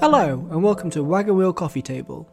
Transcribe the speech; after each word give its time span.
Hello, 0.00 0.48
and 0.50 0.62
welcome 0.62 0.88
to 0.92 1.04
Wagon 1.04 1.36
Wheel 1.36 1.52
Coffee 1.52 1.82
Table. 1.82 2.26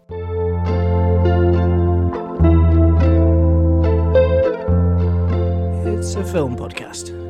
It's 5.85 6.15
a 6.15 6.24
film 6.24 6.56
podcast. 6.56 7.26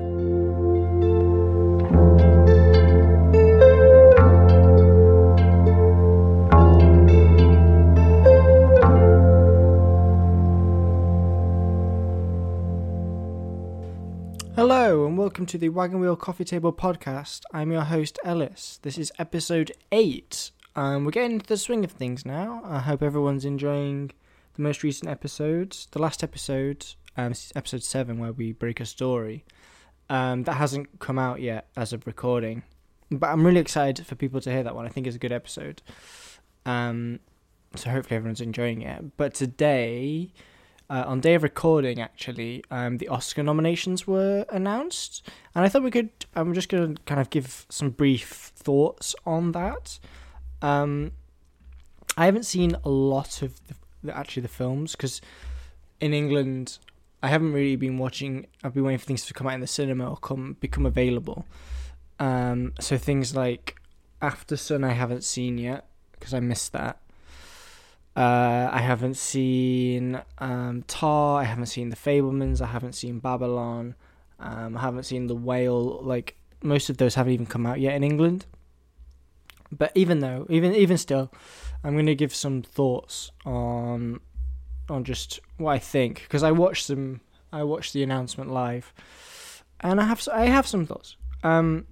Welcome 15.38 15.46
to 15.46 15.60
the 15.60 15.70
Wagon 15.70 16.00
Wheel 16.00 16.16
Coffee 16.16 16.44
Table 16.44 16.74
podcast. 16.74 17.42
I'm 17.54 17.72
your 17.72 17.84
host, 17.84 18.18
Ellis. 18.26 18.80
This 18.82 18.98
is 18.98 19.12
episode 19.20 19.72
8. 19.92 20.50
Um, 20.76 21.06
we're 21.06 21.12
getting 21.12 21.34
into 21.34 21.46
the 21.46 21.58
swing 21.58 21.84
of 21.84 21.92
things 21.92 22.26
now. 22.26 22.64
I 22.66 22.80
hope 22.80 23.04
everyone's 23.04 23.46
enjoying 23.46 24.10
the 24.56 24.64
most 24.64 24.82
recent 24.82 25.12
episodes. 25.12 25.90
The 25.92 26.02
last 26.02 26.24
episode, 26.24 26.88
um, 27.18 27.34
is 27.34 27.54
episode 27.56 27.84
7, 27.84 28.18
where 28.18 28.32
we 28.32 28.52
break 28.52 28.80
a 28.80 28.86
story, 28.88 29.46
um, 30.10 30.42
that 30.46 30.54
hasn't 30.54 30.98
come 30.98 31.20
out 31.20 31.40
yet 31.40 31.68
as 31.78 31.94
of 31.94 32.08
recording. 32.08 32.64
But 33.12 33.30
I'm 33.30 33.46
really 33.46 33.60
excited 33.60 34.08
for 34.08 34.16
people 34.16 34.42
to 34.42 34.52
hear 34.52 34.64
that 34.64 34.74
one. 34.74 34.88
I 34.88 34.90
think 34.90 35.06
it's 35.06 35.18
a 35.18 35.20
good 35.20 35.32
episode. 35.32 35.84
Um, 36.66 37.20
so 37.76 37.92
hopefully 37.92 38.16
everyone's 38.16 38.42
enjoying 38.42 38.82
it. 38.82 39.16
But 39.18 39.36
today, 39.36 40.32
uh, 40.90 41.04
on 41.06 41.20
day 41.20 41.34
of 41.34 41.44
recording, 41.44 42.00
actually, 42.00 42.64
um, 42.72 42.98
the 42.98 43.10
Oscar 43.10 43.44
nominations 43.44 44.08
were 44.08 44.46
announced, 44.50 45.28
and 45.54 45.66
I 45.66 45.70
thought 45.70 45.84
we 45.84 45.92
could. 45.92 46.10
I'm 46.36 46.54
just 46.54 46.70
going 46.70 46.96
to 46.96 47.02
kind 47.04 47.20
of 47.20 47.30
give 47.30 47.66
some 47.70 47.90
brief 47.90 48.54
thoughts 48.56 49.16
on 49.26 49.52
that. 49.52 50.00
Um, 50.62 51.12
I 52.16 52.26
haven't 52.26 52.46
seen 52.46 52.76
a 52.84 52.90
lot 52.90 53.42
of 53.42 53.56
the, 53.68 53.76
the 54.04 54.18
actually 54.18 54.44
the 54.44 54.48
films 54.48 54.94
because 54.94 55.22
in 56.00 56.14
England, 56.14 56.78
I 57.22 57.28
haven't 57.28 57.52
really 57.52 57.76
been 57.76 57.98
watching. 57.98 58.48
I've 58.64 58.74
been 58.74 58.84
waiting 58.84 59.00
for 59.00 59.06
things 59.06 59.26
to 59.26 59.34
come 59.34 59.48
out 59.48 59.54
in 59.54 59.62
the 59.62 59.68
cinema 59.68 60.10
or 60.10 60.18
come 60.18 60.56
become 60.60 60.86
available. 60.86 61.46
Um, 62.20 62.74
so 62.80 62.98
things 62.98 63.36
like 63.36 63.76
After 64.22 64.56
Sun, 64.56 64.84
I 64.84 64.94
haven't 64.94 65.24
seen 65.24 65.58
yet 65.58 65.88
because 66.14 66.34
I 66.34 66.40
missed 66.40 66.72
that. 66.74 67.00
Uh, 68.18 68.68
I 68.74 68.80
haven't 68.82 69.16
seen 69.16 70.20
um, 70.40 70.84
Tar. 70.88 71.40
I 71.40 71.44
haven't 71.44 71.68
seen 71.68 71.90
The 71.90 71.96
Fabelmans. 71.96 72.62
I 72.62 72.66
haven't 72.66 72.94
seen 72.94 73.20
Babylon. 73.20 73.94
Um, 74.40 74.76
I 74.76 74.82
haven't 74.82 75.04
seen 75.04 75.28
The 75.28 75.36
Whale. 75.36 76.02
Like 76.02 76.36
most 76.64 76.90
of 76.90 76.98
those 76.98 77.14
haven't 77.14 77.34
even 77.34 77.46
come 77.46 77.68
out 77.68 77.80
yet 77.80 77.94
in 77.94 78.04
England. 78.04 78.48
But 79.72 79.92
even 79.94 80.22
though, 80.22 80.48
even 80.50 80.74
even 80.74 80.98
still, 80.98 81.32
I'm 81.84 81.94
going 81.94 82.08
to 82.08 82.16
give 82.16 82.34
some 82.34 82.64
thoughts 82.64 83.32
on 83.46 84.20
on 84.90 85.04
just 85.04 85.40
what 85.58 85.74
I 85.74 85.80
think 85.80 86.24
because 86.24 86.42
I 86.42 86.52
watched 86.52 86.88
them. 86.88 87.22
I 87.54 87.64
watched 87.64 87.94
the 87.94 88.02
announcement 88.02 88.52
live, 88.52 88.94
and 89.82 90.02
I 90.02 90.06
have 90.06 90.28
I 90.34 90.46
have 90.46 90.66
some 90.66 90.88
thoughts. 90.88 91.18
Um, 91.44 91.86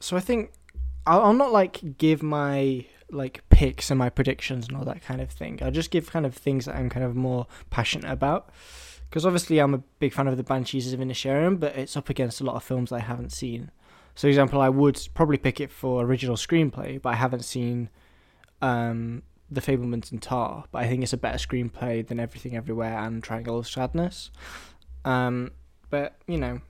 so 0.00 0.16
I 0.16 0.20
think 0.20 0.52
I'll, 1.06 1.20
I'll 1.20 1.34
not 1.34 1.52
like 1.52 1.98
give 1.98 2.22
my 2.22 2.86
like 3.14 3.42
picks 3.48 3.90
and 3.90 3.98
my 3.98 4.10
predictions 4.10 4.68
and 4.68 4.76
all 4.76 4.84
that 4.84 5.02
kind 5.02 5.20
of 5.20 5.30
thing. 5.30 5.58
I'll 5.62 5.70
just 5.70 5.90
give 5.90 6.10
kind 6.10 6.26
of 6.26 6.34
things 6.34 6.66
that 6.66 6.76
I'm 6.76 6.90
kind 6.90 7.04
of 7.04 7.14
more 7.14 7.46
passionate 7.70 8.10
about. 8.10 8.50
Because 9.08 9.24
obviously 9.24 9.58
I'm 9.60 9.74
a 9.74 9.82
big 9.98 10.12
fan 10.12 10.26
of 10.26 10.36
the 10.36 10.42
Banshees 10.42 10.92
of 10.92 11.00
Inisherin, 11.00 11.60
but 11.60 11.76
it's 11.76 11.96
up 11.96 12.10
against 12.10 12.40
a 12.40 12.44
lot 12.44 12.56
of 12.56 12.64
films 12.64 12.90
I 12.90 12.98
haven't 12.98 13.30
seen. 13.30 13.70
So, 14.14 14.22
for 14.22 14.28
example, 14.28 14.60
I 14.60 14.68
would 14.68 15.00
probably 15.14 15.36
pick 15.36 15.60
it 15.60 15.70
for 15.70 16.04
original 16.04 16.36
screenplay, 16.36 17.00
but 17.00 17.10
I 17.10 17.14
haven't 17.14 17.44
seen 17.44 17.90
um, 18.60 19.22
The 19.50 19.60
Fabelmans 19.60 20.10
and 20.10 20.20
Tar. 20.20 20.64
But 20.72 20.82
I 20.82 20.88
think 20.88 21.02
it's 21.02 21.12
a 21.12 21.16
better 21.16 21.38
screenplay 21.38 22.06
than 22.06 22.18
Everything 22.18 22.56
Everywhere 22.56 22.98
and 22.98 23.22
Triangle 23.22 23.58
of 23.58 23.68
Sadness. 23.68 24.30
Um, 25.04 25.52
but 25.90 26.16
you 26.26 26.38
know, 26.38 26.60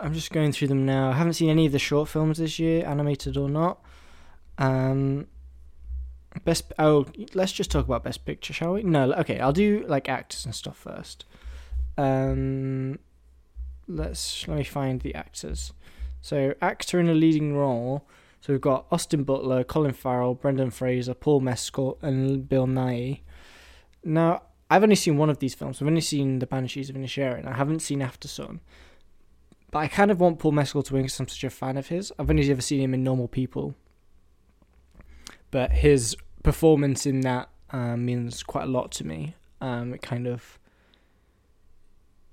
I'm 0.00 0.14
just 0.14 0.30
going 0.30 0.52
through 0.52 0.68
them 0.68 0.86
now. 0.86 1.10
I 1.10 1.14
haven't 1.14 1.34
seen 1.34 1.50
any 1.50 1.66
of 1.66 1.72
the 1.72 1.78
short 1.78 2.08
films 2.08 2.38
this 2.38 2.58
year, 2.58 2.86
animated 2.86 3.36
or 3.36 3.48
not. 3.48 3.82
Um, 4.58 5.26
best. 6.44 6.72
Oh, 6.78 7.06
let's 7.34 7.52
just 7.52 7.70
talk 7.70 7.84
about 7.84 8.04
best 8.04 8.24
picture, 8.24 8.52
shall 8.52 8.74
we? 8.74 8.82
No, 8.82 9.12
okay. 9.14 9.40
I'll 9.40 9.52
do 9.52 9.84
like 9.86 10.08
actors 10.08 10.44
and 10.44 10.54
stuff 10.54 10.76
first. 10.76 11.24
Um, 11.98 12.98
let's 13.88 14.46
let 14.48 14.58
me 14.58 14.64
find 14.64 15.00
the 15.00 15.14
actors. 15.14 15.72
So, 16.20 16.54
actor 16.60 16.98
in 16.98 17.08
a 17.08 17.14
leading 17.14 17.54
role. 17.56 18.06
So 18.40 18.52
we've 18.52 18.60
got 18.60 18.86
Austin 18.92 19.24
Butler, 19.24 19.64
Colin 19.64 19.92
Farrell, 19.92 20.34
Brendan 20.34 20.70
Fraser, 20.70 21.14
Paul 21.14 21.40
Mescal, 21.40 21.98
and 22.00 22.48
Bill 22.48 22.66
Nighy. 22.66 23.22
Now, 24.04 24.42
I've 24.70 24.84
only 24.84 24.94
seen 24.94 25.16
one 25.16 25.30
of 25.30 25.40
these 25.40 25.54
films. 25.54 25.82
I've 25.82 25.88
only 25.88 26.00
seen 26.00 26.38
The 26.38 26.46
Banshees 26.46 26.88
of 26.88 26.94
Inisherin. 26.94 27.44
I 27.44 27.54
haven't 27.54 27.80
seen 27.80 28.02
After 28.02 28.28
Sun. 28.28 28.60
But 29.72 29.80
I 29.80 29.88
kind 29.88 30.12
of 30.12 30.20
want 30.20 30.38
Paul 30.38 30.52
Mescal 30.52 30.84
to 30.84 30.94
win 30.94 31.02
because 31.02 31.18
I'm 31.18 31.26
such 31.26 31.42
a 31.42 31.50
fan 31.50 31.76
of 31.76 31.88
his. 31.88 32.12
I've 32.18 32.30
only 32.30 32.48
ever 32.48 32.60
seen 32.60 32.80
him 32.80 32.94
in 32.94 33.02
Normal 33.02 33.26
People. 33.26 33.74
But 35.50 35.72
his 35.72 36.16
performance 36.42 37.06
in 37.06 37.20
that 37.20 37.48
uh, 37.70 37.96
means 37.96 38.42
quite 38.42 38.64
a 38.64 38.70
lot 38.70 38.92
to 38.92 39.06
me. 39.06 39.34
Um, 39.60 39.94
it 39.94 40.02
kind 40.02 40.26
of, 40.26 40.58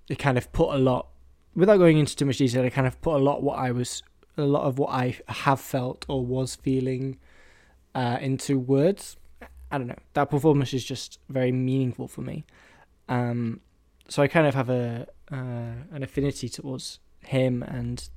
it 0.09 0.19
kind 0.19 0.37
of 0.37 0.51
put 0.51 0.73
a 0.73 0.77
lot, 0.77 1.07
without 1.55 1.77
going 1.77 1.97
into 1.97 2.15
too 2.15 2.25
much 2.25 2.37
detail. 2.37 2.63
It 2.63 2.73
kind 2.73 2.87
of 2.87 3.01
put 3.01 3.15
a 3.15 3.23
lot 3.23 3.43
what 3.43 3.57
I 3.59 3.71
was, 3.71 4.03
a 4.37 4.43
lot 4.43 4.63
of 4.63 4.77
what 4.77 4.89
I 4.89 5.17
have 5.27 5.61
felt 5.61 6.05
or 6.07 6.25
was 6.25 6.55
feeling, 6.55 7.17
uh, 7.95 8.17
into 8.19 8.59
words. 8.59 9.17
I 9.71 9.77
don't 9.77 9.87
know. 9.87 9.99
That 10.13 10.29
performance 10.29 10.73
is 10.73 10.83
just 10.83 11.19
very 11.29 11.51
meaningful 11.51 12.07
for 12.07 12.21
me. 12.21 12.45
Um, 13.09 13.61
so 14.07 14.21
I 14.21 14.27
kind 14.27 14.45
of 14.45 14.53
have 14.53 14.69
a 14.69 15.07
uh, 15.31 15.85
an 15.91 16.03
affinity 16.03 16.47
towards 16.47 16.99
him 17.21 17.63
and 17.63 18.07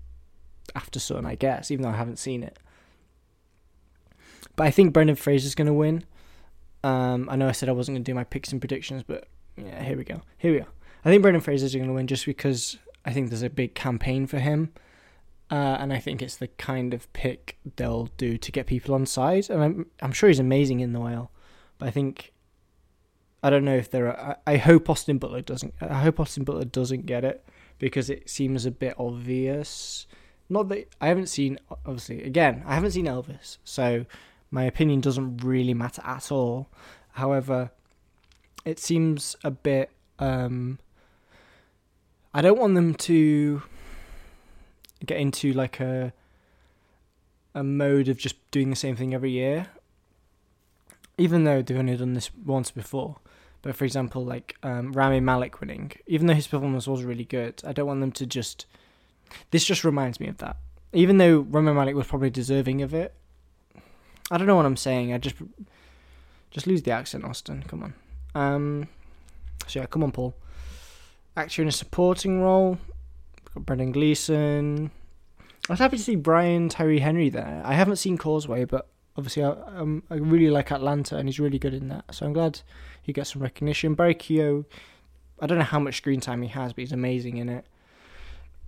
After 0.75 0.99
Sun, 0.99 1.25
I 1.25 1.35
guess, 1.35 1.71
even 1.71 1.83
though 1.83 1.91
I 1.91 1.97
haven't 1.97 2.19
seen 2.19 2.43
it. 2.43 2.59
But 4.55 4.67
I 4.67 4.71
think 4.71 4.93
Brendan 4.93 5.17
Fraser's 5.17 5.55
going 5.55 5.67
to 5.67 5.75
win. 5.75 6.05
Um, 6.85 7.29
I 7.31 7.37
know 7.37 7.49
I 7.49 7.53
said 7.53 7.69
I 7.69 7.73
wasn't 7.73 7.97
going 7.97 8.05
to 8.05 8.11
do 8.11 8.15
my 8.15 8.25
picks 8.25 8.53
and 8.53 8.61
predictions, 8.61 9.03
but 9.03 9.27
yeah, 9.57 9.83
here 9.83 9.97
we 9.97 10.05
go. 10.05 10.23
Here 10.39 10.53
we 10.53 10.59
go. 10.61 10.67
I 11.05 11.11
think 11.11 11.23
Brendan 11.23 11.41
Fraser's 11.41 11.75
going 11.75 11.89
to 11.89 11.93
win 11.93 12.07
just 12.07 12.27
because 12.27 12.79
I 13.05 13.13
think 13.13 13.29
there's 13.29 13.43
a 13.43 13.51
big 13.51 13.75
campaign 13.75 14.27
for 14.27 14.39
him. 14.39 14.73
Uh, 15.51 15.77
and 15.79 15.93
I 15.93 15.99
think 15.99 16.23
it's 16.23 16.37
the 16.37 16.49
kind 16.49 16.93
of 16.93 17.13
pick 17.13 17.57
they'll 17.77 18.11
do 18.17 18.37
to 18.37 18.53
get 18.53 18.67
people 18.67 18.95
on 18.95 19.07
side. 19.07 19.49
And 19.49 19.63
I'm, 19.63 19.87
I'm 20.03 20.13
sure 20.13 20.29
he's 20.29 20.41
amazing 20.41 20.81
in 20.81 20.93
The 20.93 21.01
Whale. 21.01 21.31
But 21.79 21.89
I 21.89 21.91
think 21.91 22.33
I 23.43 23.51
don't 23.51 23.65
know 23.65 23.77
if 23.77 23.91
there 23.91 24.09
are. 24.09 24.39
I, 24.47 24.55
I 24.55 24.57
hope 24.57 24.91
Austin 24.91 25.19
Butler 25.19 25.43
doesn't. 25.43 25.75
I 25.81 26.01
hope 26.01 26.19
Austin 26.19 26.43
Butler 26.43 26.65
doesn't 26.65 27.07
get 27.07 27.25
it 27.25 27.47
because 27.79 28.11
it 28.11 28.29
seems 28.29 28.67
a 28.67 28.73
bit 28.73 28.95
obvious. 28.99 30.09
Not 30.49 30.69
that 30.71 30.89
I 31.01 31.07
haven't 31.09 31.29
seen. 31.29 31.59
Obviously, 31.71 32.25
again, 32.25 32.65
I 32.67 32.75
haven't 32.75 32.91
seen 32.93 33.07
Elvis, 33.07 33.59
so 33.63 34.05
my 34.51 34.65
opinion 34.65 35.01
doesn't 35.01 35.39
really 35.39 35.75
matter 35.75 36.03
at 36.05 36.31
all. 36.31 36.69
However, 37.13 37.71
it 38.65 38.79
seems 38.79 39.37
a 39.45 39.51
bit. 39.51 39.91
Um, 40.19 40.79
I 42.33 42.43
don't 42.43 42.59
want 42.59 42.75
them 42.75 42.95
to 42.95 43.63
get 45.05 45.19
into 45.19 45.53
like 45.53 45.81
a 45.81 46.13
a 47.55 47.63
mode 47.63 48.09
of 48.09 48.19
just 48.19 48.37
doing 48.51 48.69
the 48.69 48.77
same 48.77 48.97
thing 48.97 49.15
every 49.15 49.31
year 49.31 49.69
even 51.19 51.45
though 51.45 51.63
they've 51.63 51.79
only 51.79 51.97
done 51.97 52.15
this 52.15 52.31
once 52.45 52.71
before. 52.71 53.17
But 53.63 53.75
for 53.75 53.85
example, 53.85 54.25
like 54.25 54.57
um, 54.63 54.93
Rami 54.93 55.21
Malek 55.21 55.61
winning, 55.61 55.93
even 56.07 56.27
though 56.27 56.35
his 56.35 56.47
performance 56.47 56.87
was 56.87 57.05
really 57.05 57.25
good, 57.25 57.63
I 57.67 57.73
don't 57.73 57.87
want 57.87 58.01
them 58.01 58.13
to 58.13 58.27
just. 58.27 58.67
This 59.51 59.65
just 59.65 59.83
reminds 59.83 60.21
me 60.21 60.29
of 60.29 60.39
that. 60.39 60.57
Even 60.93 61.19
though 61.19 61.41
Rami 61.41 61.73
Malek 61.73 61.97
was 61.97 62.07
probably 62.07 62.31
deserving 62.31 62.83
of 62.83 62.95
it, 62.95 63.13
I 64.31 64.39
don't 64.39 64.47
know 64.47 64.57
what 64.57 64.67
I'm 64.67 64.77
saying. 64.77 65.13
I 65.13 65.19
just 65.19 65.37
just 66.51 66.67
lose 66.67 66.83
the 66.83 66.91
accent, 66.91 67.25
Austin. 67.25 67.65
Come 67.69 67.83
on. 67.83 67.95
Um, 68.35 68.89
so 69.67 69.81
yeah, 69.81 69.87
come 69.87 70.03
on, 70.03 70.13
Paul. 70.13 70.35
Actor 71.37 71.63
in 71.63 71.69
a 71.69 71.73
supporting 71.73 72.41
role, 72.41 72.79
got 73.55 73.67
Brendan 73.67 73.93
Gleeson. 73.93 74.91
I 75.69 75.73
was 75.73 75.81
happy 75.81 75.97
to 75.97 76.03
see 76.03 76.17
Brian 76.17 76.69
Tyree 76.69 77.01
Henry 77.01 77.29
there. 77.29 77.61
I 77.65 77.75
haven't 77.75 77.97
seen 77.97 78.17
Causeway, 78.17 78.65
but 78.65 78.89
obviously 79.17 79.43
I, 79.43 79.51
um, 79.51 80.03
I 80.11 80.15
really 80.15 80.51
like 80.51 80.71
Atlanta 80.71 81.17
and 81.17 81.29
he's 81.29 81.41
really 81.41 81.59
good 81.59 81.75
in 81.75 81.89
that. 81.89 82.05
So 82.15 82.25
I'm 82.25 82.33
glad 82.33 82.61
he 83.03 83.13
gets 83.13 83.33
some 83.33 83.43
recognition. 83.43 83.95
Barry 83.95 84.15
Keogh, 84.15 84.65
I 85.41 85.47
don't 85.47 85.59
know 85.59 85.65
how 85.65 85.81
much 85.81 85.97
screen 85.97 86.21
time 86.21 86.43
he 86.43 86.49
has, 86.49 86.73
but 86.73 86.83
he's 86.83 86.93
amazing 86.93 87.37
in 87.37 87.49
it. 87.49 87.67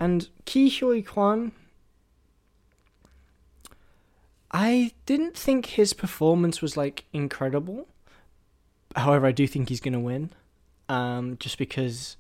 And 0.01 0.29
Ke 0.45 0.71
Huy 0.71 1.03
Quan, 1.03 1.53
I 4.51 4.93
didn't 5.07 5.37
think 5.37 5.67
his 5.67 5.93
performance 5.93 6.63
was 6.63 6.77
like 6.77 7.05
incredible. 7.13 7.89
However, 8.97 9.27
I 9.27 9.33
do 9.33 9.47
think 9.47 9.69
he's 9.69 9.81
gonna 9.81 10.01
win, 10.01 10.31
um, 10.89 11.37
just 11.39 11.59
because 11.59 12.17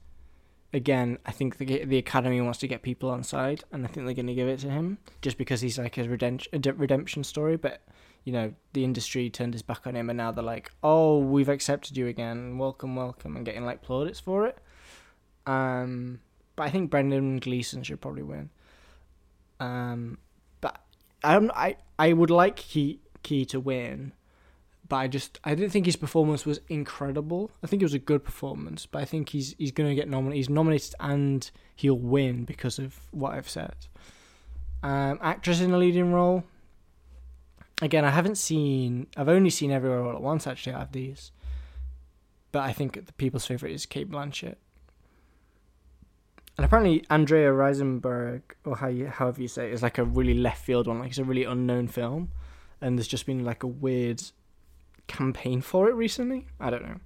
again, 0.73 1.19
I 1.25 1.33
think 1.33 1.59
the 1.59 1.85
the 1.85 1.99
Academy 1.99 2.41
wants 2.41 2.59
to 2.61 2.69
get 2.69 2.83
people 2.83 3.11
on 3.11 3.23
side, 3.23 3.65
and 3.73 3.85
I 3.85 3.89
think 3.89 4.07
they're 4.07 4.15
going 4.15 4.27
to 4.27 4.35
give 4.35 4.49
it 4.49 4.61
to 4.61 4.71
him 4.71 4.99
just 5.23 5.39
because 5.39 5.61
he's 5.61 5.79
like 5.79 5.99
a 5.99 6.09
redemption 6.09 6.63
a 6.65 6.73
redemption 6.73 7.25
story. 7.25 7.57
But 7.57 7.83
you 8.25 8.33
know, 8.33 8.53
the 8.73 8.85
industry 8.85 9.31
turned 9.31 9.55
his 9.55 9.63
back 9.63 9.87
on 9.87 9.97
him, 9.97 10.11
and 10.11 10.17
now 10.17 10.33
they're 10.33 10.45
like, 10.45 10.71
"Oh, 10.83 11.19
we've 11.19 11.49
accepted 11.49 11.97
you 11.97 12.07
again. 12.07 12.59
Welcome, 12.59 12.97
welcome," 12.97 13.37
and 13.37 13.45
getting 13.45 13.65
like 13.65 13.83
plaudits 13.83 14.21
for 14.21 14.47
it. 14.47 14.59
Um, 15.47 16.21
but 16.57 16.65
I 16.65 16.71
think 16.71 16.91
Brendan 16.91 17.39
Gleeson 17.39 17.83
should 17.83 18.01
probably 18.01 18.23
win. 18.23 18.51
Um, 19.61 20.19
but 21.21 21.29
I 21.29 21.33
don't. 21.35 21.51
I 21.51 21.77
I 21.99 22.13
would 22.13 22.31
like 22.31 22.57
Key 22.57 23.01
Key 23.23 23.45
to 23.47 23.61
win 23.61 24.13
but 24.89 24.97
I 24.97 25.09
just 25.09 25.39
I 25.45 25.55
didn't 25.55 25.71
think 25.71 25.87
his 25.87 25.97
performance 25.97 26.47
was 26.47 26.61
incredible. 26.69 27.51
I 27.63 27.67
think 27.67 27.83
it 27.83 27.85
was 27.85 27.95
a 27.95 27.99
good 27.99 28.25
performance, 28.25 28.87
but 28.87 29.03
I 29.03 29.05
think 29.05 29.31
he's 29.31 29.55
he's 29.59 29.73
going 29.73 29.89
to 29.89 29.95
get 29.95 30.09
nominated. 30.09 30.37
He's 30.37 30.51
nominated 30.51 30.95
and 30.99 31.51
he'll 31.77 31.99
win 31.99 32.45
because 32.45 32.79
of 32.79 32.99
what 33.11 33.33
I've 33.33 33.49
said. 33.49 33.75
Um, 34.83 35.19
actress 35.21 35.61
in 35.61 35.73
a 35.73 35.79
leading 35.79 36.13
role. 36.13 36.45
Again, 37.83 38.05
I 38.05 38.11
haven't 38.11 38.39
seen. 38.39 39.09
I've 39.17 39.29
only 39.29 39.51
seen 39.51 39.71
Everywhere 39.71 40.05
All 40.05 40.15
at 40.15 40.23
Once. 40.23 40.47
Actually, 40.47 40.75
out 40.75 40.83
of 40.83 40.93
these, 40.93 41.33
but 42.51 42.61
I 42.61 42.73
think 42.73 43.07
the 43.07 43.13
people's 43.13 43.47
favorite 43.47 43.73
is 43.73 43.87
Cate 43.87 44.11
Blanchett. 44.11 44.57
And 46.59 46.65
apparently, 46.65 47.05
Andrea 47.09 47.53
Riseborough, 47.53 48.43
or 48.65 48.77
how 48.77 48.89
you, 48.89 49.07
however 49.07 49.41
you 49.41 49.47
say 49.47 49.69
it, 49.69 49.73
is 49.73 49.83
like 49.83 49.97
a 49.97 50.05
really 50.05 50.35
left 50.35 50.65
field 50.65 50.89
one. 50.89 50.99
Like 50.99 51.11
it's 51.11 51.19
a 51.19 51.25
really 51.25 51.45
unknown 51.45 51.87
film, 51.87 52.31
and 52.81 52.99
there's 52.99 53.07
just 53.07 53.27
been 53.27 53.45
like 53.45 53.63
a 53.63 53.69
weird 53.69 54.21
campaign 55.07 55.61
for 55.61 55.89
it 55.89 55.95
recently. 55.95 56.49
I 56.59 56.71
don't 56.71 56.83
know. 56.83 57.01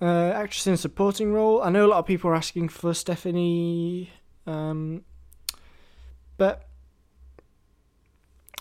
Uh, 0.00 0.30
actress 0.32 0.66
in 0.68 0.76
supporting 0.76 1.32
role. 1.32 1.60
I 1.60 1.70
know 1.70 1.86
a 1.86 1.88
lot 1.88 1.98
of 1.98 2.06
people 2.06 2.30
are 2.30 2.36
asking 2.36 2.68
for 2.68 2.94
Stephanie, 2.94 4.12
um, 4.46 5.02
but 6.36 6.68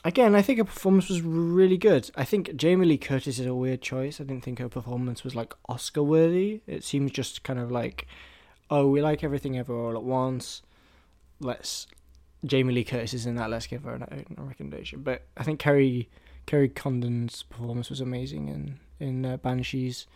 again, 0.04 0.34
I 0.34 0.42
think 0.42 0.58
her 0.58 0.66
performance 0.66 1.10
was 1.10 1.22
really 1.22 1.78
good. 1.78 2.10
I 2.16 2.24
think 2.24 2.56
Jamie 2.56 2.88
Lee 2.88 2.98
Curtis 2.98 3.38
is 3.38 3.46
a 3.46 3.54
weird 3.54 3.84
choice. 3.84 4.20
I 4.20 4.24
didn't 4.24 4.44
think 4.44 4.58
her 4.58 4.70
performance 4.70 5.24
was 5.24 5.36
like 5.36 5.54
Oscar 5.70 6.02
worthy. 6.02 6.62
It 6.66 6.84
seems 6.84 7.12
just 7.12 7.44
kind 7.44 7.60
of 7.60 7.72
like, 7.72 8.08
oh, 8.70 8.88
we 8.88 9.02
like 9.02 9.24
everything 9.24 9.58
ever 9.58 9.74
all 9.74 9.96
at 9.96 10.04
once. 10.04 10.62
Let's 11.40 11.88
Jamie 12.46 12.74
Lee 12.74 12.84
Curtis 12.84 13.14
is 13.14 13.26
in 13.26 13.36
that. 13.36 13.50
Let's 13.50 13.68
give 13.68 13.84
her 13.84 13.96
a, 13.96 14.42
a 14.42 14.44
recommendation. 14.44 15.02
But 15.02 15.24
I 15.38 15.44
think 15.44 15.60
Kerry 15.60 16.10
Kerry 16.46 16.70
Condon's 16.70 17.44
performance 17.44 17.90
was 17.90 18.02
amazing 18.02 18.48
in 18.48 18.80
in 19.00 19.26
uh, 19.26 19.38
Banshees. 19.38 20.08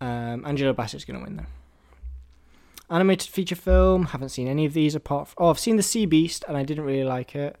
Um, 0.00 0.44
Angela 0.44 0.74
Bassett's 0.74 1.04
going 1.04 1.18
to 1.18 1.24
win 1.24 1.36
though. 1.36 2.94
Animated 2.94 3.30
feature 3.30 3.56
film. 3.56 4.06
Haven't 4.06 4.28
seen 4.28 4.48
any 4.48 4.66
of 4.66 4.74
these 4.74 4.94
apart 4.94 5.28
from. 5.28 5.44
Oh, 5.44 5.50
I've 5.50 5.58
seen 5.58 5.76
The 5.76 5.82
Sea 5.82 6.04
Beast 6.06 6.44
and 6.46 6.56
I 6.56 6.64
didn't 6.64 6.84
really 6.84 7.04
like 7.04 7.34
it. 7.34 7.56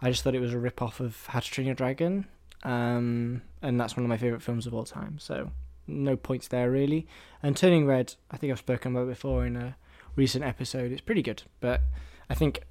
I 0.00 0.10
just 0.10 0.22
thought 0.22 0.34
it 0.34 0.40
was 0.40 0.54
a 0.54 0.58
rip 0.58 0.80
off 0.80 0.98
of 0.98 1.26
How 1.26 1.40
to 1.40 1.50
Train 1.50 1.66
Your 1.66 1.74
Dragon. 1.74 2.26
Um, 2.62 3.42
and 3.60 3.78
that's 3.78 3.96
one 3.96 4.04
of 4.04 4.08
my 4.08 4.16
favourite 4.16 4.42
films 4.42 4.66
of 4.66 4.72
all 4.74 4.84
time. 4.84 5.18
So 5.18 5.50
no 5.86 6.16
points 6.16 6.48
there 6.48 6.70
really. 6.70 7.06
And 7.42 7.56
Turning 7.56 7.86
Red, 7.86 8.14
I 8.30 8.36
think 8.36 8.52
I've 8.52 8.58
spoken 8.58 8.94
about 8.94 9.08
before 9.08 9.46
in 9.46 9.56
a 9.56 9.76
recent 10.16 10.44
episode. 10.44 10.92
It's 10.92 11.00
pretty 11.00 11.22
good, 11.22 11.42
but 11.60 11.80
I 12.28 12.34
think 12.34 12.62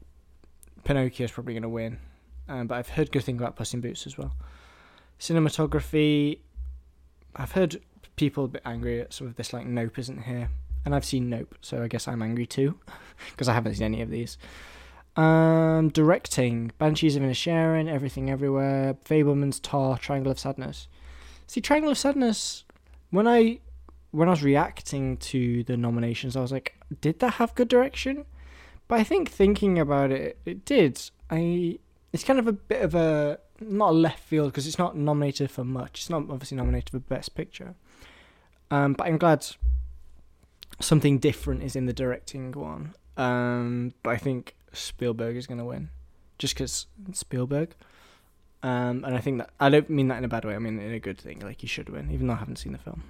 Pinocchio 0.83 1.25
is 1.25 1.31
probably 1.31 1.53
going 1.53 1.63
to 1.63 1.69
win. 1.69 1.97
Um, 2.47 2.67
but 2.67 2.75
I've 2.75 2.89
heard 2.89 3.11
good 3.11 3.23
things 3.23 3.39
about 3.39 3.55
Puss 3.55 3.73
in 3.73 3.81
Boots 3.81 4.05
as 4.05 4.17
well. 4.17 4.33
Cinematography, 5.19 6.39
I've 7.35 7.51
heard 7.53 7.81
people 8.15 8.45
a 8.45 8.49
bit 8.49 8.61
angry 8.65 9.01
at 9.01 9.13
some 9.13 9.27
of 9.27 9.35
this, 9.35 9.53
like 9.53 9.65
Nope 9.65 9.99
isn't 9.99 10.23
here. 10.23 10.49
And 10.83 10.95
I've 10.95 11.05
seen 11.05 11.29
Nope, 11.29 11.55
so 11.61 11.83
I 11.83 11.87
guess 11.87 12.07
I'm 12.07 12.21
angry 12.21 12.45
too, 12.45 12.79
because 13.31 13.47
I 13.47 13.53
haven't 13.53 13.75
seen 13.75 13.85
any 13.85 14.01
of 14.01 14.09
these. 14.09 14.37
Um, 15.15 15.89
directing, 15.89 16.71
Banshees 16.79 17.15
of 17.15 17.23
Inisherin, 17.23 17.87
Everything 17.89 18.29
Everywhere, 18.29 18.95
Fabelman's 19.05 19.59
Tar, 19.59 19.97
Triangle 19.97 20.31
of 20.31 20.39
Sadness. 20.39 20.87
See, 21.47 21.61
Triangle 21.61 21.91
of 21.91 21.97
Sadness, 21.97 22.63
when 23.11 23.27
I 23.27 23.59
when 24.11 24.27
I 24.27 24.31
was 24.31 24.43
reacting 24.43 25.17
to 25.17 25.63
the 25.63 25.77
nominations, 25.77 26.35
I 26.35 26.41
was 26.41 26.51
like, 26.51 26.75
did 26.99 27.19
that 27.19 27.35
have 27.35 27.55
good 27.55 27.69
direction? 27.69 28.25
But 28.87 28.99
I 28.99 29.03
think 29.03 29.29
thinking 29.29 29.79
about 29.79 30.11
it, 30.11 30.37
it 30.45 30.65
did. 30.65 30.99
I 31.29 31.79
it's 32.11 32.23
kind 32.23 32.39
of 32.39 32.47
a 32.47 32.53
bit 32.53 32.81
of 32.81 32.95
a 32.95 33.39
not 33.59 33.91
a 33.91 33.93
left 33.93 34.19
field 34.19 34.51
because 34.51 34.67
it's 34.67 34.79
not 34.79 34.97
nominated 34.97 35.51
for 35.51 35.63
much. 35.63 36.01
It's 36.01 36.09
not 36.09 36.23
obviously 36.29 36.57
nominated 36.57 36.89
for 36.89 36.99
Best 36.99 37.35
Picture. 37.35 37.75
Um, 38.69 38.93
but 38.93 39.07
I'm 39.07 39.17
glad 39.17 39.45
something 40.79 41.19
different 41.19 41.63
is 41.63 41.75
in 41.75 41.85
the 41.85 41.93
directing 41.93 42.51
one. 42.53 42.93
Um, 43.17 43.93
but 44.03 44.11
I 44.11 44.17
think 44.17 44.55
Spielberg 44.73 45.35
is 45.35 45.45
going 45.45 45.57
to 45.59 45.65
win, 45.65 45.89
just 46.39 46.55
because 46.55 46.87
Spielberg. 47.13 47.75
Um, 48.63 49.03
and 49.03 49.15
I 49.15 49.19
think 49.19 49.39
that 49.39 49.49
I 49.59 49.69
don't 49.69 49.89
mean 49.89 50.07
that 50.09 50.19
in 50.19 50.23
a 50.23 50.27
bad 50.27 50.45
way. 50.45 50.53
I 50.55 50.59
mean 50.59 50.79
in 50.79 50.93
a 50.93 50.99
good 50.99 51.17
thing. 51.17 51.39
Like 51.39 51.61
he 51.61 51.67
should 51.67 51.89
win, 51.89 52.11
even 52.11 52.27
though 52.27 52.33
I 52.33 52.37
haven't 52.37 52.57
seen 52.57 52.73
the 52.73 52.77
film. 52.77 53.03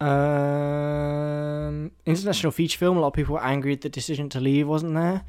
Um, 0.00 1.90
international 2.04 2.52
feature 2.52 2.78
film. 2.78 2.98
A 2.98 3.00
lot 3.00 3.08
of 3.08 3.14
people 3.14 3.34
were 3.34 3.42
angry 3.42 3.72
at 3.72 3.80
the 3.80 3.88
decision 3.88 4.28
to 4.30 4.40
leave 4.40 4.68
wasn't 4.68 4.94
there. 4.94 5.24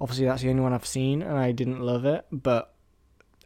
Obviously, 0.00 0.26
that's 0.26 0.42
the 0.42 0.50
only 0.50 0.62
one 0.62 0.72
I've 0.72 0.86
seen, 0.86 1.22
and 1.22 1.38
I 1.38 1.52
didn't 1.52 1.80
love 1.80 2.04
it. 2.04 2.26
But 2.32 2.74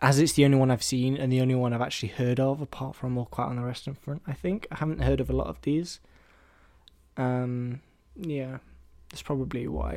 as 0.00 0.18
it's 0.18 0.32
the 0.32 0.44
only 0.44 0.58
one 0.58 0.70
I've 0.70 0.82
seen 0.82 1.16
and 1.16 1.32
the 1.32 1.40
only 1.40 1.54
one 1.54 1.72
I've 1.72 1.80
actually 1.80 2.10
heard 2.10 2.40
of, 2.40 2.60
apart 2.60 2.96
from 2.96 3.16
All 3.16 3.26
Quiet 3.26 3.50
on 3.50 3.56
the 3.56 3.62
Western 3.62 3.94
Front, 3.94 4.22
I 4.26 4.32
think 4.32 4.66
I 4.70 4.76
haven't 4.76 5.00
heard 5.00 5.20
of 5.20 5.30
a 5.30 5.32
lot 5.32 5.46
of 5.46 5.60
these. 5.62 6.00
Um, 7.16 7.80
yeah, 8.16 8.58
that's 9.10 9.22
probably 9.22 9.68
why 9.68 9.92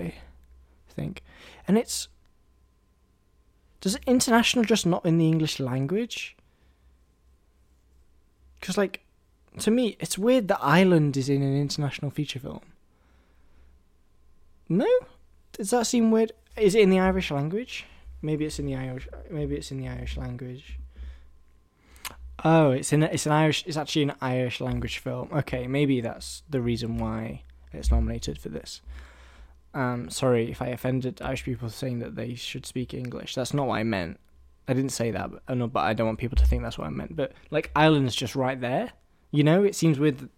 I 0.90 0.94
think, 0.94 1.24
and 1.68 1.78
it's 1.78 2.08
does 3.82 3.98
international 4.08 4.66
just 4.66 4.86
not 4.86 5.06
in 5.06 5.18
the 5.18 5.28
English 5.28 5.60
language? 5.60 6.36
Because 8.60 8.78
like, 8.78 9.02
to 9.60 9.72
me, 9.72 9.96
it's 10.00 10.18
weird 10.18 10.48
that 10.48 10.60
Ireland 10.62 11.18
is 11.18 11.30
in 11.30 11.42
an 11.42 11.60
international 11.60 12.12
feature 12.12 12.40
film. 12.40 12.62
No, 14.68 14.88
does 15.54 15.70
that 15.70 15.88
seem 15.88 16.12
weird? 16.12 16.32
Is 16.58 16.74
it 16.74 16.82
in 16.82 16.90
the 16.90 17.00
Irish 17.00 17.32
language? 17.32 17.86
Maybe 18.22 18.46
it's 18.46 18.60
in 18.60 18.66
the 18.66 18.76
Irish. 18.76 19.08
Maybe 19.30 19.56
it's 19.56 19.72
in 19.72 19.78
the 19.78 19.88
Irish 19.88 20.18
language. 20.18 20.80
Oh, 22.44 22.72
it's 22.72 22.92
in. 22.92 23.04
It's 23.04 23.26
an 23.26 23.32
Irish. 23.32 23.64
It's 23.68 23.78
actually 23.78 24.04
an 24.04 24.14
Irish 24.22 24.60
language 24.60 24.98
film. 24.98 25.30
Okay, 25.32 25.68
maybe 25.68 26.02
that's 26.02 26.44
the 26.50 26.62
reason 26.62 26.98
why 26.98 27.42
it's 27.72 27.92
nominated 27.92 28.40
for 28.40 28.50
this. 28.50 28.82
Um, 29.76 30.10
sorry 30.10 30.50
if 30.50 30.62
I 30.62 30.68
offended 30.68 31.22
Irish 31.22 31.44
people 31.44 31.70
saying 31.70 32.00
that 32.00 32.16
they 32.16 32.34
should 32.34 32.66
speak 32.66 32.94
English. 32.94 33.36
That's 33.36 33.54
not 33.54 33.68
what 33.68 33.76
I 33.76 33.84
meant. 33.84 34.20
I 34.68 34.74
didn't 34.74 34.94
say 34.94 35.12
that, 35.12 35.30
but, 35.32 35.44
uh, 35.48 35.68
but 35.68 35.82
I 35.82 35.94
don't 35.94 36.08
want 36.08 36.18
people 36.18 36.38
to 36.38 36.46
think 36.46 36.64
that's 36.64 36.78
what 36.78 36.88
I 36.88 36.90
meant. 36.90 37.16
But 37.16 37.34
like 37.52 37.72
Ireland's 37.76 38.16
just 38.16 38.36
right 38.36 38.60
there. 38.60 38.94
You 39.32 39.44
know, 39.44 39.64
it 39.64 39.76
seems 39.76 40.00
with. 40.00 40.30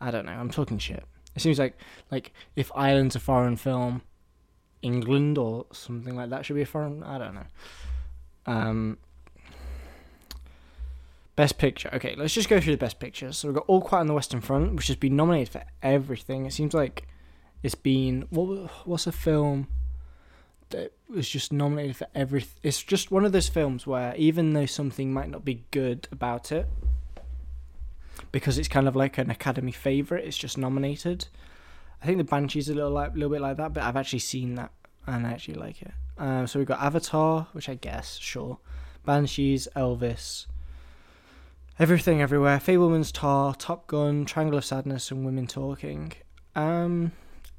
I 0.00 0.10
don't 0.10 0.26
know. 0.26 0.32
I'm 0.32 0.50
talking 0.50 0.78
shit. 0.78 1.04
It 1.36 1.40
seems 1.40 1.58
like 1.58 1.78
like 2.10 2.32
if 2.56 2.72
Ireland's 2.74 3.14
a 3.14 3.20
foreign 3.20 3.56
film, 3.56 4.02
England 4.82 5.38
or 5.38 5.66
something 5.72 6.16
like 6.16 6.30
that 6.30 6.44
should 6.44 6.56
be 6.56 6.62
a 6.62 6.66
foreign. 6.66 7.04
I 7.04 7.18
don't 7.18 7.34
know. 7.34 7.46
Um, 8.46 8.98
best 11.36 11.58
picture. 11.58 11.90
Okay, 11.94 12.16
let's 12.16 12.34
just 12.34 12.48
go 12.48 12.60
through 12.60 12.72
the 12.72 12.78
best 12.78 12.98
pictures. 12.98 13.38
So 13.38 13.48
we've 13.48 13.54
got 13.54 13.64
All 13.68 13.80
Quiet 13.80 14.00
on 14.00 14.06
the 14.08 14.14
Western 14.14 14.40
Front, 14.40 14.74
which 14.74 14.88
has 14.88 14.96
been 14.96 15.14
nominated 15.14 15.50
for 15.50 15.62
everything. 15.80 16.44
It 16.44 16.52
seems 16.52 16.74
like 16.74 17.06
it's 17.62 17.74
been 17.74 18.26
what? 18.30 18.70
What's 18.86 19.06
a 19.06 19.12
film 19.12 19.68
that 20.70 20.92
was 21.08 21.28
just 21.28 21.52
nominated 21.52 21.96
for 21.96 22.06
everything? 22.14 22.58
It's 22.62 22.82
just 22.82 23.10
one 23.10 23.24
of 23.24 23.32
those 23.32 23.48
films 23.48 23.86
where 23.86 24.14
even 24.16 24.52
though 24.52 24.66
something 24.66 25.12
might 25.12 25.30
not 25.30 25.44
be 25.44 25.64
good 25.70 26.08
about 26.12 26.52
it, 26.52 26.68
because 28.32 28.58
it's 28.58 28.68
kind 28.68 28.88
of 28.88 28.96
like 28.96 29.18
an 29.18 29.30
Academy 29.30 29.72
favorite, 29.72 30.24
it's 30.24 30.38
just 30.38 30.56
nominated. 30.56 31.26
I 32.02 32.06
think 32.06 32.18
the 32.18 32.24
Banshee's 32.24 32.68
a 32.68 32.74
little 32.74 32.90
like 32.90 33.10
a 33.10 33.14
little 33.14 33.30
bit 33.30 33.40
like 33.40 33.56
that, 33.58 33.74
but 33.74 33.82
I've 33.82 33.96
actually 33.96 34.20
seen 34.20 34.54
that 34.54 34.72
and 35.06 35.26
I 35.26 35.32
actually 35.32 35.54
like 35.54 35.82
it. 35.82 35.92
Um, 36.18 36.46
so 36.46 36.58
we've 36.58 36.68
got 36.68 36.80
Avatar, 36.80 37.48
which 37.52 37.68
I 37.68 37.74
guess 37.74 38.16
sure, 38.18 38.58
Banshees, 39.04 39.68
Elvis, 39.74 40.46
Everything 41.78 42.20
Everywhere, 42.20 42.58
Fabelman's 42.58 43.10
Tar, 43.10 43.54
Top 43.54 43.86
Gun, 43.86 44.24
Triangle 44.24 44.58
of 44.58 44.64
Sadness, 44.64 45.10
and 45.10 45.24
Women 45.24 45.46
Talking. 45.46 46.12
Um, 46.54 47.12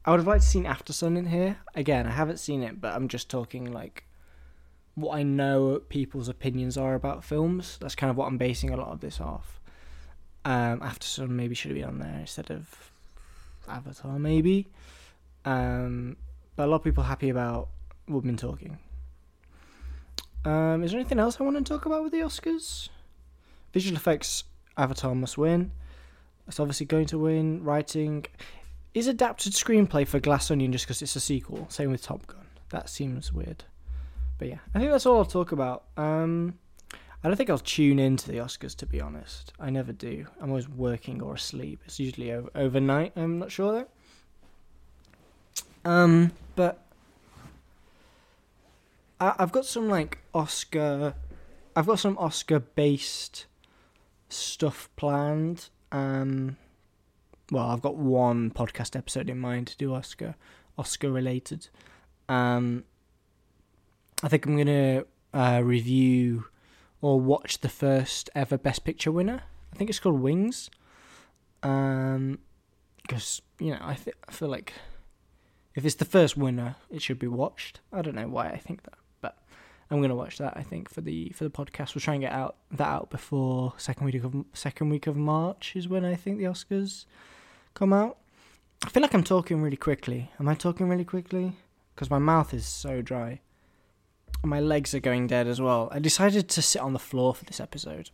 I 0.04 0.12
would 0.12 0.20
have 0.20 0.28
liked 0.28 0.44
to 0.44 0.50
seen 0.50 0.64
Aftersun 0.66 1.18
in 1.18 1.28
here. 1.28 1.58
Again, 1.76 2.08
I 2.08 2.12
haven't 2.12 2.38
seen 2.38 2.64
it, 2.64 2.82
but 2.82 2.94
I'm 2.94 3.08
just 3.08 3.30
talking 3.30 3.72
like 3.72 4.06
what 4.96 5.16
I 5.16 5.24
know 5.24 5.82
people's 5.90 6.28
opinions 6.28 6.78
are 6.78 6.96
about 6.96 7.24
films. 7.24 7.78
That's 7.80 7.96
kind 7.96 8.10
of 8.10 8.18
what 8.18 8.26
I'm 8.26 8.38
basing 8.38 8.72
a 8.72 8.78
lot 8.78 8.90
of 8.90 9.00
this 9.00 9.22
off. 9.22 9.60
Um, 10.44 10.80
Aftersun 10.80 11.30
maybe 11.30 11.54
should 11.54 11.72
have 11.72 11.80
been 11.80 11.88
on 11.88 12.00
there 12.00 12.20
instead 12.20 12.50
of 12.50 12.92
Avatar, 13.68 14.18
maybe. 14.18 14.68
Um, 15.46 16.18
but 16.56 16.66
a 16.66 16.68
lot 16.68 16.78
of 16.78 16.84
people 16.84 17.04
happy 17.04 17.30
about 17.30 17.70
Women 18.08 18.38
Talking. 18.38 18.80
Um, 20.44 20.84
is 20.84 20.92
there 20.92 21.00
anything 21.00 21.20
else 21.20 21.40
I 21.40 21.44
want 21.44 21.58
to 21.58 21.64
talk 21.64 21.86
about 21.86 22.04
with 22.04 22.12
the 22.12 22.20
Oscars? 22.20 22.90
Visual 23.74 23.96
effects, 23.96 24.46
Avatar 24.76 25.14
must 25.14 25.38
win. 25.38 25.72
It's 26.48 26.60
obviously 26.60 26.88
going 26.88 27.06
to 27.08 27.20
win. 27.20 27.64
Writing, 27.64 28.26
is 28.94 29.08
adapted 29.08 29.54
screenplay 29.54 30.08
for 30.08 30.20
Glass 30.20 30.52
Onion 30.52 30.72
just 30.72 30.86
because 30.86 31.02
it's 31.02 31.16
a 31.16 31.20
sequel. 31.20 31.66
Same 31.70 31.92
with 31.92 32.02
Top 32.04 32.28
Gun. 32.28 32.46
That 32.70 32.90
seems 32.90 33.32
weird. 33.32 33.64
But 34.38 34.50
yeah, 34.50 34.60
I 34.74 34.80
think 34.80 34.92
that's 34.92 35.06
all 35.06 35.18
I'll 35.18 35.26
talk 35.26 35.52
about. 35.52 35.84
Um, 35.98 36.58
I 37.24 37.28
don't 37.28 37.38
think 37.38 37.50
I'll 37.50 37.60
tune 37.60 38.00
into 38.00 38.32
the 38.32 38.38
Oscars 38.38 38.76
to 38.78 38.86
be 38.86 39.00
honest. 39.00 39.54
I 39.60 39.70
never 39.70 39.92
do. 39.94 40.26
I'm 40.42 40.50
always 40.50 40.68
working 40.68 41.22
or 41.22 41.36
asleep. 41.36 41.82
It's 41.86 42.00
usually 42.00 42.32
over- 42.32 42.50
overnight. 42.56 43.14
I'm 43.16 43.40
not 43.40 43.52
sure 43.52 43.72
though. 45.84 45.90
Um, 45.90 46.32
but 46.56 46.84
I- 49.20 49.36
I've 49.40 49.52
got 49.52 49.66
some 49.66 49.88
like 49.90 50.20
Oscar. 50.34 51.14
I've 51.76 51.86
got 51.88 52.00
some 52.00 52.18
Oscar 52.18 52.60
based 52.60 53.46
stuff 54.30 54.90
planned. 54.96 55.70
Um, 55.92 56.58
well, 57.52 57.68
I've 57.68 57.82
got 57.82 57.98
one 57.98 58.50
podcast 58.50 58.96
episode 58.96 59.30
in 59.30 59.38
mind 59.38 59.68
to 59.68 59.78
do 59.78 59.94
Oscar, 59.94 60.36
Oscar 60.78 61.12
related. 61.12 61.68
Um, 62.30 62.86
I 64.24 64.30
think 64.30 64.46
I'm 64.46 64.58
gonna 64.58 65.04
uh, 65.34 65.62
review 65.62 66.46
or 67.02 67.20
watch 67.20 67.60
the 67.60 67.70
first 67.70 68.30
ever 68.34 68.58
Best 68.58 68.86
Picture 68.86 69.12
winner. 69.12 69.44
I 69.74 69.76
think 69.76 69.90
it's 69.90 70.00
called 70.00 70.22
Wings. 70.22 70.70
Um, 71.62 72.40
because 73.02 73.42
you 73.60 73.72
know, 73.72 73.80
I 73.82 73.98
I 74.28 74.32
feel 74.32 74.48
like 74.48 74.74
if 75.76 75.84
it's 75.86 75.96
the 75.96 76.06
first 76.06 76.38
winner, 76.38 76.78
it 76.90 77.02
should 77.02 77.20
be 77.20 77.28
watched. 77.28 77.82
I 77.92 78.02
don't 78.02 78.16
know 78.16 78.30
why 78.30 78.48
I 78.48 78.58
think 78.58 78.84
that, 78.84 78.98
but 79.20 79.38
I'm 79.90 80.02
gonna 80.02 80.16
watch 80.16 80.38
that. 80.38 80.56
I 80.56 80.64
think 80.64 80.90
for 80.90 81.02
the 81.02 81.30
for 81.36 81.44
the 81.44 81.50
podcast, 81.50 81.96
we'll 81.96 82.02
try 82.02 82.14
and 82.14 82.24
get 82.24 82.32
out 82.32 82.56
that 82.72 82.88
out 82.88 83.10
before 83.10 83.74
second 83.76 84.06
week 84.06 84.24
of 84.24 84.46
second 84.54 84.90
week 84.90 85.06
of 85.06 85.18
March 85.18 85.74
is 85.76 85.90
when 85.90 86.06
I 86.06 86.16
think 86.16 86.38
the 86.38 86.46
Oscars 86.46 87.04
come 87.74 87.94
out. 87.94 88.18
I 88.84 88.90
feel 88.90 89.02
like 89.02 89.14
I'm 89.14 89.24
talking 89.24 89.62
really 89.62 89.78
quickly. 89.78 90.32
Am 90.40 90.48
I 90.48 90.56
talking 90.56 90.90
really 90.90 91.06
quickly? 91.06 91.54
Because 91.94 92.10
my 92.10 92.18
mouth 92.18 92.54
is 92.54 92.66
so 92.66 93.02
dry. 93.02 93.42
My 94.44 94.60
legs 94.60 94.96
are 94.96 95.00
going 95.00 95.28
dead 95.28 95.48
as 95.48 95.62
well. 95.62 95.90
I 95.92 96.00
decided 96.00 96.50
to 96.50 96.62
sit 96.62 96.82
on 96.82 96.94
the 96.94 97.00
floor 97.00 97.36
for 97.36 97.46
this 97.46 97.60
episode. 97.60 98.10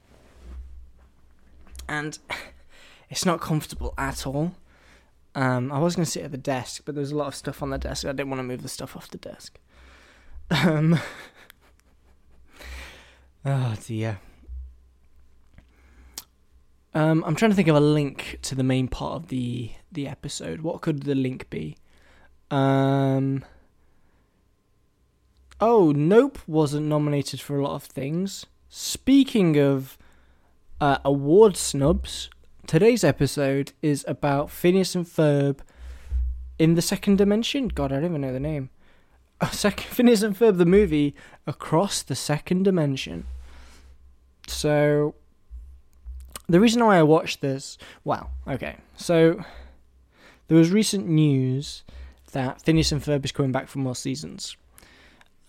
And 1.87 2.19
it's 3.09 3.25
not 3.25 3.39
comfortable 3.39 3.93
at 3.97 4.27
all. 4.27 4.55
Um, 5.35 5.71
I 5.71 5.79
was 5.79 5.95
going 5.95 6.05
to 6.05 6.11
sit 6.11 6.23
at 6.23 6.31
the 6.31 6.37
desk, 6.37 6.81
but 6.83 6.95
there's 6.95 7.11
a 7.11 7.15
lot 7.15 7.27
of 7.27 7.35
stuff 7.35 7.61
on 7.61 7.69
the 7.69 7.77
desk. 7.77 8.05
I 8.05 8.11
didn't 8.11 8.29
want 8.29 8.39
to 8.39 8.43
move 8.43 8.63
the 8.63 8.69
stuff 8.69 8.95
off 8.95 9.09
the 9.09 9.17
desk. 9.17 9.59
Um, 10.49 10.97
oh 13.45 13.75
dear. 13.85 14.21
Um, 16.97 17.23
I'm 17.27 17.35
trying 17.35 17.51
to 17.51 17.55
think 17.55 17.67
of 17.67 17.75
a 17.75 17.79
link 17.79 18.39
to 18.41 18.55
the 18.55 18.63
main 18.63 18.87
part 18.87 19.13
of 19.13 19.27
the 19.27 19.69
the 19.91 20.07
episode. 20.07 20.61
What 20.61 20.81
could 20.81 21.03
the 21.03 21.13
link 21.13 21.47
be? 21.51 21.77
Um. 22.49 23.45
Oh, 25.61 25.91
Nope 25.91 26.39
wasn't 26.47 26.87
nominated 26.87 27.39
for 27.39 27.59
a 27.59 27.63
lot 27.63 27.75
of 27.75 27.83
things. 27.83 28.47
Speaking 28.67 29.59
of 29.59 29.99
uh, 30.81 30.97
award 31.05 31.55
snubs, 31.55 32.31
today's 32.65 33.03
episode 33.03 33.73
is 33.83 34.03
about 34.07 34.49
Phineas 34.49 34.95
and 34.95 35.05
Ferb 35.05 35.59
in 36.57 36.73
the 36.73 36.81
second 36.81 37.19
dimension. 37.19 37.67
God, 37.67 37.91
I 37.91 37.97
don't 37.97 38.05
even 38.05 38.21
know 38.21 38.33
the 38.33 38.39
name. 38.39 38.71
Uh, 39.39 39.51
second, 39.51 39.85
Phineas 39.85 40.23
and 40.23 40.35
Ferb, 40.35 40.57
the 40.57 40.65
movie 40.65 41.13
across 41.45 42.01
the 42.01 42.15
second 42.15 42.63
dimension. 42.63 43.27
So, 44.47 45.13
the 46.47 46.59
reason 46.59 46.83
why 46.85 46.97
I 46.97 47.03
watched 47.03 47.41
this, 47.41 47.77
well, 48.03 48.31
okay, 48.47 48.77
so 48.95 49.43
there 50.47 50.57
was 50.57 50.71
recent 50.71 51.07
news 51.07 51.83
that 52.31 52.61
Phineas 52.61 52.91
and 52.91 53.01
Ferb 53.01 53.25
is 53.25 53.31
coming 53.31 53.51
back 53.51 53.67
for 53.67 53.79
more 53.79 53.95
seasons. 53.95 54.57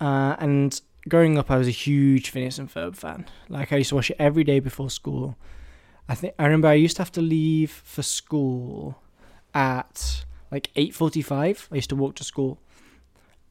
Uh, 0.01 0.37
and 0.39 0.81
growing 1.09 1.39
up, 1.39 1.51
I 1.51 1.57
was 1.57 1.69
a 1.69 1.73
huge 1.73 2.31
Phineas 2.31 2.59
and 2.59 2.73
Ferb 2.73 2.97
fan. 2.97 3.27
Like 3.49 3.73
I 3.73 3.77
used 3.77 3.91
to 3.91 3.95
watch 3.97 4.11
it 4.11 4.17
every 4.19 4.45
day 4.45 4.61
before 4.61 4.91
school. 4.91 5.37
I 6.09 6.15
think 6.15 6.35
I 6.39 6.45
remember 6.45 6.69
I 6.69 6.75
used 6.75 6.97
to 6.97 7.03
have 7.03 7.13
to 7.13 7.23
leave 7.23 7.71
for 7.71 8.03
school 8.03 9.03
at 9.55 10.25
like 10.51 10.71
eight 10.77 10.95
forty-five. 10.95 11.69
I 11.71 11.77
used 11.77 11.91
to 11.91 11.97
walk 11.97 12.15
to 12.17 12.25
school. 12.25 12.59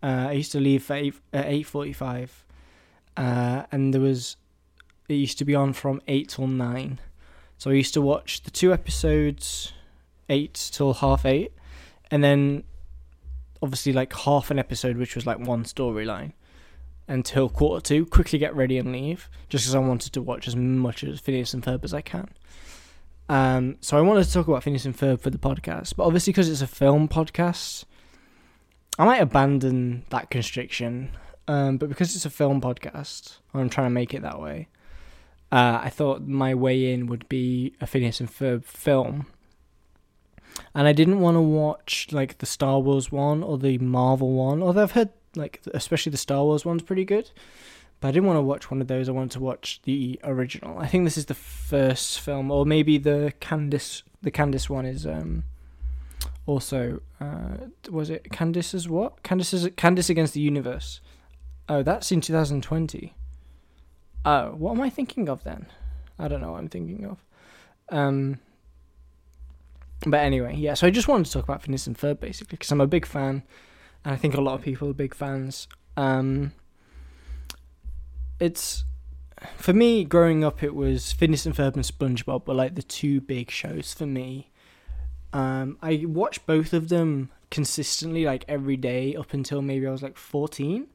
Uh, 0.02 0.28
I 0.30 0.32
used 0.34 0.52
to 0.54 0.60
leave 0.60 0.90
at 0.90 0.98
eight 0.98 1.14
at 1.34 1.46
eight 1.46 1.68
forty-five, 1.68 2.46
uh, 3.16 3.64
and 3.72 3.94
there 3.94 4.02
was 4.02 4.38
it 5.08 5.16
used 5.16 5.38
to 5.38 5.46
be 5.46 5.54
on 5.54 5.74
from 5.74 6.02
eight 6.08 6.30
till 6.30 6.48
nine. 6.48 7.00
So 7.58 7.72
I 7.72 7.74
used 7.74 7.94
to 7.96 8.02
watch 8.02 8.44
the 8.44 8.52
two 8.52 8.72
episodes, 8.72 9.74
eight 10.30 10.70
till 10.72 10.94
half 10.94 11.26
eight, 11.26 11.54
and 12.12 12.24
then 12.24 12.64
obviously 13.62 13.94
like 13.94 14.14
half 14.14 14.52
an 14.52 14.60
episode, 14.60 14.98
which 14.98 15.16
was 15.16 15.26
like 15.26 15.40
one 15.40 15.64
storyline, 15.64 16.34
until 17.08 17.50
quarter 17.50 17.82
two. 17.82 18.06
Quickly 18.06 18.38
get 18.38 18.56
ready 18.56 18.78
and 18.78 18.92
leave, 18.92 19.30
just 19.50 19.66
because 19.66 19.76
I 19.76 19.80
wanted 19.80 20.14
to 20.14 20.22
watch 20.22 20.48
as 20.48 20.56
much 20.56 21.04
as 21.04 21.20
Phineas 21.20 21.54
and 21.54 21.64
Ferb 21.64 21.84
as 21.84 21.94
I 21.94 22.02
can. 22.02 22.30
Um, 23.30 23.78
so 23.82 23.98
I 23.98 24.02
wanted 24.02 24.26
to 24.26 24.32
talk 24.32 24.48
about 24.48 24.64
Phineas 24.64 24.86
and 24.86 24.98
Ferb 24.98 25.20
for 25.20 25.30
the 25.30 25.38
podcast, 25.38 25.96
but 25.96 26.06
obviously 26.06 26.32
because 26.32 26.50
it's 26.50 26.62
a 26.62 26.68
film 26.68 27.08
podcast, 27.08 27.84
I 29.00 29.06
might 29.06 29.22
abandon 29.22 30.06
that 30.10 30.30
constriction. 30.30 31.12
Um, 31.50 31.78
but 31.78 31.90
because 31.90 32.16
it's 32.16 32.26
a 32.26 32.30
film 32.30 32.62
podcast, 32.62 33.38
I'm 33.54 33.70
trying 33.70 33.88
to 33.88 33.92
make 33.92 34.14
it 34.14 34.22
that 34.22 34.40
way. 34.40 34.68
Uh, 35.52 35.80
I 35.82 35.90
thought 35.90 36.28
my 36.28 36.54
way 36.54 36.92
in 36.92 37.08
would 37.08 37.28
be 37.30 37.74
a 37.80 37.88
Phineas 37.88 38.20
and 38.20 38.30
Ferb 38.30 38.66
film 38.66 39.28
and 40.74 40.88
I 40.88 40.94
didn't 40.94 41.20
want 41.20 41.36
to 41.36 41.42
watch 41.42 42.08
like 42.12 42.38
the 42.38 42.46
Star 42.46 42.80
Wars 42.80 43.12
one 43.12 43.44
or 43.44 43.58
the 43.58 43.78
Marvel 43.78 44.34
one. 44.34 44.62
Although 44.62 44.84
I've 44.84 44.92
heard 44.92 45.10
like 45.36 45.62
especially 45.74 46.12
the 46.12 46.18
Star 46.18 46.44
Wars 46.44 46.66
one's 46.66 46.84
pretty 46.84 47.06
good, 47.06 47.32
but 48.00 48.10
I 48.10 48.12
didn't 48.12 48.28
want 48.28 48.38
to 48.38 48.42
watch 48.42 48.72
one 48.72 48.82
of 48.82 48.88
those. 48.88 49.10
I 49.10 49.12
wanted 49.12 49.32
to 49.32 49.40
watch 49.40 49.82
the 49.84 50.20
original. 50.24 50.78
I 50.80 50.88
think 50.88 51.06
this 51.06 51.18
is 51.18 51.26
the 51.26 51.34
first 51.34 52.20
film, 52.20 52.52
or 52.52 52.66
maybe 52.66 52.98
the 52.98 53.34
Candace. 53.40 54.04
The 54.22 54.32
Candace 54.32 54.70
one 54.70 54.86
is 54.86 55.06
um 55.06 55.44
also 56.46 57.02
uh 57.22 57.68
was 57.90 58.10
it 58.10 58.32
Candace 58.32 58.74
as 58.74 58.90
what? 58.90 59.24
Candace 59.24 59.54
is 59.54 59.70
Candace 59.76 60.10
against 60.10 60.34
the 60.34 60.42
universe. 60.42 61.02
Oh, 61.70 61.84
that's 61.84 62.12
in 62.12 62.22
2020. 62.22 63.14
Oh, 64.26 64.52
what 64.52 64.74
am 64.74 64.82
I 64.82 64.90
thinking 64.90 65.30
of 65.30 65.44
then? 65.44 65.68
I 66.20 66.28
don't 66.28 66.42
know 66.42 66.52
what 66.52 66.60
I'm 66.60 66.70
thinking 66.70 67.06
of. 67.06 67.24
Um 67.90 68.40
but 70.06 70.20
anyway, 70.20 70.56
yeah. 70.56 70.76
So 70.76 70.86
I 70.88 70.90
just 70.92 71.08
wanted 71.08 71.26
to 71.26 71.32
talk 71.32 71.44
about 71.44 71.64
Phineas 71.64 71.88
and 71.88 71.98
Ferb 71.98 72.20
basically 72.20 72.58
because 72.58 72.72
I'm 72.72 72.82
a 72.82 72.88
big 72.88 73.06
fan, 73.06 73.44
and 74.06 74.14
I 74.14 74.18
think 74.18 74.36
a 74.36 74.42
lot 74.42 74.56
of 74.56 74.62
people 74.62 74.90
are 74.90 74.94
big 74.94 75.16
fans. 75.16 75.68
Um, 75.96 76.54
it's 78.40 78.84
for 79.56 79.74
me 79.74 80.04
growing 80.04 80.44
up, 80.44 80.62
it 80.62 80.76
was 80.76 81.12
Phineas 81.12 81.46
and 81.46 81.56
Ferb 81.56 81.76
and 81.76 81.84
SpongeBob 81.84 82.48
were 82.48 82.54
like 82.54 82.76
the 82.76 82.84
two 82.84 83.22
big 83.22 83.50
shows 83.50 83.94
for 83.94 84.06
me. 84.06 84.52
Um, 85.34 85.78
I 85.82 86.06
watched 86.08 86.46
both 86.46 86.74
of 86.74 86.90
them 86.90 87.32
consistently, 87.50 88.26
like 88.26 88.46
every 88.48 88.78
day, 88.78 89.16
up 89.16 89.34
until 89.34 89.62
maybe 89.62 89.88
I 89.88 89.92
was 89.92 90.04
like 90.04 90.18
fourteen. 90.18 90.88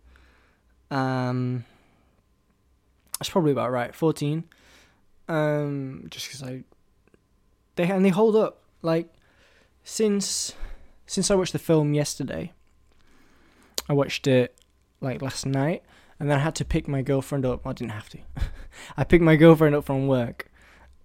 Um, 0.91 1.65
that's 3.23 3.31
probably 3.31 3.53
about 3.53 3.71
right, 3.71 3.95
fourteen. 3.95 4.43
Um, 5.29 6.09
just 6.11 6.27
because 6.27 6.43
I 6.43 6.65
they 7.77 7.89
and 7.89 8.05
they 8.05 8.09
hold 8.09 8.35
up 8.35 8.65
like 8.83 9.15
since 9.85 10.55
since 11.07 11.31
I 11.31 11.37
watched 11.37 11.53
the 11.53 11.61
film 11.61 11.95
yesterday, 11.95 12.53
I 13.89 13.93
watched 13.93 14.27
it 14.27 14.59
like 15.01 15.23
last 15.23 15.47
night, 15.47 15.85
and 16.19 16.29
then 16.29 16.37
I 16.37 16.43
had 16.43 16.57
to 16.57 16.65
pick 16.65 16.89
my 16.89 17.01
girlfriend 17.01 17.47
up. 17.47 17.65
Well, 17.65 17.71
I 17.71 17.75
didn't 17.75 17.93
have 17.93 18.09
to. 18.09 18.19
I 18.97 19.05
picked 19.05 19.23
my 19.23 19.37
girlfriend 19.37 19.77
up 19.77 19.85
from 19.85 20.09
work, 20.09 20.51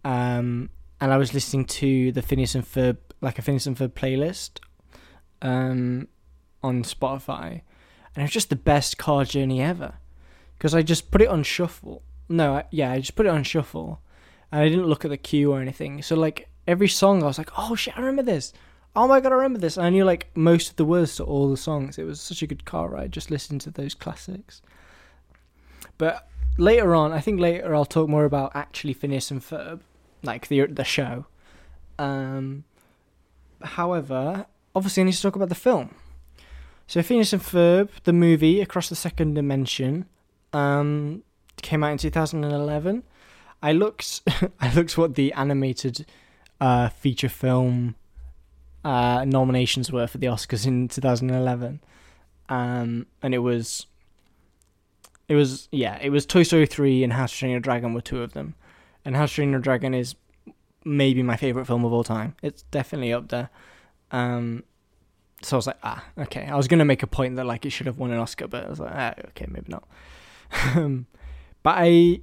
um, 0.03 0.71
and 1.00 1.13
I 1.13 1.17
was 1.17 1.36
listening 1.36 1.65
to 1.65 2.12
the 2.13 2.24
Phineas 2.24 2.55
and 2.55 2.65
Ferb, 2.65 2.97
like 3.21 3.38
a 3.38 3.43
Phineas 3.43 3.67
and 3.67 3.77
Ferb 3.77 3.89
playlist, 3.89 4.59
um, 5.43 6.07
on 6.63 6.81
Spotify, 6.81 7.62
and 8.15 8.17
it 8.17 8.21
was 8.24 8.31
just 8.31 8.50
the 8.50 8.55
best 8.55 8.97
car 8.97 9.24
journey 9.24 9.62
ever, 9.62 10.00
because 10.57 10.74
I 10.74 10.81
just 10.81 11.12
put 11.12 11.21
it 11.21 11.27
on 11.27 11.43
shuffle. 11.43 12.01
No, 12.29 12.55
I, 12.57 12.65
yeah, 12.72 12.91
I 12.91 13.00
just 13.00 13.15
put 13.15 13.25
it 13.25 13.29
on 13.29 13.43
shuffle, 13.43 14.01
and 14.51 14.62
I 14.62 14.69
didn't 14.69 14.88
look 14.88 15.05
at 15.05 15.12
the 15.12 15.17
queue 15.17 15.51
or 15.51 15.62
anything. 15.62 16.01
So 16.01 16.15
like 16.15 16.50
every 16.67 16.88
song, 16.88 17.24
I 17.24 17.27
was 17.27 17.38
like, 17.38 17.51
oh 17.57 17.75
shit, 17.75 17.98
I 17.98 18.01
remember 18.01 18.24
this. 18.24 18.53
Oh 18.96 19.07
my 19.07 19.19
god, 19.19 19.31
I 19.31 19.36
remember 19.36 19.60
this. 19.60 19.77
And 19.77 19.86
I 19.86 19.89
knew 19.89 20.03
like 20.03 20.29
most 20.36 20.72
of 20.72 20.75
the 20.75 20.86
words 20.86 21.15
to 21.17 21.24
all 21.24 21.50
the 21.50 21.57
songs. 21.57 21.98
It 21.98 22.03
was 22.03 22.19
such 22.19 22.41
a 22.41 22.48
good 22.48 22.65
car 22.65 22.89
ride 22.89 23.12
just 23.12 23.31
listening 23.31 23.60
to 23.60 23.72
those 23.72 23.93
classics. 23.93 24.62
But 25.98 26.27
later 26.57 26.96
on, 26.96 27.12
I 27.12 27.19
think 27.19 27.39
later 27.39 27.74
I'll 27.75 27.86
talk 27.86 28.10
more 28.10 28.25
about 28.25 28.51
actually 28.55 28.93
Phineas 28.93 29.31
and 29.31 29.41
Ferb, 29.41 29.81
like 30.24 30.48
the 30.48 30.65
the 30.65 30.84
show. 30.84 31.25
Um, 32.00 32.63
however, 33.62 34.46
obviously 34.75 35.01
I 35.01 35.05
need 35.05 35.13
to 35.13 35.22
talk 35.22 35.36
about 35.36 35.50
the 35.50 35.55
film. 35.55 35.96
So 36.88 37.01
Phineas 37.03 37.34
and 37.34 37.41
Ferb, 37.41 37.89
the 38.03 38.13
movie 38.13 38.62
Across 38.62 38.89
the 38.89 38.96
Second 38.96 39.34
Dimension, 39.34 40.05
um, 40.53 41.24
came 41.61 41.83
out 41.83 41.91
in 41.91 41.97
2011. 41.97 43.03
I 43.61 43.71
looked, 43.71 44.21
I 44.59 44.73
looked 44.73 44.97
what 44.97 45.15
the 45.15 45.33
animated 45.33 46.05
uh, 46.61 46.89
feature 46.89 47.29
film 47.29 47.95
uh, 48.83 49.25
nominations 49.25 49.91
were 49.91 50.07
for 50.07 50.17
the 50.17 50.27
Oscars 50.27 50.65
in 50.65 50.87
2011, 50.87 51.81
um, 52.49 53.05
and 53.21 53.33
it 53.33 53.39
was, 53.39 53.85
it 55.27 55.35
was 55.35 55.67
yeah, 55.71 55.97
it 56.01 56.09
was 56.09 56.25
Toy 56.25 56.43
Story 56.43 56.65
3 56.65 57.03
and 57.03 57.13
How 57.13 57.25
to 57.25 57.33
Train 57.33 57.51
Your 57.51 57.59
Dragon 57.59 57.93
were 57.93 58.01
two 58.01 58.21
of 58.21 58.33
them, 58.33 58.55
and 59.03 59.15
How 59.15 59.25
to 59.25 59.33
Train 59.33 59.51
Your 59.51 59.59
Dragon 59.59 59.93
is 59.93 60.15
maybe 60.85 61.21
my 61.21 61.35
favorite 61.35 61.65
film 61.65 61.83
of 61.83 61.91
all 61.91 62.03
time. 62.03 62.35
It's 62.41 62.61
definitely 62.63 63.11
up 63.11 63.27
there. 63.27 63.49
Um, 64.11 64.63
so 65.41 65.55
I 65.55 65.57
was 65.57 65.67
like, 65.67 65.77
ah, 65.83 66.05
okay. 66.17 66.45
I 66.45 66.55
was 66.55 66.67
gonna 66.67 66.85
make 66.85 67.03
a 67.03 67.07
point 67.07 67.35
that 67.35 67.45
like 67.45 67.65
it 67.65 67.71
should 67.71 67.87
have 67.87 67.97
won 67.97 68.11
an 68.11 68.19
Oscar, 68.19 68.47
but 68.47 68.65
I 68.65 68.69
was 68.69 68.79
like, 68.79 68.93
ah, 68.93 69.13
okay, 69.29 69.45
maybe 69.49 69.67
not. 69.67 69.87
um, 70.75 71.07
but 71.67 71.75
I, 71.79 72.21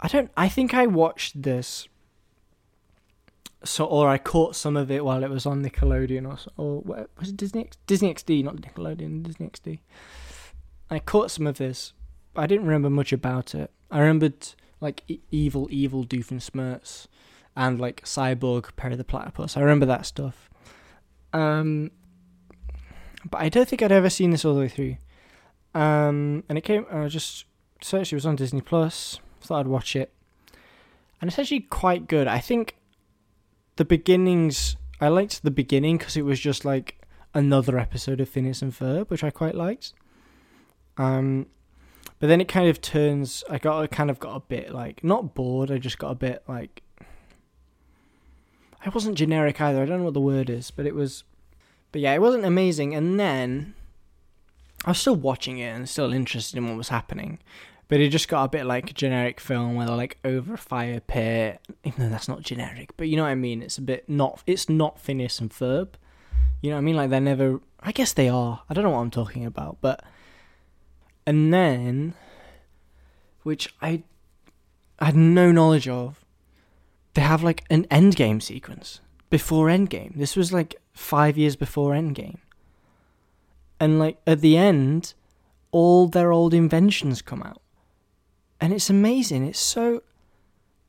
I 0.00 0.08
don't. 0.08 0.28
I 0.36 0.48
think 0.48 0.74
I 0.74 0.88
watched 0.88 1.40
this 1.40 1.86
so 3.62 3.84
or 3.84 4.08
I 4.08 4.18
caught 4.18 4.56
some 4.56 4.76
of 4.76 4.90
it 4.90 5.04
while 5.04 5.22
it 5.22 5.30
was 5.30 5.46
on 5.46 5.64
Nickelodeon 5.64 6.26
or 6.26 6.36
or 6.56 7.06
was 7.16 7.28
it 7.28 7.36
Disney 7.36 7.70
Disney 7.86 8.12
XD 8.12 8.42
not 8.42 8.56
Nickelodeon 8.56 9.22
Disney 9.22 9.46
XD. 9.46 9.78
I 10.90 10.98
caught 10.98 11.30
some 11.30 11.46
of 11.46 11.58
this. 11.58 11.92
I 12.34 12.48
didn't 12.48 12.66
remember 12.66 12.90
much 12.90 13.12
about 13.12 13.54
it. 13.54 13.70
I 13.88 14.00
remembered 14.00 14.48
like 14.80 15.04
e- 15.06 15.20
evil 15.30 15.68
evil 15.70 16.04
smirts 16.40 17.06
and 17.54 17.78
like 17.78 18.02
Cyborg 18.04 18.74
Perry 18.74 18.96
the 18.96 19.04
Platypus. 19.04 19.56
I 19.56 19.60
remember 19.60 19.86
that 19.86 20.06
stuff. 20.06 20.50
Um, 21.32 21.92
but 23.30 23.40
I 23.40 23.48
don't 23.48 23.68
think 23.68 23.80
I'd 23.80 23.92
ever 23.92 24.10
seen 24.10 24.30
this 24.32 24.44
all 24.44 24.54
the 24.54 24.60
way 24.62 24.68
through. 24.68 24.96
Um, 25.72 26.42
and 26.48 26.58
it 26.58 26.62
came. 26.62 26.84
I 26.90 27.06
just 27.06 27.44
searched. 27.80 28.12
It 28.12 28.16
was 28.16 28.26
on 28.26 28.36
Disney 28.36 28.60
Plus. 28.60 29.20
Thought 29.40 29.60
I'd 29.60 29.66
watch 29.68 29.96
it, 29.96 30.12
and 31.20 31.28
it's 31.28 31.38
actually 31.38 31.60
quite 31.60 32.08
good. 32.08 32.26
I 32.26 32.38
think 32.38 32.76
the 33.76 33.84
beginnings 33.84 34.76
I 35.00 35.08
liked 35.08 35.42
the 35.42 35.50
beginning 35.50 35.98
because 35.98 36.16
it 36.16 36.24
was 36.24 36.40
just 36.40 36.64
like 36.64 37.00
another 37.34 37.78
episode 37.78 38.20
of 38.20 38.28
Phineas 38.28 38.62
and 38.62 38.72
Ferb, 38.72 39.10
which 39.10 39.22
I 39.22 39.30
quite 39.30 39.54
liked. 39.54 39.92
Um, 40.96 41.46
but 42.18 42.26
then 42.26 42.40
it 42.40 42.48
kind 42.48 42.68
of 42.68 42.80
turns. 42.80 43.44
I 43.48 43.58
got 43.58 43.80
I 43.80 43.86
kind 43.86 44.10
of 44.10 44.18
got 44.18 44.34
a 44.34 44.40
bit 44.40 44.72
like 44.72 45.04
not 45.04 45.34
bored. 45.34 45.70
I 45.70 45.78
just 45.78 45.98
got 45.98 46.10
a 46.10 46.16
bit 46.16 46.42
like. 46.48 46.82
I 48.84 48.90
wasn't 48.90 49.18
generic 49.18 49.60
either. 49.60 49.82
I 49.82 49.86
don't 49.86 49.98
know 49.98 50.04
what 50.04 50.14
the 50.14 50.20
word 50.20 50.50
is, 50.50 50.70
but 50.70 50.86
it 50.86 50.94
was. 50.94 51.24
But 51.92 52.00
yeah, 52.00 52.14
it 52.14 52.20
wasn't 52.20 52.44
amazing. 52.44 52.94
And 52.94 53.18
then 53.18 53.74
I 54.84 54.90
was 54.90 54.98
still 54.98 55.16
watching 55.16 55.58
it 55.58 55.68
and 55.68 55.88
still 55.88 56.12
interested 56.12 56.56
in 56.56 56.68
what 56.68 56.76
was 56.76 56.88
happening. 56.88 57.38
But 57.88 58.00
it 58.00 58.10
just 58.10 58.28
got 58.28 58.44
a 58.44 58.48
bit 58.48 58.66
like 58.66 58.90
a 58.90 58.92
generic 58.92 59.40
film 59.40 59.74
where 59.74 59.86
they're 59.86 59.96
like 59.96 60.18
over 60.22 60.54
a 60.54 60.58
fire 60.58 61.00
pit. 61.00 61.60
Even 61.84 62.04
though 62.04 62.10
that's 62.10 62.28
not 62.28 62.42
generic, 62.42 62.90
but 62.98 63.08
you 63.08 63.16
know 63.16 63.22
what 63.22 63.30
I 63.30 63.34
mean. 63.34 63.62
It's 63.62 63.78
a 63.78 63.82
bit 63.82 64.08
not. 64.08 64.42
It's 64.46 64.68
not 64.68 65.00
Phineas 65.00 65.40
and 65.40 65.50
Ferb. 65.50 65.94
You 66.60 66.70
know 66.70 66.76
what 66.76 66.82
I 66.82 66.84
mean? 66.84 66.96
Like 66.96 67.10
they're 67.10 67.20
never. 67.20 67.60
I 67.80 67.92
guess 67.92 68.12
they 68.12 68.28
are. 68.28 68.62
I 68.68 68.74
don't 68.74 68.84
know 68.84 68.90
what 68.90 69.00
I'm 69.00 69.10
talking 69.10 69.46
about, 69.46 69.78
but. 69.80 70.04
And 71.26 71.52
then, 71.52 72.14
which 73.42 73.74
I, 73.82 74.02
I 74.98 75.06
had 75.06 75.16
no 75.16 75.50
knowledge 75.52 75.88
of. 75.88 76.24
They 77.14 77.22
have 77.22 77.42
like 77.42 77.64
an 77.70 77.84
Endgame 77.86 78.42
sequence 78.42 79.00
before 79.30 79.66
Endgame. 79.66 80.14
This 80.16 80.36
was 80.36 80.52
like 80.52 80.76
five 80.92 81.36
years 81.36 81.56
before 81.56 81.92
Endgame. 81.92 82.38
And 83.80 83.98
like 83.98 84.18
at 84.26 84.40
the 84.40 84.56
end, 84.56 85.14
all 85.70 86.08
their 86.08 86.32
old 86.32 86.54
inventions 86.54 87.22
come 87.22 87.42
out 87.42 87.60
and 88.60 88.72
it's 88.72 88.90
amazing. 88.90 89.46
It's 89.46 89.58
so 89.58 90.02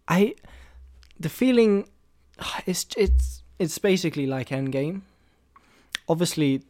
I 0.07 0.35
the 1.19 1.29
feeling 1.29 1.87
it's 2.65 2.87
it's 2.97 3.43
it's 3.57 3.77
basically 3.77 4.25
like 4.25 4.49
Endgame. 4.49 5.01
Obviously, 6.07 6.63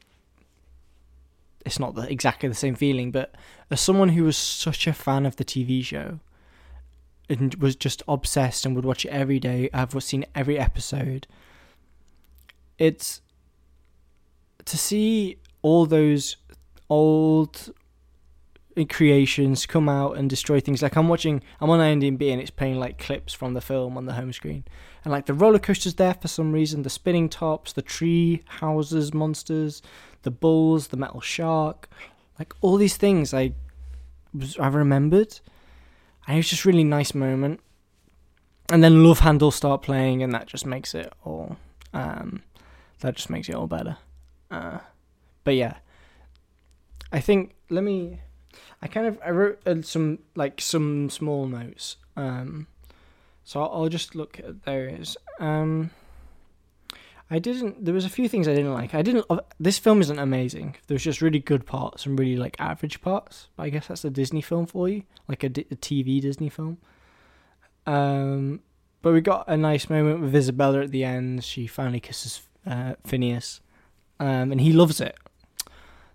it's 1.65 1.79
not 1.79 1.95
the, 1.95 2.11
exactly 2.11 2.49
the 2.49 2.55
same 2.55 2.75
feeling, 2.75 3.11
but 3.11 3.35
as 3.69 3.79
someone 3.79 4.09
who 4.09 4.23
was 4.23 4.35
such 4.35 4.87
a 4.87 4.93
fan 4.93 5.25
of 5.25 5.37
the 5.37 5.45
TV 5.45 5.83
show 5.83 6.19
and 7.29 7.55
was 7.55 7.75
just 7.75 8.01
obsessed 8.07 8.65
and 8.65 8.75
would 8.75 8.85
watch 8.85 9.05
it 9.05 9.09
every 9.09 9.39
day, 9.39 9.69
I've 9.73 9.95
seen 10.03 10.25
every 10.35 10.57
episode. 10.57 11.27
It's 12.77 13.21
to 14.65 14.77
see 14.77 15.37
all 15.61 15.85
those 15.85 16.37
old 16.89 17.73
creations 18.89 19.65
come 19.65 19.89
out 19.89 20.17
and 20.17 20.29
destroy 20.29 20.59
things. 20.59 20.81
Like 20.81 20.95
I'm 20.95 21.09
watching, 21.09 21.41
I'm 21.59 21.69
on 21.69 21.79
IMDb 21.79 22.31
and 22.31 22.41
it's 22.41 22.51
playing 22.51 22.79
like 22.79 22.97
clips 22.97 23.33
from 23.33 23.53
the 23.53 23.61
film 23.61 23.97
on 23.97 24.05
the 24.05 24.13
home 24.13 24.31
screen, 24.31 24.63
and 25.03 25.11
like 25.11 25.25
the 25.25 25.33
roller 25.33 25.59
coaster's 25.59 25.95
there 25.95 26.13
for 26.13 26.27
some 26.27 26.51
reason, 26.51 26.83
the 26.83 26.89
spinning 26.89 27.29
tops, 27.29 27.73
the 27.73 27.81
tree 27.81 28.43
houses 28.45 29.13
monsters, 29.13 29.81
the 30.23 30.31
bulls, 30.31 30.89
the 30.89 30.97
metal 30.97 31.21
shark, 31.21 31.89
like 32.37 32.53
all 32.61 32.77
these 32.77 32.97
things 32.97 33.33
I 33.33 33.53
was 34.33 34.57
I 34.57 34.67
remembered, 34.67 35.39
and 36.27 36.35
it 36.35 36.39
was 36.39 36.49
just 36.49 36.65
really 36.65 36.83
nice 36.83 37.13
moment. 37.13 37.59
And 38.71 38.83
then 38.83 39.03
Love 39.03 39.19
Handle 39.19 39.49
start 39.49 39.81
playing, 39.81 40.21
and 40.21 40.31
that 40.33 40.45
just 40.45 40.65
makes 40.65 40.93
it 40.93 41.11
all, 41.23 41.57
um, 41.91 42.43
that 42.99 43.15
just 43.15 43.29
makes 43.29 43.49
it 43.49 43.55
all 43.55 43.65
better. 43.65 43.97
Uh, 44.51 44.77
but 45.43 45.55
yeah, 45.55 45.77
I 47.11 47.19
think 47.19 47.55
let 47.71 47.83
me 47.83 48.21
I 48.81 48.87
kind 48.87 49.07
of 49.07 49.19
I 49.23 49.31
wrote 49.31 49.61
uh, 49.65 49.81
some 49.81 50.19
like 50.35 50.61
some 50.61 51.09
small 51.09 51.47
notes. 51.47 51.97
Um, 52.15 52.67
so 53.43 53.61
I'll, 53.61 53.83
I'll 53.83 53.89
just 53.89 54.15
look 54.15 54.39
at 54.39 54.63
those. 54.63 55.17
Um, 55.39 55.91
I 57.31 57.39
didn't. 57.39 57.85
There 57.85 57.93
was 57.93 58.05
a 58.05 58.09
few 58.09 58.27
things 58.27 58.47
I 58.47 58.55
didn't 58.55 58.73
like. 58.73 58.95
I 58.95 59.01
didn't. 59.01 59.25
This 59.59 59.77
film 59.77 60.01
isn't 60.01 60.17
amazing. 60.17 60.75
There's 60.87 61.03
just 61.03 61.21
really 61.21 61.39
good 61.39 61.65
parts 61.65 62.05
and 62.05 62.17
really 62.17 62.35
like 62.35 62.55
average 62.59 63.01
parts. 63.01 63.49
But 63.55 63.63
I 63.63 63.69
guess 63.69 63.87
that's 63.87 64.05
a 64.05 64.09
Disney 64.09 64.41
film 64.41 64.65
for 64.65 64.89
you, 64.89 65.03
like 65.27 65.43
a, 65.43 65.47
a 65.47 65.75
TV 65.75 66.21
Disney 66.21 66.49
film. 66.49 66.79
Um, 67.85 68.61
but 69.01 69.13
we 69.13 69.21
got 69.21 69.45
a 69.47 69.57
nice 69.57 69.89
moment 69.89 70.21
with 70.21 70.35
Isabella 70.35 70.81
at 70.81 70.91
the 70.91 71.03
end. 71.03 71.43
She 71.43 71.67
finally 71.67 71.99
kisses 71.99 72.41
uh, 72.65 72.95
Phineas, 73.05 73.61
um, 74.19 74.51
and 74.51 74.59
he 74.59 74.73
loves 74.73 74.99
it. 74.99 75.15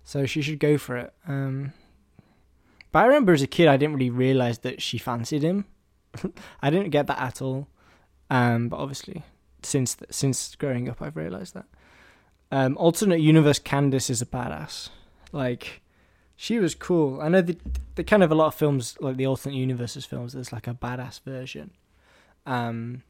So 0.03 0.25
she 0.25 0.41
should 0.41 0.59
go 0.59 0.77
for 0.77 0.97
it. 0.97 1.13
Um, 1.27 1.73
but 2.95 3.01
I 3.01 3.07
remember 3.07 3.33
as 3.33 3.41
a 3.41 3.47
kid, 3.47 3.67
I 3.67 3.75
didn't 3.75 3.95
really 3.95 4.09
realize 4.09 4.59
that 4.59 4.81
she 4.81 4.97
fancied 4.97 5.43
him. 5.43 5.65
I 6.61 6.69
didn't 6.69 6.91
get 6.91 7.07
that 7.07 7.19
at 7.19 7.41
all. 7.41 7.67
Um, 8.29 8.69
but 8.69 8.77
obviously, 8.77 9.23
since 9.63 9.97
since 10.09 10.55
growing 10.55 10.87
up, 10.87 11.01
I've 11.01 11.17
realized 11.17 11.55
that. 11.55 11.65
Um, 12.53 12.77
alternate 12.77 13.19
universe 13.19 13.59
Candace 13.59 14.09
is 14.09 14.21
a 14.21 14.25
badass. 14.25 14.91
Like, 15.33 15.81
she 16.37 16.57
was 16.57 16.73
cool. 16.73 17.19
I 17.19 17.27
know 17.27 17.41
the 17.41 17.57
the 17.95 18.03
kind 18.05 18.23
of 18.23 18.31
a 18.31 18.35
lot 18.35 18.47
of 18.47 18.55
films 18.55 18.95
like 19.01 19.17
the 19.17 19.27
alternate 19.27 19.57
universes 19.57 20.05
films. 20.05 20.31
There's 20.31 20.53
like 20.53 20.65
a 20.65 20.73
badass 20.73 21.19
version. 21.19 21.71
Um, 22.45 23.03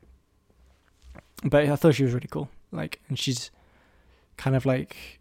but 1.43 1.63
I 1.63 1.76
thought 1.76 1.93
she 1.93 2.06
was 2.06 2.13
really 2.15 2.28
cool. 2.32 2.50
Like, 2.71 3.02
and 3.08 3.19
she's 3.19 3.52
kind 4.36 4.56
of 4.56 4.65
like 4.65 5.19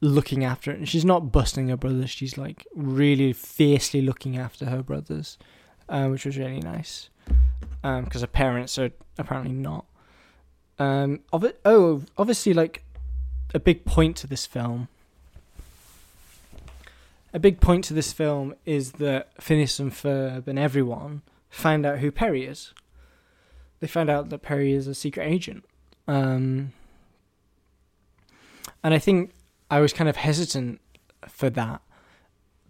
looking 0.00 0.44
after 0.44 0.70
it. 0.70 0.78
And 0.78 0.88
she's 0.88 1.04
not 1.04 1.32
busting 1.32 1.68
her 1.68 1.76
brothers. 1.76 2.10
She's 2.10 2.36
like 2.36 2.66
really 2.74 3.32
fiercely 3.32 4.02
looking 4.02 4.36
after 4.36 4.66
her 4.66 4.82
brothers, 4.82 5.38
uh, 5.88 6.08
which 6.08 6.24
was 6.24 6.36
really 6.36 6.60
nice. 6.60 7.10
Because 7.82 8.16
um, 8.16 8.20
her 8.20 8.26
parents 8.26 8.78
are 8.78 8.90
apparently 9.18 9.52
not. 9.52 9.86
Um, 10.78 11.20
of 11.32 11.44
it, 11.44 11.60
oh, 11.64 12.02
obviously, 12.18 12.52
like 12.52 12.82
a 13.54 13.60
big 13.60 13.84
point 13.84 14.16
to 14.18 14.26
this 14.26 14.46
film. 14.46 14.88
A 17.32 17.38
big 17.38 17.60
point 17.60 17.84
to 17.84 17.94
this 17.94 18.12
film 18.12 18.54
is 18.64 18.92
that 18.92 19.30
Phineas 19.42 19.78
and 19.78 19.92
Ferb 19.92 20.46
and 20.46 20.58
everyone 20.58 21.22
find 21.50 21.84
out 21.84 21.98
who 21.98 22.10
Perry 22.10 22.44
is. 22.44 22.72
They 23.80 23.86
find 23.86 24.08
out 24.08 24.30
that 24.30 24.42
Perry 24.42 24.72
is 24.72 24.86
a 24.86 24.94
secret 24.94 25.24
agent. 25.24 25.64
Um, 26.08 26.72
and 28.82 28.94
I 28.94 28.98
think 28.98 29.32
I 29.70 29.80
was 29.80 29.92
kind 29.92 30.08
of 30.08 30.16
hesitant 30.16 30.80
for 31.28 31.50
that 31.50 31.80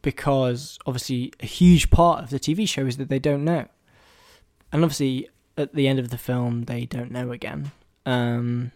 because 0.03 0.79
obviously 0.87 1.33
a 1.41 1.47
huge 1.47 1.91
part 1.91 2.23
of 2.23 2.31
the 2.31 2.39
TV 2.39 2.69
show 2.69 2.87
is 2.87 2.97
that 2.97 3.09
they 3.09 3.19
don't 3.19 3.45
know, 3.45 3.67
and 4.73 4.83
obviously 4.83 5.29
at 5.57 5.75
the 5.75 5.89
end 5.89 5.99
of 5.99 6.11
the 6.11 6.19
film 6.19 6.65
they 6.65 6.85
don't 6.87 7.11
know 7.11 7.33
again. 7.33 7.73
Um, 8.05 8.73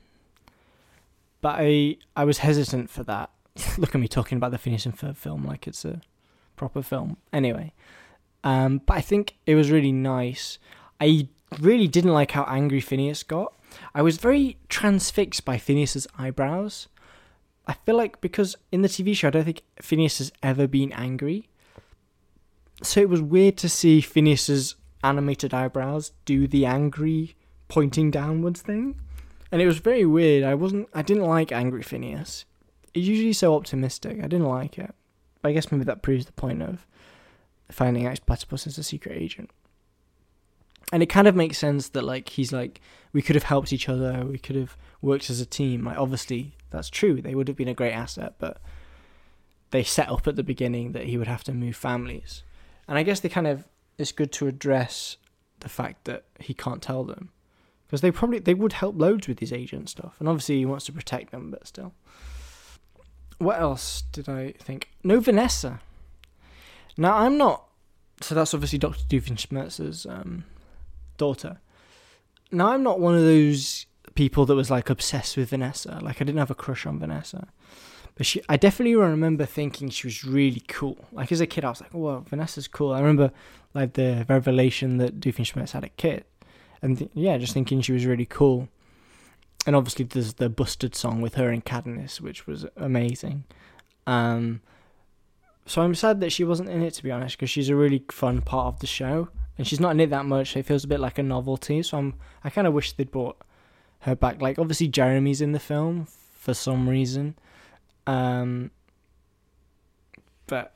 but 1.41 1.57
I 1.59 1.97
I 2.17 2.25
was 2.25 2.39
hesitant 2.39 2.91
for 2.91 3.03
that. 3.05 3.31
Look 3.79 3.95
at 3.95 4.01
me 4.01 4.09
talking 4.09 4.37
about 4.37 4.51
the 4.51 4.59
Phineas 4.59 4.87
and 4.87 4.97
Ferb 4.97 5.17
film 5.17 5.45
like 5.45 5.67
it's 5.67 5.85
a 5.85 6.01
proper 6.57 6.83
film. 6.83 7.17
Anyway, 7.33 7.73
um, 8.45 8.83
but 8.85 8.97
I 8.97 9.01
think 9.01 9.37
it 9.47 9.55
was 9.55 9.71
really 9.71 9.93
nice. 9.93 10.59
I 11.01 11.29
really 11.59 11.89
didn't 11.89 12.13
like 12.13 12.33
how 12.33 12.45
angry 12.45 12.81
Phineas 12.81 13.23
got. 13.23 13.55
I 13.95 14.03
was 14.03 14.19
very 14.19 14.59
transfixed 14.69 15.45
by 15.45 15.59
Phineas's 15.59 16.07
eyebrows. 16.19 16.89
I 17.71 17.75
feel 17.87 17.97
like 17.97 18.21
because 18.21 18.57
in 18.73 18.83
the 18.83 18.89
TV 18.89 19.15
show, 19.15 19.29
I 19.29 19.31
don't 19.31 19.45
think 19.45 19.63
Phineas 19.81 20.19
has 20.19 20.33
ever 20.43 20.67
been 20.67 20.91
angry. 20.91 21.49
So 22.83 23.01
it 23.01 23.09
was 23.09 23.23
weird 23.23 23.57
to 23.59 23.69
see 23.69 24.01
Phineas's 24.01 24.75
animated 25.05 25.55
eyebrows 25.55 26.11
do 26.25 26.49
the 26.49 26.67
angry 26.67 27.37
pointing 27.69 28.11
downwards 28.11 28.61
thing. 28.61 28.97
and 29.53 29.63
it 29.63 29.67
was 29.67 29.79
very 29.79 30.05
weird. 30.05 30.43
I 30.43 30.57
wasn't. 30.57 30.89
I 30.93 31.03
didn't 31.03 31.27
like 31.27 31.53
Angry 31.53 31.83
Phineas. 31.83 32.45
He's 32.93 33.07
usually 33.07 33.33
so 33.33 33.55
optimistic. 33.55 34.19
I 34.19 34.27
didn't 34.27 34.49
like 34.49 34.77
it. 34.77 34.93
But 35.41 35.51
I 35.51 35.53
guess 35.53 35.71
maybe 35.71 35.85
that 35.85 36.03
proves 36.03 36.27
the 36.27 36.33
point 36.33 36.63
of 36.65 36.89
finding 37.71 38.05
out 38.05 38.27
Platypus 38.27 38.67
is 38.67 38.79
a 38.79 38.83
secret 38.83 39.17
agent. 39.17 39.49
And 40.93 41.05
it 41.05 41.07
kind 41.07 41.29
of 41.29 41.37
makes 41.37 41.59
sense 41.59 41.91
that 41.91 42.03
like 42.03 42.31
he's 42.31 42.53
like 42.53 42.81
we 43.13 43.23
could 43.23 43.37
have 43.37 43.45
helped 43.45 43.73
each 43.73 43.89
other. 43.89 44.27
We 44.27 44.39
could 44.39 44.57
have 44.57 44.77
worked 45.01 45.31
as 45.31 45.41
a 45.41 45.47
team. 45.47 45.85
Like 45.85 45.97
obviously 45.97 46.57
that's 46.71 46.91
true. 46.91 47.21
They 47.21 47.35
would 47.35 47.49
have 47.49 47.57
been 47.57 47.69
a 47.69 47.75
great 47.75 47.93
asset, 47.93 48.35
but 48.39 48.61
they 49.71 49.83
set 49.83 50.09
up 50.09 50.27
at 50.27 50.37
the 50.37 50.43
beginning 50.43 50.93
that 50.93 51.05
he 51.05 51.17
would 51.17 51.27
have 51.27 51.45
to 51.45 51.53
move 51.53 51.77
families. 51.77 52.43
And 52.89 52.99
I 52.99 53.03
guess 53.03 53.21
they 53.21 53.29
kind 53.29 53.47
of 53.47 53.67
it's 53.99 54.13
good 54.13 54.33
to 54.33 54.47
address 54.47 55.17
the 55.61 55.69
fact 55.69 56.05
that 56.07 56.25
he 56.39 56.55
can't 56.55 56.83
tell 56.83 57.05
them 57.05 57.31
because 57.87 58.01
they 58.01 58.11
probably 58.11 58.39
they 58.39 58.55
would 58.55 58.75
help 58.75 58.97
loads 58.97 59.27
with 59.27 59.41
his 59.41 59.53
agent 59.53 59.91
stuff, 59.91 60.15
and 60.21 60.29
obviously 60.29 60.59
he 60.59 60.65
wants 60.65 60.87
to 60.87 60.93
protect 60.93 61.33
them, 61.33 61.51
but 61.51 61.67
still. 61.67 61.93
What 63.39 63.59
else 63.59 64.03
did 64.13 64.29
I 64.29 64.53
think? 64.53 64.91
No 65.03 65.19
Vanessa. 65.19 65.81
Now 66.97 67.17
I'm 67.17 67.37
not. 67.39 67.65
So 68.21 68.35
that's 68.35 68.53
obviously 68.53 68.79
Doctor 68.79 69.03
Doofenshmirtz's 69.05 70.05
um, 70.07 70.45
daughter. 71.17 71.59
Now 72.53 72.69
I'm 72.69 72.83
not 72.83 73.01
one 73.01 73.15
of 73.15 73.23
those 73.23 73.87
people 74.21 74.45
that 74.47 74.55
was 74.55 74.71
like 74.71 74.91
obsessed 74.91 75.37
with 75.39 75.49
Vanessa. 75.51 75.99
Like 76.03 76.21
I 76.21 76.25
didn't 76.25 76.39
have 76.39 76.51
a 76.51 76.55
crush 76.55 76.85
on 76.85 76.99
Vanessa, 76.99 77.49
but 78.17 78.27
she. 78.27 78.43
I 78.49 78.57
definitely 78.57 78.97
remember 78.97 79.47
thinking 79.47 79.89
she 79.89 80.07
was 80.07 80.25
really 80.25 80.63
cool. 80.69 80.99
Like 81.11 81.33
as 81.33 81.41
a 81.41 81.47
kid, 81.47 81.65
I 81.65 81.71
was 81.71 81.81
like, 81.81 81.95
"Whoa, 81.95 82.25
Vanessa's 82.29 82.69
cool." 82.69 82.93
I 82.93 83.01
remember 83.01 83.33
like 83.73 83.95
the 83.95 84.27
revelation 84.29 84.99
that 84.99 85.21
Doofenshmirtz 85.21 85.73
had 85.73 85.85
a 85.85 85.89
kid 85.89 86.25
and 86.83 86.99
th- 86.99 87.11
yeah, 87.15 87.39
just 87.39 87.55
thinking 87.55 87.81
she 87.81 87.93
was 87.93 88.07
really 88.07 88.27
cool. 88.27 88.69
And 89.67 89.77
obviously, 89.77 90.05
there's 90.05 90.35
the 90.35 90.49
busted 90.49 90.95
song 90.95 91.21
with 91.21 91.35
her 91.35 91.51
and 91.51 91.65
Candace, 91.65 92.21
which 92.21 92.47
was 92.47 92.67
amazing. 92.77 93.45
Um, 94.07 94.63
so 95.67 95.83
I'm 95.83 95.95
sad 95.95 96.21
that 96.21 96.33
she 96.33 96.45
wasn't 96.45 96.71
in 96.71 96.83
it, 96.83 96.95
to 96.95 97.03
be 97.03 97.11
honest, 97.11 97.37
because 97.37 97.51
she's 97.51 97.69
a 97.69 97.77
really 97.77 98.05
fun 98.11 98.41
part 98.41 98.75
of 98.75 98.81
the 98.81 98.87
show, 98.87 99.29
and 99.59 99.67
she's 99.67 99.81
not 99.81 99.93
in 99.93 100.01
it 100.01 100.11
that 100.11 100.25
much. 100.25 100.53
So 100.53 100.59
it 100.59 100.67
feels 100.67 100.85
a 100.85 100.89
bit 100.89 101.01
like 101.01 101.19
a 101.19 101.23
novelty. 101.23 101.83
So 101.83 101.99
I'm, 101.99 102.15
I 102.43 102.51
kind 102.51 102.67
of 102.67 102.73
wish 102.73 102.93
they'd 102.93 103.11
brought 103.11 103.37
her 104.01 104.15
back. 104.15 104.41
Like 104.41 104.59
obviously, 104.59 104.89
Jeremy's 104.89 105.41
in 105.41 105.53
the 105.53 105.61
film 105.61 106.07
for 106.35 106.55
some 106.55 106.89
reason, 106.89 107.37
um, 108.07 108.71
but 110.47 110.75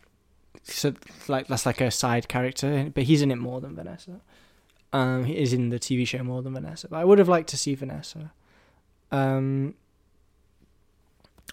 so 0.62 0.94
like 1.28 1.46
that's 1.46 1.66
like 1.66 1.80
a 1.80 1.90
side 1.90 2.28
character, 2.28 2.90
but 2.94 3.04
he's 3.04 3.22
in 3.22 3.30
it 3.30 3.36
more 3.36 3.60
than 3.60 3.74
Vanessa. 3.74 4.20
Um, 4.92 5.24
he 5.24 5.36
is 5.36 5.52
in 5.52 5.70
the 5.70 5.78
TV 5.78 6.06
show 6.06 6.22
more 6.22 6.40
than 6.42 6.54
Vanessa, 6.54 6.88
but 6.88 6.98
I 6.98 7.04
would 7.04 7.18
have 7.18 7.28
liked 7.28 7.48
to 7.50 7.56
see 7.56 7.74
Vanessa. 7.74 8.32
Um, 9.10 9.74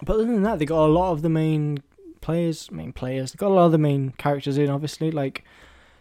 but 0.00 0.14
other 0.14 0.24
than 0.24 0.42
that, 0.42 0.58
they 0.58 0.64
got 0.64 0.86
a 0.86 0.92
lot 0.92 1.12
of 1.12 1.22
the 1.22 1.28
main 1.28 1.82
players, 2.20 2.70
main 2.70 2.92
players. 2.92 3.32
They 3.32 3.36
got 3.36 3.50
a 3.50 3.54
lot 3.54 3.66
of 3.66 3.72
the 3.72 3.78
main 3.78 4.10
characters 4.12 4.56
in, 4.56 4.70
obviously, 4.70 5.10
like 5.10 5.44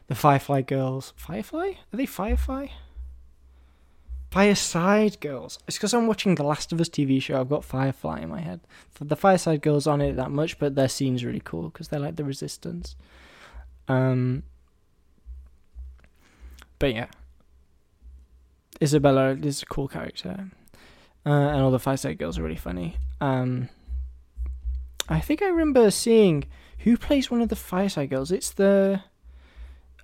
the 0.08 0.16
Firefly 0.16 0.62
girls. 0.62 1.14
Firefly? 1.18 1.74
Are 1.92 1.98
they 1.98 2.06
Firefly? 2.06 2.68
Fireside 4.32 5.20
Girls. 5.20 5.60
It's 5.68 5.78
because 5.78 5.94
I'm 5.94 6.08
watching 6.08 6.36
the 6.36 6.44
Last 6.44 6.72
of 6.72 6.80
Us 6.80 6.88
TV 6.88 7.22
show. 7.22 7.40
I've 7.40 7.50
got 7.50 7.66
Firefly 7.66 8.22
in 8.22 8.30
my 8.30 8.40
head. 8.40 8.62
The 9.00 9.18
Fireside 9.18 9.62
Girls 9.62 9.88
aren't 9.88 10.04
it 10.04 10.16
that 10.16 10.32
much, 10.32 10.58
but 10.58 10.74
their 10.74 10.88
scene's 10.88 11.26
really 11.26 11.42
cool 11.44 11.64
because 11.64 11.90
they're 11.90 12.00
like 12.00 12.16
the 12.16 12.24
Resistance. 12.24 12.96
Um, 13.90 14.44
but 16.80 16.94
yeah, 16.94 17.08
Isabella 18.82 19.32
is 19.32 19.64
a 19.64 19.66
cool 19.66 19.90
character, 19.90 20.48
uh, 21.26 21.30
and 21.30 21.62
all 21.62 21.72
the 21.72 21.78
Fireside 21.78 22.18
Girls 22.18 22.40
are 22.40 22.44
really 22.44 22.56
funny. 22.56 22.96
Um, 23.20 23.68
I 25.10 25.20
think 25.20 25.42
I 25.42 25.48
remember 25.48 25.92
seeing 25.92 26.46
who 26.80 26.96
plays 26.96 27.30
one 27.30 27.42
of 27.42 27.50
the 27.50 27.58
Fireside 27.58 28.10
Girls. 28.10 28.32
It's 28.32 28.52
the 28.52 29.02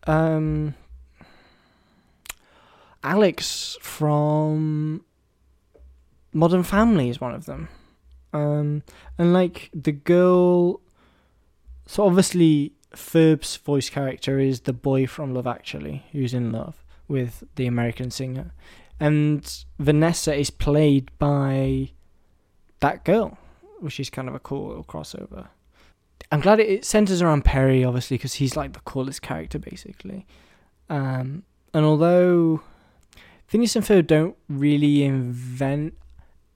um, 0.05 0.75
Alex 3.03 3.77
from 3.81 5.03
Modern 6.33 6.63
Family 6.63 7.09
is 7.09 7.21
one 7.21 7.33
of 7.33 7.45
them. 7.45 7.69
Um, 8.33 8.83
and 9.17 9.33
like 9.33 9.69
the 9.73 9.91
girl, 9.91 10.81
so 11.85 12.05
obviously 12.05 12.73
Ferb's 12.93 13.57
voice 13.57 13.89
character 13.89 14.39
is 14.39 14.61
the 14.61 14.73
boy 14.73 15.07
from 15.07 15.33
Love 15.33 15.47
Actually, 15.47 16.05
who's 16.11 16.33
in 16.33 16.51
love 16.51 16.83
with 17.07 17.43
the 17.55 17.67
American 17.67 18.11
singer. 18.11 18.53
And 18.99 19.65
Vanessa 19.79 20.33
is 20.33 20.49
played 20.49 21.11
by 21.19 21.91
that 22.79 23.05
girl, 23.05 23.37
which 23.79 23.99
is 23.99 24.09
kind 24.09 24.27
of 24.27 24.35
a 24.35 24.39
cool 24.39 24.67
little 24.67 24.83
crossover. 24.83 25.47
I'm 26.31 26.41
glad 26.41 26.59
it, 26.59 26.83
centers 26.83 27.21
around 27.21 27.45
Perry, 27.45 27.85
obviously, 27.85 28.17
because 28.17 28.35
he's 28.35 28.57
like 28.57 28.73
the 28.73 28.79
coolest 28.81 29.21
character, 29.21 29.59
basically. 29.59 30.25
Um, 30.89 31.43
and 31.73 31.85
although 31.85 32.61
Phineas 33.47 33.75
and 33.75 33.85
Ferb 33.85 34.07
don't 34.07 34.35
really 34.49 35.03
invent 35.03 35.93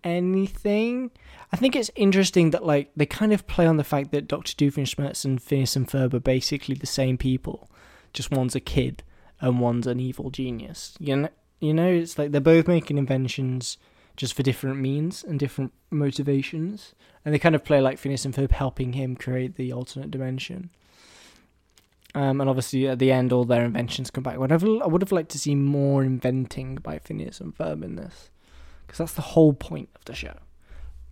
anything, 0.03 1.11
I 1.51 1.57
think 1.57 1.75
it's 1.75 1.91
interesting 1.95 2.51
that 2.51 2.65
like 2.65 2.91
they 2.95 3.05
kind 3.05 3.33
of 3.33 3.47
play 3.47 3.65
on 3.65 3.77
the 3.77 3.83
fact 3.83 4.11
that 4.11 4.27
Doctor 4.27 4.53
Doofenshmirtz 4.53 5.23
and 5.25 5.41
Phineas 5.41 5.75
and 5.75 5.87
Ferb 5.87 6.13
are 6.13 6.19
basically 6.19 6.75
the 6.75 6.85
same 6.85 7.17
people, 7.17 7.69
just 8.13 8.31
one's 8.31 8.55
a 8.55 8.59
kid 8.59 9.03
and 9.39 9.59
one's 9.59 9.87
an 9.87 9.99
evil 9.99 10.29
genius. 10.29 10.95
You 10.99 11.15
know, 11.15 11.29
you 11.59 11.73
know, 11.73 11.87
it's 11.87 12.17
like 12.17 12.31
they're 12.31 12.41
both 12.41 12.67
making 12.67 12.97
inventions 12.97 13.77
just 14.17 14.33
for 14.33 14.43
different 14.43 14.79
means 14.79 15.23
and 15.23 15.39
different 15.39 15.71
motivations, 15.89 16.93
and 17.23 17.33
they 17.33 17.39
kind 17.39 17.55
of 17.55 17.63
play 17.63 17.79
like 17.79 17.97
Phineas 17.97 18.25
and 18.25 18.33
Ferb 18.33 18.51
helping 18.51 18.93
him 18.93 19.15
create 19.15 19.55
the 19.55 19.71
alternate 19.71 20.11
dimension. 20.11 20.69
Um, 22.13 22.41
and 22.41 22.49
obviously 22.49 22.87
at 22.87 22.99
the 22.99 23.11
end, 23.11 23.31
all 23.31 23.45
their 23.45 23.63
inventions 23.63 24.11
come 24.11 24.23
back. 24.23 24.37
Whatever, 24.37 24.67
I 24.83 24.87
would 24.87 25.01
have 25.01 25.11
liked 25.11 25.31
to 25.31 25.39
see 25.39 25.55
more 25.55 26.03
inventing 26.03 26.75
by 26.75 26.99
Phineas 26.99 27.39
and 27.39 27.55
Ferb 27.57 27.83
in 27.83 27.95
this, 27.95 28.29
because 28.85 28.97
that's 28.97 29.13
the 29.13 29.21
whole 29.21 29.53
point 29.53 29.89
of 29.95 30.03
the 30.05 30.15
show. 30.15 30.35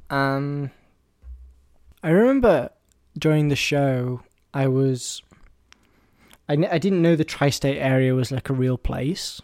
Um, 0.10 0.72
I 2.04 2.10
remember 2.10 2.72
during 3.18 3.48
the 3.48 3.56
show, 3.56 4.22
I 4.54 4.68
was 4.68 5.22
I, 6.50 6.54
I 6.70 6.78
didn't 6.80 7.02
know 7.02 7.16
the 7.16 7.24
tri 7.24 7.50
state 7.50 7.78
area 7.78 8.16
was 8.16 8.32
like 8.32 8.50
a 8.50 8.54
real 8.54 8.78
place. 8.78 9.42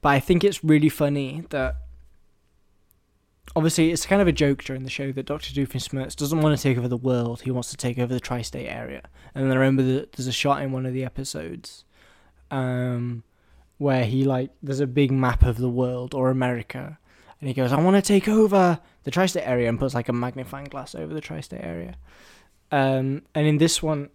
But 0.00 0.10
I 0.10 0.20
think 0.20 0.44
it's 0.44 0.64
really 0.64 0.88
funny 0.88 1.44
that 1.50 1.76
obviously 3.56 3.90
it's 3.90 4.06
kind 4.06 4.22
of 4.22 4.28
a 4.28 4.32
joke 4.32 4.62
during 4.64 4.84
the 4.84 4.90
show 4.90 5.12
that 5.12 5.26
Doctor 5.26 5.52
Doofenshmirtz 5.52 6.16
doesn't 6.16 6.40
want 6.40 6.56
to 6.56 6.62
take 6.62 6.78
over 6.78 6.88
the 6.88 6.96
world. 6.96 7.42
He 7.42 7.50
wants 7.50 7.70
to 7.70 7.76
take 7.76 7.98
over 7.98 8.12
the 8.12 8.20
tri-state 8.20 8.68
area. 8.68 9.02
And 9.34 9.44
then 9.44 9.56
I 9.56 9.60
remember 9.60 9.82
that 9.82 10.12
there's 10.12 10.26
a 10.26 10.32
shot 10.32 10.62
in 10.62 10.72
one 10.72 10.86
of 10.86 10.92
the 10.92 11.04
episodes, 11.04 11.84
um, 12.50 13.24
where 13.78 14.04
he 14.04 14.24
like 14.24 14.50
there's 14.62 14.80
a 14.80 14.86
big 14.86 15.10
map 15.10 15.42
of 15.42 15.56
the 15.58 15.68
world 15.68 16.14
or 16.14 16.30
America, 16.30 16.98
and 17.40 17.48
he 17.48 17.54
goes, 17.54 17.72
"I 17.72 17.80
want 17.80 17.96
to 17.96 18.02
take 18.02 18.28
over 18.28 18.78
the 19.04 19.10
tri-state 19.10 19.46
area," 19.46 19.68
and 19.68 19.78
puts 19.78 19.94
like 19.94 20.08
a 20.08 20.12
magnifying 20.12 20.66
glass 20.66 20.94
over 20.94 21.14
the 21.14 21.20
tri-state 21.20 21.62
area. 21.62 21.96
Um, 22.70 23.22
and 23.34 23.46
in 23.46 23.58
this 23.58 23.82
one, 23.82 24.10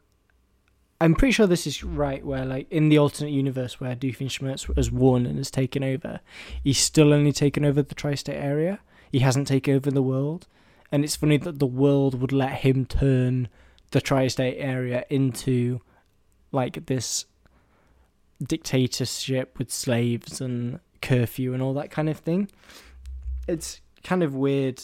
I'm 1.02 1.16
pretty 1.16 1.34
sure 1.34 1.48
this 1.48 1.68
is 1.68 1.84
right. 1.84 2.26
Where 2.26 2.46
like 2.46 2.72
in 2.72 2.90
the 2.90 3.00
alternate 3.00 3.32
universe 3.32 3.80
where 3.80 3.96
Doofenshmirtz 3.96 4.74
has 4.76 4.92
won 4.92 5.26
and 5.26 5.38
has 5.38 5.52
taken 5.52 5.84
over, 5.84 6.20
he's 6.64 6.78
still 6.78 7.12
only 7.12 7.32
taken 7.32 7.66
over 7.66 7.82
the 7.82 7.96
tri-state 7.96 8.38
area. 8.38 8.80
He 9.12 9.20
hasn't 9.20 9.48
taken 9.48 9.76
over 9.76 9.92
the 9.92 10.02
world, 10.02 10.48
and 10.92 11.04
it's 11.04 11.16
funny 11.16 11.38
that 11.38 11.60
the 11.60 11.66
world 11.66 12.20
would 12.20 12.32
let 12.32 12.60
him 12.60 12.86
turn 12.86 13.48
the 13.92 14.02
tri-state 14.02 14.58
area 14.60 15.06
into 15.10 15.82
like 16.52 16.86
this 16.88 17.26
dictatorship 18.42 19.58
with 19.58 19.72
slaves 19.72 20.42
and 20.42 20.80
curfew 21.02 21.54
and 21.54 21.62
all 21.62 21.74
that 21.74 21.92
kind 21.92 22.10
of 22.10 22.20
thing. 22.20 22.50
It's 23.48 23.82
kind 24.04 24.24
of 24.24 24.36
weird 24.36 24.84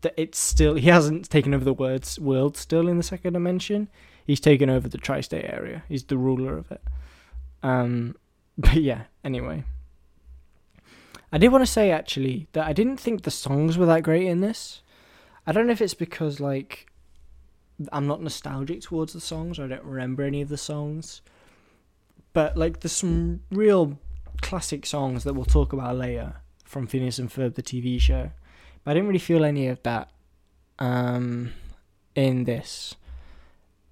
that 0.00 0.14
it's 0.16 0.38
still 0.38 0.74
he 0.74 0.88
hasn't 0.88 1.30
taken 1.30 1.54
over 1.54 1.64
the 1.64 1.72
words 1.72 2.18
world 2.18 2.56
still 2.56 2.88
in 2.88 2.96
the 2.96 3.02
second 3.02 3.32
dimension 3.32 3.88
he's 4.26 4.40
taken 4.40 4.68
over 4.68 4.88
the 4.88 4.98
tri-state 4.98 5.44
area. 5.44 5.84
He's 5.88 6.04
the 6.04 6.18
ruler 6.18 6.58
of 6.58 6.70
it. 6.70 6.82
Um, 7.62 8.16
but 8.58 8.74
yeah. 8.74 9.02
Anyway, 9.24 9.64
I 11.32 11.38
did 11.38 11.48
want 11.48 11.62
to 11.64 11.70
say 11.70 11.90
actually 11.90 12.48
that 12.52 12.66
I 12.66 12.72
didn't 12.72 12.98
think 12.98 13.22
the 13.22 13.30
songs 13.30 13.76
were 13.76 13.86
that 13.86 14.02
great 14.02 14.26
in 14.26 14.40
this. 14.40 14.82
I 15.46 15.52
don't 15.52 15.66
know 15.66 15.72
if 15.72 15.80
it's 15.80 15.94
because 15.94 16.40
like 16.40 16.86
I'm 17.92 18.06
not 18.06 18.22
nostalgic 18.22 18.80
towards 18.80 19.12
the 19.12 19.20
songs. 19.20 19.58
Or 19.58 19.64
I 19.64 19.68
don't 19.68 19.84
remember 19.84 20.22
any 20.22 20.42
of 20.42 20.48
the 20.48 20.56
songs. 20.56 21.22
But 22.32 22.56
like, 22.56 22.80
there's 22.80 22.92
some 22.92 23.40
real 23.50 23.98
classic 24.42 24.86
songs 24.86 25.24
that 25.24 25.34
we'll 25.34 25.44
talk 25.44 25.72
about 25.72 25.96
later 25.96 26.36
from 26.64 26.86
Phineas 26.86 27.18
and 27.18 27.30
Ferb, 27.30 27.54
the 27.54 27.62
TV 27.62 28.00
show. 28.00 28.30
But 28.84 28.90
I 28.90 28.94
didn't 28.94 29.08
really 29.08 29.18
feel 29.18 29.44
any 29.44 29.68
of 29.68 29.82
that 29.82 30.10
um, 30.78 31.52
in 32.14 32.44
this. 32.44 32.94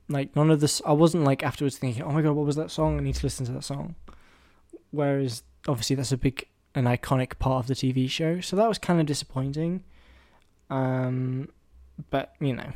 Like 0.09 0.37
none 0.37 0.51
of 0.51 0.61
this, 0.61 0.83
I 0.85 0.93
wasn't 0.93 1.25
like 1.25 1.43
afterwards 1.43 1.79
thinking, 1.79 2.03
"Oh 2.03 2.13
my 2.13 2.21
god, 2.21 2.33
what 2.33 2.45
was 2.45 2.57
that 2.57 2.71
song? 2.71 2.99
I 2.99 3.03
need 3.03 3.15
to 3.15 3.25
listen 3.25 3.47
to 3.47 3.53
that 3.53 3.65
song." 3.65 3.95
Whereas 4.91 5.43
obviously 5.67 5.97
that's 5.97 6.13
a 6.13 6.19
big 6.19 6.47
an 6.75 6.85
iconic 6.85 7.39
part 7.39 7.65
of 7.65 7.67
the 7.69 7.75
TV 7.75 8.09
show. 8.11 8.41
So 8.41 8.57
that 8.57 8.69
was 8.69 8.79
kind 8.79 9.01
of 9.01 9.07
disappointing. 9.07 9.85
Um, 10.71 11.49
but 12.11 12.35
you 12.41 12.55
know, 12.55 12.73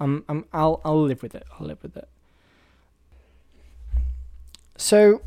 I'm 0.00 0.24
I'm 0.28 0.44
I'll 0.52 0.80
I'll 0.84 1.02
live 1.02 1.22
with 1.22 1.34
it. 1.34 1.44
I'll 1.58 1.66
live 1.66 1.82
with 1.82 1.96
it. 1.96 2.08
So, 4.78 5.22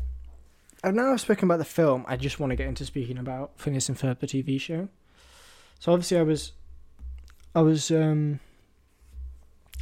I've 0.84 0.94
now 0.94 1.12
I've 1.12 1.20
spoken 1.20 1.46
about 1.46 1.58
the 1.58 1.64
film. 1.64 2.04
I 2.06 2.16
just 2.16 2.38
want 2.38 2.50
to 2.50 2.56
get 2.56 2.68
into 2.68 2.84
speaking 2.84 3.18
about 3.18 3.52
Phineas 3.56 3.88
and 3.88 3.98
Ferb, 3.98 4.20
the 4.20 4.26
TV 4.26 4.60
show. 4.60 4.88
So 5.80 5.92
obviously, 5.92 6.18
I 6.18 6.22
was, 6.22 6.52
I 7.54 7.62
was 7.62 7.90
um, 7.90 8.38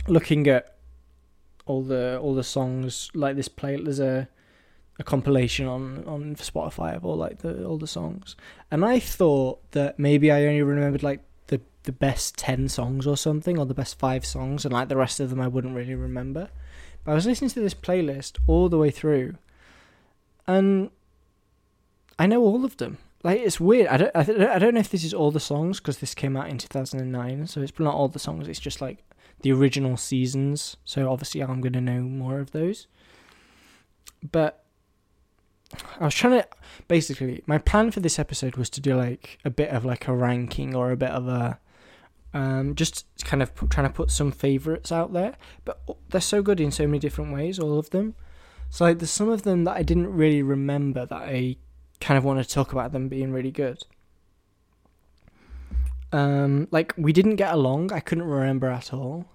looking 0.07 0.47
at 0.49 0.77
all 1.67 1.83
the 1.83 2.19
all 2.19 2.35
the 2.35 2.45
songs 2.45 3.11
like 3.15 3.37
this 3.37 3.49
play. 3.49 3.77
There's 3.77 4.01
a 4.01 4.29
a 4.99 5.05
compilation 5.05 5.67
on 5.67 6.05
on 6.07 6.35
Spotify 6.37 6.97
of 6.97 7.05
all 7.05 7.17
like 7.17 7.39
the 7.39 7.87
songs, 7.87 8.37
and 8.71 8.85
I 8.85 8.99
thought 8.99 9.71
that 9.73 9.99
maybe 9.99 10.31
I 10.31 10.45
only 10.45 10.63
remembered 10.63 11.03
like 11.03 11.21
the 11.47 11.61
the 11.85 11.93
best 11.93 12.37
ten 12.37 12.69
songs 12.69 13.07
or 13.07 13.17
something, 13.17 13.59
or 13.59 13.67
the 13.67 13.75
best 13.75 13.99
five 13.99 14.27
songs, 14.27 14.65
and 14.65 14.73
like 14.73 14.89
the 14.89 14.97
rest 14.97 15.21
of 15.21 15.31
them 15.31 15.41
I 15.41 15.49
wouldn't 15.49 15.77
really 15.77 15.95
remember. 15.95 16.51
But 17.05 17.13
I 17.13 17.15
was 17.15 17.27
listening 17.27 17.51
to 17.51 17.61
this 17.61 17.75
playlist 17.75 18.39
all 18.47 18.69
the 18.69 18.79
way 18.79 18.91
through, 18.91 19.35
and 20.47 20.91
I 22.19 22.27
know 22.27 22.43
all 22.43 22.65
of 22.65 22.77
them. 22.79 22.99
Like 23.23 23.41
it's 23.41 23.61
weird. 23.61 23.89
I 23.89 23.97
don't. 23.97 24.13
I, 24.15 24.23
th- 24.25 24.39
I 24.41 24.59
don't 24.59 24.75
know 24.75 24.81
if 24.81 24.91
this 24.91 25.05
is 25.05 25.15
all 25.15 25.31
the 25.31 25.41
songs 25.41 25.81
because 25.81 25.99
this 25.99 26.15
came 26.15 26.37
out 26.37 26.49
in 26.49 26.59
two 26.59 26.69
thousand 26.69 27.01
and 27.01 27.13
nine. 27.13 27.47
So 27.47 27.61
it's 27.61 27.79
not 27.79 27.95
all 27.95 28.09
the 28.09 28.19
songs. 28.19 28.49
It's 28.49 28.61
just 28.61 28.81
like 28.81 29.05
the 29.43 29.53
original 29.53 29.97
seasons. 29.97 30.77
So 30.85 31.11
obviously 31.11 31.41
I'm 31.41 31.61
gonna 31.61 31.81
know 31.81 32.01
more 32.01 32.41
of 32.41 32.51
those. 32.51 32.87
But 34.33 34.65
I 36.01 36.05
was 36.05 36.15
trying 36.15 36.41
to 36.41 36.49
basically 36.87 37.43
my 37.47 37.59
plan 37.59 37.91
for 37.91 38.01
this 38.01 38.19
episode 38.19 38.57
was 38.57 38.71
to 38.71 38.81
do 38.81 38.97
like 38.97 39.39
a 39.45 39.51
bit 39.51 39.71
of 39.71 39.85
like 39.85 40.09
a 40.09 40.15
ranking 40.15 40.75
or 40.75 40.91
a 40.91 40.97
bit 40.97 41.11
of 41.11 41.29
a 41.29 41.59
um 42.35 42.75
just 42.75 43.07
kind 43.25 43.43
of 43.43 43.55
put, 43.55 43.71
trying 43.71 43.87
to 43.87 43.93
put 43.93 44.11
some 44.11 44.33
favorites 44.33 44.91
out 44.93 45.13
there, 45.13 45.37
but 45.65 45.81
they're 46.09 46.21
so 46.21 46.43
good 46.43 46.61
in 46.61 46.71
so 46.71 46.87
many 46.87 46.99
different 46.99 47.33
ways, 47.33 47.59
all 47.59 47.79
of 47.79 47.91
them. 47.91 48.15
So 48.71 48.85
like 48.85 48.99
there's 48.99 49.11
some 49.11 49.29
of 49.29 49.43
them 49.43 49.65
that 49.65 49.77
I 49.77 49.83
didn't 49.83 50.13
really 50.13 50.43
remember 50.43 51.07
that 51.07 51.23
I 51.23 51.57
kind 52.01 52.17
of 52.19 52.25
want 52.25 52.43
to 52.43 52.49
talk 52.49 52.73
about 52.73 52.93
them 52.93 53.09
being 53.09 53.33
really 53.33 53.51
good. 53.51 53.83
Um, 56.13 56.69
like 56.71 56.95
we 56.97 57.13
didn't 57.13 57.37
get 57.37 57.53
along. 57.53 57.93
I 57.93 58.01
couldn't 58.01 58.25
remember 58.25 58.69
at 58.69 58.93
all. 58.93 59.27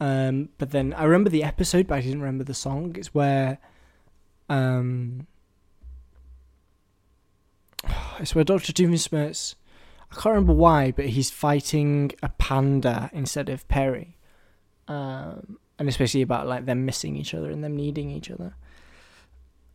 Um, 0.00 0.50
but 0.58 0.70
then 0.70 0.92
I 0.94 1.04
remember 1.04 1.30
the 1.30 1.42
episode, 1.42 1.86
but 1.86 1.96
I 1.96 2.00
didn't 2.00 2.20
remember 2.20 2.44
the 2.44 2.54
song. 2.54 2.94
It's 2.98 3.14
where 3.14 3.58
um, 4.48 5.26
it's 8.18 8.34
where 8.34 8.44
Doctor 8.44 8.72
Doofenshmirtz. 8.72 9.54
I 10.10 10.14
can't 10.14 10.26
remember 10.34 10.52
why, 10.52 10.92
but 10.92 11.06
he's 11.06 11.30
fighting 11.30 12.12
a 12.22 12.28
panda 12.28 13.10
instead 13.12 13.48
of 13.48 13.66
Perry, 13.68 14.16
um, 14.86 15.58
and 15.78 15.88
especially 15.88 16.22
about 16.22 16.46
like 16.46 16.64
them 16.64 16.86
missing 16.86 17.16
each 17.16 17.34
other 17.34 17.50
and 17.50 17.62
them 17.62 17.76
needing 17.76 18.10
each 18.10 18.30
other. 18.30 18.54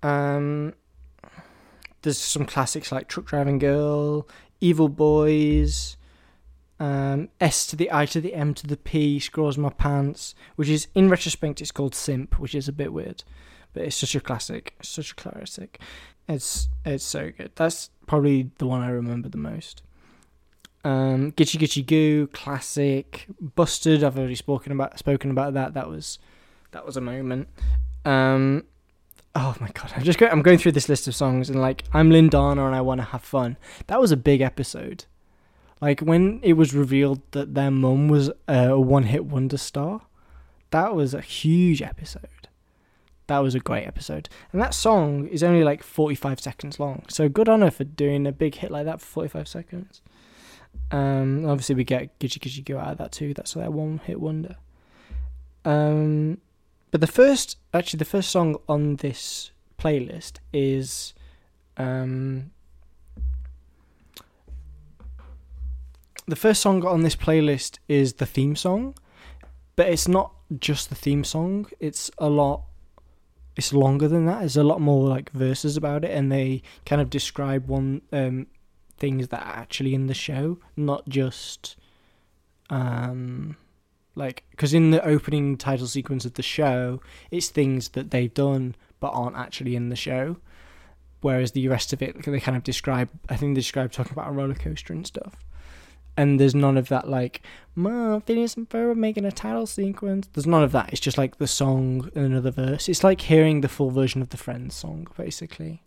Um, 0.02 0.74
there's 2.02 2.18
some 2.18 2.46
classics 2.46 2.92
like 2.92 3.08
Truck 3.08 3.26
Driving 3.26 3.60
Girl, 3.60 4.28
Evil 4.62 4.88
Boys, 4.90 5.98
um, 6.80 7.30
S 7.40 7.68
to 7.68 7.76
the 7.76 7.92
I 7.92 8.06
to 8.08 8.22
the 8.22 8.34
M 8.34 8.54
to 8.56 8.66
the 8.66 8.78
P, 8.78 9.20
Squirrels 9.20 9.58
My 9.58 9.70
Pants, 9.70 10.34
which 10.56 10.70
is 10.70 10.88
in 10.96 11.10
retrospect 11.10 11.62
it's 11.62 11.72
called 11.72 11.94
Simp, 11.94 12.40
which 12.40 12.56
is 12.56 12.68
a 12.68 12.74
bit 12.74 12.94
weird 12.94 13.24
but 13.74 13.84
it's 13.84 13.96
such 13.96 14.16
a 14.16 14.22
classic, 14.22 14.74
such 14.82 15.12
a 15.12 15.16
classic. 15.16 15.80
It's 16.28 16.70
it's 16.86 17.04
so 17.04 17.32
good. 17.32 17.52
That's 17.56 17.90
probably 18.08 18.52
the 18.58 18.68
one 18.68 18.82
I 18.82 18.90
remember 18.90 19.30
the 19.30 19.38
most. 19.38 19.82
Um, 20.84 21.32
Gitchy 21.34 21.60
Gitchy 21.60 21.86
Goo, 21.86 22.28
classic. 22.28 23.28
Busted, 23.40 24.04
I've 24.04 24.18
already 24.18 24.36
spoken 24.36 24.72
about 24.72 24.98
spoken 24.98 25.32
about 25.32 25.54
that. 25.54 25.74
That 25.74 25.90
was 25.90 26.20
that 26.72 26.86
was 26.86 26.98
a 26.98 27.02
moment. 27.02 27.48
Um, 28.06 28.64
oh 29.36 29.56
my 29.60 29.70
god, 29.74 29.94
I'm 29.96 30.04
just 30.04 30.18
go- 30.20 30.28
I'm 30.28 30.42
going 30.42 30.58
through 30.58 30.72
this 30.74 30.90
list 30.90 31.08
of 31.08 31.16
songs 31.16 31.50
and 31.50 31.62
like 31.62 31.84
I'm 31.94 32.10
Lindana 32.10 32.66
and 32.66 32.76
I 32.76 32.82
want 32.82 33.00
to 33.00 33.06
have 33.06 33.24
fun. 33.24 33.58
That 33.88 34.02
was 34.02 34.12
a 34.12 34.18
big 34.18 34.42
episode. 34.42 35.06
Like 35.82 36.00
when 36.00 36.40
it 36.44 36.54
was 36.54 36.74
revealed 36.74 37.22
that 37.32 37.56
their 37.56 37.72
mum 37.72 38.08
was 38.08 38.32
a 38.48 38.80
one-hit 38.80 39.26
wonder 39.26 39.58
star, 39.58 40.02
that 40.70 40.96
was 40.96 41.14
a 41.14 41.22
huge 41.22 41.82
episode. 41.82 42.41
That 43.32 43.44
was 43.44 43.56
a 43.56 43.62
great 43.62 43.88
episode. 43.88 44.28
And 44.52 44.62
that 44.62 44.74
song 44.74 45.26
is 45.30 45.42
only 45.42 45.64
like 45.64 45.84
45 45.84 46.42
seconds 46.42 46.82
long. 46.82 47.06
So 47.08 47.30
good 47.30 47.48
on 47.48 47.62
her 47.62 47.72
for 47.72 47.86
doing 47.86 48.28
a 48.28 48.34
big 48.34 48.56
hit 48.56 48.72
like 48.72 48.84
that 48.84 49.00
for 49.00 49.06
45 49.06 49.48
seconds. 49.48 50.02
Um, 50.92 51.46
obviously, 51.46 51.76
we 51.76 51.86
get 51.86 52.20
Gitchy 52.20 52.40
Gitchy 52.40 52.66
Goo 52.66 52.78
out 52.78 52.92
of 52.92 52.98
that 52.98 53.14
too. 53.14 53.34
That's 53.34 53.54
that 53.54 53.72
one 53.72 54.00
hit 54.00 54.20
wonder. 54.20 54.58
Um, 55.64 56.40
but 56.92 57.00
the 57.00 57.08
first, 57.08 57.56
actually, 57.74 58.00
the 58.00 58.04
first 58.04 58.32
song 58.32 58.58
on 58.68 58.98
this 58.98 59.52
playlist 59.80 60.40
is. 60.52 61.14
Um, 61.78 62.52
the 66.28 66.36
first 66.36 66.60
song 66.60 66.86
on 66.86 67.04
this 67.04 67.16
playlist 67.16 67.80
is 67.88 68.16
the 68.16 68.26
theme 68.26 68.58
song, 68.58 68.94
but 69.78 69.88
it's 69.88 70.10
not 70.10 70.34
just 70.60 70.90
the 70.90 70.96
theme 70.96 71.24
song. 71.24 71.68
It's 71.80 72.12
a 72.18 72.30
lot 72.30 72.64
it's 73.62 73.74
longer 73.74 74.08
than 74.08 74.26
that. 74.26 74.40
There's 74.40 74.58
a 74.58 74.64
lot 74.64 74.82
more 74.82 75.08
like 75.08 75.30
verses 75.34 75.78
about 75.78 76.04
it, 76.04 76.10
and 76.10 76.32
they 76.32 76.64
kind 76.84 77.00
of 77.00 77.12
describe 77.12 77.68
one 77.68 78.02
um, 78.12 78.48
things 78.98 79.28
that 79.28 79.44
are 79.44 79.56
actually 79.56 79.94
in 79.94 80.08
the 80.08 80.16
show, 80.16 80.58
not 80.76 81.08
just 81.08 81.76
um, 82.72 83.56
like 84.16 84.46
because 84.50 84.74
in 84.74 84.90
the 84.90 85.06
opening 85.06 85.58
title 85.58 85.86
sequence 85.86 86.26
of 86.26 86.34
the 86.34 86.42
show, 86.42 87.04
it's 87.30 87.50
things 87.50 87.90
that 87.90 88.10
they've 88.10 88.34
done 88.34 88.74
but 89.00 89.10
aren't 89.10 89.38
actually 89.38 89.76
in 89.76 89.90
the 89.90 89.96
show. 89.96 90.38
Whereas 91.22 91.52
the 91.52 91.68
rest 91.68 91.94
of 91.94 92.02
it, 92.02 92.20
they 92.26 92.40
kind 92.40 92.58
of 92.58 92.64
describe. 92.64 93.10
I 93.30 93.36
think 93.36 93.54
they 93.54 93.60
describe 93.60 93.92
talking 93.92 94.14
about 94.14 94.30
a 94.30 94.32
roller 94.32 94.56
coaster 94.56 94.92
and 94.92 95.06
stuff 95.06 95.36
and 96.18 96.40
there's 96.40 96.56
none 96.56 96.78
of 96.78 96.90
that 96.90 97.10
like 97.10 97.42
Mom, 97.76 98.22
Phineas 98.22 98.56
and 98.56 98.70
Ferb 98.70 98.96
making 98.96 99.26
a 99.26 99.32
title 99.32 99.66
sequence. 99.66 100.28
There's 100.34 100.48
none 100.48 100.64
of 100.64 100.72
that. 100.74 100.90
It's 100.92 101.00
just 101.00 101.18
like 101.18 101.38
the 101.38 101.48
song 101.48 102.10
and 102.16 102.26
another 102.26 102.52
verse. 102.52 102.90
It's 102.90 103.04
like 103.04 103.22
hearing 103.22 103.62
the 103.62 103.70
full 103.70 103.92
version 103.92 104.22
of 104.22 104.30
the 104.30 104.38
Friends 104.38 104.76
song, 104.76 105.08
basically. 105.18 105.84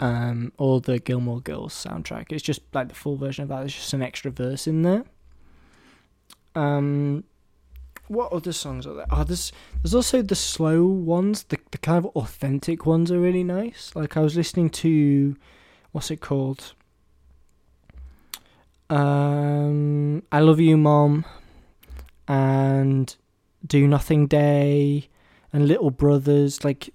Um, 0.00 0.52
or 0.58 0.80
the 0.80 0.98
Gilmore 0.98 1.40
Girls 1.40 1.74
soundtrack. 1.74 2.32
It's 2.32 2.42
just 2.42 2.60
like 2.72 2.88
the 2.88 2.94
full 2.94 3.16
version 3.16 3.42
of 3.42 3.48
that. 3.48 3.60
There's 3.60 3.74
just 3.74 3.92
an 3.92 4.02
extra 4.02 4.30
verse 4.30 4.66
in 4.66 4.82
there. 4.82 5.04
Um, 6.54 7.24
what 8.08 8.32
other 8.32 8.52
songs 8.52 8.86
are 8.86 8.94
there? 8.94 9.06
Oh, 9.10 9.24
there's 9.24 9.52
there's 9.82 9.94
also 9.94 10.22
the 10.22 10.34
slow 10.34 10.84
ones. 10.84 11.44
The 11.44 11.58
the 11.70 11.78
kind 11.78 12.04
of 12.04 12.06
authentic 12.16 12.84
ones 12.84 13.10
are 13.10 13.20
really 13.20 13.44
nice. 13.44 13.92
Like 13.94 14.16
I 14.16 14.20
was 14.20 14.36
listening 14.36 14.70
to, 14.70 15.36
what's 15.92 16.10
it 16.10 16.20
called? 16.20 16.74
Um, 18.92 20.22
I 20.30 20.40
Love 20.40 20.60
You 20.60 20.76
Mom, 20.76 21.24
and 22.28 23.14
Do 23.66 23.86
Nothing 23.88 24.26
Day, 24.26 25.08
and 25.52 25.66
Little 25.66 25.90
Brothers. 25.90 26.62
Like, 26.62 26.90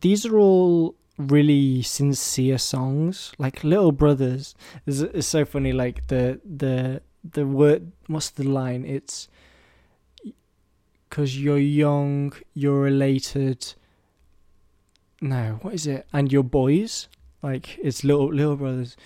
these 0.00 0.24
are 0.24 0.38
all 0.38 0.94
really 1.18 1.82
sincere 1.82 2.58
songs. 2.58 3.32
Like 3.38 3.64
Little 3.64 3.92
Brothers 3.92 4.54
is 4.86 5.02
is 5.02 5.26
so 5.26 5.44
funny. 5.44 5.72
Like 5.72 6.06
the 6.08 6.40
the 6.44 7.02
the 7.22 7.46
word. 7.46 7.92
What's 8.06 8.30
the 8.30 8.44
line? 8.44 8.84
It's 8.84 9.28
because 11.08 11.38
you're 11.38 11.58
young, 11.58 12.32
you're 12.54 12.80
related. 12.80 13.74
No, 15.20 15.58
what 15.62 15.74
is 15.74 15.86
it? 15.86 16.06
And 16.12 16.32
you're 16.32 16.42
boys. 16.42 17.08
Like 17.42 17.78
it's 17.82 18.04
little 18.04 18.32
little 18.32 18.56
brothers. 18.56 18.96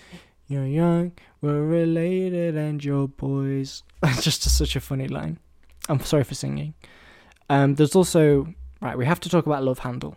You're 0.49 0.66
young, 0.66 1.12
we're 1.40 1.62
related, 1.62 2.57
and 2.57 2.85
you're 2.85 3.09
boys. 3.09 3.83
just 4.20 4.46
a, 4.46 4.50
such 4.50 4.76
a 4.76 4.81
funny 4.81 5.09
line. 5.09 5.38
I'm 5.88 6.00
sorry 6.00 6.24
for 6.24 6.35
singing. 6.35 6.74
Um, 7.48 7.74
there's 7.74 7.96
also 7.96 8.55
right. 8.81 8.96
We 8.96 9.07
have 9.07 9.20
to 9.20 9.29
talk 9.29 9.46
about 9.46 9.64
Love 9.64 9.81
Handle. 9.81 10.16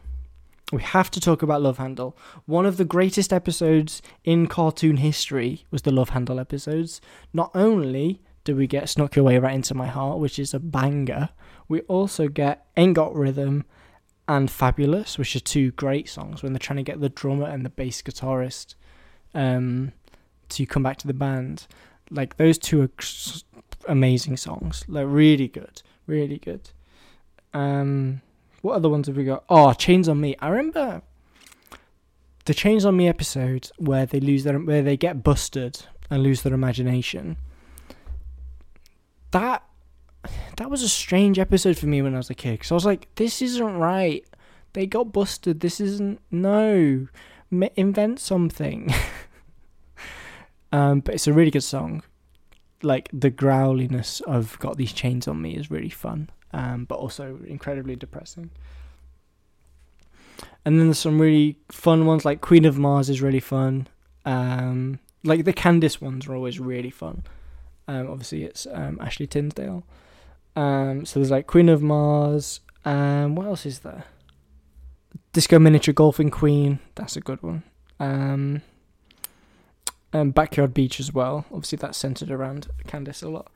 We 0.71 0.81
have 0.81 1.11
to 1.11 1.19
talk 1.19 1.41
about 1.43 1.61
Love 1.61 1.77
Handle. 1.77 2.17
One 2.45 2.65
of 2.65 2.77
the 2.77 2.85
greatest 2.85 3.31
episodes 3.31 4.01
in 4.23 4.47
cartoon 4.47 4.97
history 4.97 5.65
was 5.71 5.83
the 5.83 5.91
Love 5.91 6.09
Handle 6.09 6.39
episodes. 6.39 6.99
Not 7.31 7.51
only 7.53 8.21
do 8.43 8.55
we 8.55 8.67
get 8.67 8.89
Snuck 8.89 9.15
Your 9.15 9.25
Way 9.25 9.37
Right 9.37 9.55
Into 9.55 9.73
My 9.73 9.87
Heart, 9.87 10.19
which 10.19 10.39
is 10.39 10.53
a 10.53 10.59
banger, 10.59 11.29
we 11.67 11.81
also 11.81 12.27
get 12.27 12.65
Ain't 12.75 12.95
Got 12.95 13.15
Rhythm 13.15 13.65
and 14.27 14.49
Fabulous, 14.49 15.17
which 15.17 15.35
are 15.35 15.39
two 15.39 15.71
great 15.71 16.09
songs 16.09 16.41
when 16.41 16.53
they're 16.53 16.59
trying 16.59 16.77
to 16.77 16.83
get 16.83 17.01
the 17.01 17.09
drummer 17.09 17.45
and 17.45 17.65
the 17.65 17.69
bass 17.69 18.01
guitarist 18.01 18.75
um, 19.33 19.91
to 20.55 20.65
come 20.65 20.83
back 20.83 20.97
to 20.97 21.07
the 21.07 21.13
band. 21.13 21.67
Like 22.09 22.37
those 22.37 22.57
two 22.57 22.81
are 22.81 22.89
amazing 23.87 24.37
songs. 24.37 24.85
Like 24.87 25.05
really 25.07 25.47
good, 25.47 25.81
really 26.07 26.37
good. 26.37 26.69
Um, 27.53 28.21
what 28.61 28.75
other 28.75 28.89
ones 28.89 29.07
have 29.07 29.17
we 29.17 29.25
got? 29.25 29.43
Oh, 29.49 29.73
Chains 29.73 30.07
on 30.07 30.21
Me. 30.21 30.35
I 30.39 30.49
remember 30.49 31.01
the 32.45 32.53
Chains 32.53 32.85
on 32.85 32.97
Me 32.97 33.07
episode 33.07 33.69
where 33.77 34.05
they 34.05 34.19
lose 34.19 34.43
their 34.43 34.59
where 34.59 34.81
they 34.81 34.97
get 34.97 35.23
busted 35.23 35.85
and 36.09 36.23
lose 36.23 36.41
their 36.41 36.53
imagination. 36.53 37.37
That 39.31 39.63
that 40.57 40.69
was 40.69 40.83
a 40.83 40.89
strange 40.89 41.39
episode 41.39 41.77
for 41.77 41.87
me 41.87 42.01
when 42.01 42.13
I 42.13 42.17
was 42.17 42.29
a 42.29 42.35
kid 42.35 42.53
because 42.53 42.71
I 42.71 42.75
was 42.75 42.85
like, 42.85 43.13
this 43.15 43.41
isn't 43.41 43.77
right. 43.77 44.25
They 44.73 44.85
got 44.87 45.11
busted. 45.11 45.59
This 45.59 45.79
isn't 45.79 46.19
no. 46.31 47.07
Invent 47.51 48.19
something. 48.19 48.91
um, 50.73 50.99
but 50.99 51.13
it's 51.13 51.27
a 51.27 51.33
really 51.33 51.51
good 51.51 51.63
song. 51.63 52.03
Like 52.81 53.09
the 53.13 53.29
growliness 53.29 54.19
of 54.21 54.59
"Got 54.59 54.75
These 54.75 54.91
Chains 54.91 55.27
on 55.27 55.41
Me" 55.41 55.55
is 55.55 55.71
really 55.71 55.89
fun, 55.89 56.29
um, 56.51 56.83
but 56.85 56.95
also 56.95 57.39
incredibly 57.47 57.95
depressing. 57.95 58.49
And 60.65 60.79
then 60.79 60.87
there's 60.87 60.99
some 60.99 61.21
really 61.21 61.57
fun 61.71 62.05
ones 62.05 62.25
like 62.25 62.41
Queen 62.41 62.65
of 62.65 62.77
Mars 62.77 63.09
is 63.09 63.21
really 63.21 63.39
fun. 63.39 63.87
Um, 64.25 64.99
like 65.23 65.45
the 65.45 65.53
Candace 65.53 66.01
ones 66.01 66.27
are 66.27 66.35
always 66.35 66.59
really 66.59 66.89
fun. 66.89 67.23
Um, 67.87 68.09
obviously 68.09 68.43
it's 68.43 68.65
um, 68.71 68.97
Ashley 69.01 69.27
Tisdale. 69.27 69.83
Um, 70.55 71.05
so 71.05 71.19
there's 71.19 71.31
like 71.31 71.47
Queen 71.47 71.69
of 71.69 71.81
Mars. 71.81 72.61
Um, 72.85 73.35
what 73.35 73.45
else 73.45 73.65
is 73.65 73.79
there? 73.79 74.05
Disco 75.33 75.59
Miniature 75.59 75.93
Golfing 75.93 76.31
Queen. 76.31 76.79
That's 76.95 77.17
a 77.17 77.21
good 77.21 77.43
one. 77.43 77.63
Um, 77.99 78.61
and 80.13 80.33
Backyard 80.33 80.73
Beach 80.73 80.99
as 80.99 81.13
well. 81.13 81.45
Obviously 81.51 81.77
that's 81.77 81.97
centered 81.97 82.31
around 82.31 82.67
Candace 82.87 83.23
a 83.23 83.29
lot. 83.29 83.51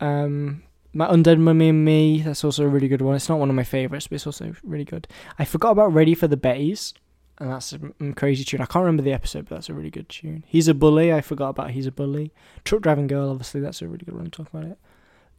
Um, 0.00 0.62
my 0.94 1.06
Undead 1.08 1.38
Mummy 1.38 1.68
and 1.68 1.84
Me, 1.84 2.22
that's 2.22 2.44
also 2.44 2.64
a 2.64 2.68
really 2.68 2.88
good 2.88 3.02
one. 3.02 3.16
It's 3.16 3.28
not 3.28 3.38
one 3.38 3.50
of 3.50 3.56
my 3.56 3.64
favourites, 3.64 4.06
but 4.06 4.16
it's 4.16 4.26
also 4.26 4.54
really 4.62 4.84
good. 4.84 5.06
I 5.38 5.44
forgot 5.44 5.72
about 5.72 5.92
Ready 5.92 6.14
for 6.14 6.28
the 6.28 6.36
Bays, 6.36 6.94
and 7.38 7.50
that's 7.50 7.72
a 7.72 8.12
crazy 8.14 8.42
tune. 8.42 8.60
I 8.60 8.66
can't 8.66 8.84
remember 8.84 9.02
the 9.02 9.12
episode, 9.12 9.48
but 9.48 9.56
that's 9.56 9.68
a 9.68 9.74
really 9.74 9.90
good 9.90 10.08
tune. 10.08 10.44
He's 10.46 10.68
a 10.68 10.74
Bully, 10.74 11.12
I 11.12 11.20
forgot 11.20 11.50
about 11.50 11.72
He's 11.72 11.86
a 11.86 11.92
Bully. 11.92 12.32
Truck 12.64 12.82
Driving 12.82 13.06
Girl, 13.06 13.30
obviously, 13.30 13.60
that's 13.60 13.82
a 13.82 13.86
really 13.86 14.04
good 14.04 14.14
one 14.14 14.24
to 14.24 14.30
talk 14.30 14.48
about 14.48 14.64
it. 14.64 14.78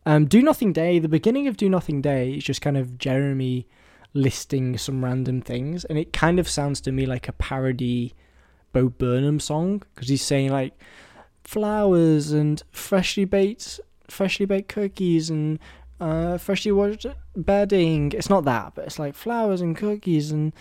Um, 0.05 0.25
Do 0.25 0.41
Nothing 0.41 0.71
Day, 0.71 0.99
the 0.99 1.09
beginning 1.09 1.47
of 1.47 1.57
Do 1.57 1.67
Nothing 1.67 2.01
Day 2.01 2.33
is 2.33 2.43
just 2.43 2.61
kind 2.61 2.77
of 2.77 2.97
Jeremy 2.97 3.67
listing 4.13 4.77
some 4.77 5.03
random 5.03 5.41
things, 5.41 5.83
and 5.85 5.97
it 5.97 6.13
kind 6.13 6.39
of 6.39 6.47
sounds 6.47 6.79
to 6.81 6.91
me 6.91 7.05
like 7.05 7.27
a 7.27 7.33
parody 7.33 8.13
Bo 8.71 8.89
Burnham 8.89 9.39
song, 9.39 9.83
because 9.93 10.09
he's 10.09 10.21
saying, 10.21 10.51
like, 10.51 10.79
flowers 11.43 12.31
and 12.31 12.61
freshly 12.71 13.25
baked 13.25 13.79
freshly 14.07 14.45
baked 14.45 14.69
cookies 14.69 15.29
and 15.29 15.59
uh, 15.99 16.37
freshly 16.37 16.71
washed 16.71 17.05
bedding. 17.35 18.11
It's 18.11 18.29
not 18.29 18.45
that, 18.45 18.75
but 18.75 18.85
it's 18.85 18.99
like 18.99 19.15
flowers 19.15 19.61
and 19.61 19.75
cookies 19.75 20.31
and 20.31 20.53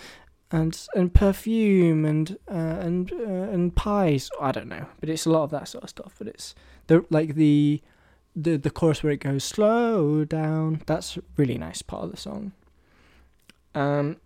and 0.50 0.88
and 0.94 1.12
perfume 1.12 2.04
and 2.04 2.38
uh, 2.50 2.54
and 2.80 3.12
uh, 3.12 3.52
and 3.52 3.74
pies. 3.74 4.30
I 4.40 4.52
don't 4.52 4.68
know, 4.68 4.86
but 5.00 5.08
it's 5.08 5.26
a 5.26 5.30
lot 5.30 5.44
of 5.44 5.50
that 5.50 5.68
sort 5.68 5.84
of 5.84 5.90
stuff. 5.90 6.14
But 6.18 6.28
it's 6.28 6.54
the 6.86 7.04
like 7.10 7.34
the 7.34 7.82
the 8.34 8.56
the 8.56 8.70
chorus 8.70 9.02
where 9.02 9.12
it 9.12 9.20
goes 9.20 9.44
slow 9.44 10.24
down. 10.24 10.82
That's 10.86 11.18
really 11.36 11.58
nice 11.58 11.82
part 11.82 12.04
of 12.04 12.10
the 12.10 12.16
song. 12.16 12.52
Um, 13.74 14.16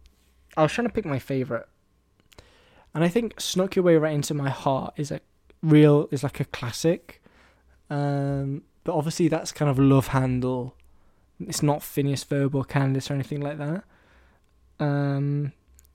I 0.57 0.63
was 0.63 0.73
trying 0.73 0.87
to 0.87 0.93
pick 0.93 1.05
my 1.05 1.19
favorite, 1.19 1.67
and 2.95 3.05
I 3.05 3.09
think 3.09 3.41
"Snuck 3.41 3.77
Your 3.77 3.85
Way 3.85 3.97
Right 3.97 4.15
Into 4.15 4.35
My 4.35 4.51
Heart" 4.51 4.95
is 4.97 5.11
a 5.11 5.21
real 5.63 6.09
is 6.11 6.23
like 6.23 6.41
a 6.41 6.45
classic. 6.45 7.23
Um, 7.91 8.63
but 8.85 8.95
obviously 8.95 9.29
that's 9.29 9.53
kind 9.53 9.71
of 9.71 9.79
Love 9.79 10.09
Händel. 10.09 10.73
It's 11.41 11.63
not 11.63 11.83
Phineas 11.83 12.25
Ferb 12.25 12.55
or 12.55 12.65
Candace 12.65 13.11
or 13.11 13.15
anything 13.15 13.41
like 13.41 13.59
that. 13.59 13.85
Um, 14.81 15.53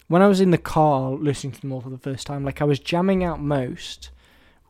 when 0.07 0.21
I 0.21 0.27
was 0.27 0.39
in 0.39 0.51
the 0.51 0.57
car 0.57 1.11
listening 1.11 1.53
to 1.53 1.61
them 1.61 1.71
all 1.71 1.81
for 1.81 1.89
the 1.89 1.97
first 1.97 2.27
time, 2.27 2.43
like 2.45 2.61
I 2.61 2.65
was 2.65 2.79
jamming 2.79 3.23
out 3.23 3.41
most 3.41 4.11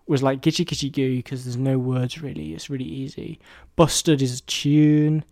was 0.08 0.24
like 0.24 0.42
Gitchy 0.42 0.66
Gitchy 0.66 0.92
Goo 0.92 1.18
because 1.18 1.44
there's 1.44 1.58
no 1.58 1.78
words 1.78 2.22
really. 2.22 2.54
It's 2.54 2.70
really 2.70 2.86
easy. 2.86 3.40
Busted 3.76 4.22
is 4.22 4.40
a 4.40 4.44
tune. 4.44 5.26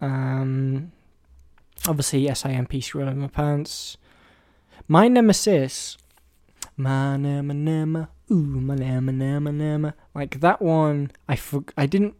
Um, 0.00 0.92
obviously 1.86 2.26
Squirrels 2.32 3.12
in 3.12 3.18
My 3.18 3.28
Pants. 3.28 3.98
My 4.88 5.06
Nemesis. 5.06 5.98
Nema 6.82 8.08
ooh, 8.30 8.34
my 8.34 8.74
nama, 8.74 9.12
nama, 9.12 9.52
nama. 9.52 9.94
Like 10.14 10.40
that 10.40 10.62
one, 10.62 11.10
I 11.28 11.36
for, 11.36 11.64
I 11.76 11.86
didn't, 11.86 12.14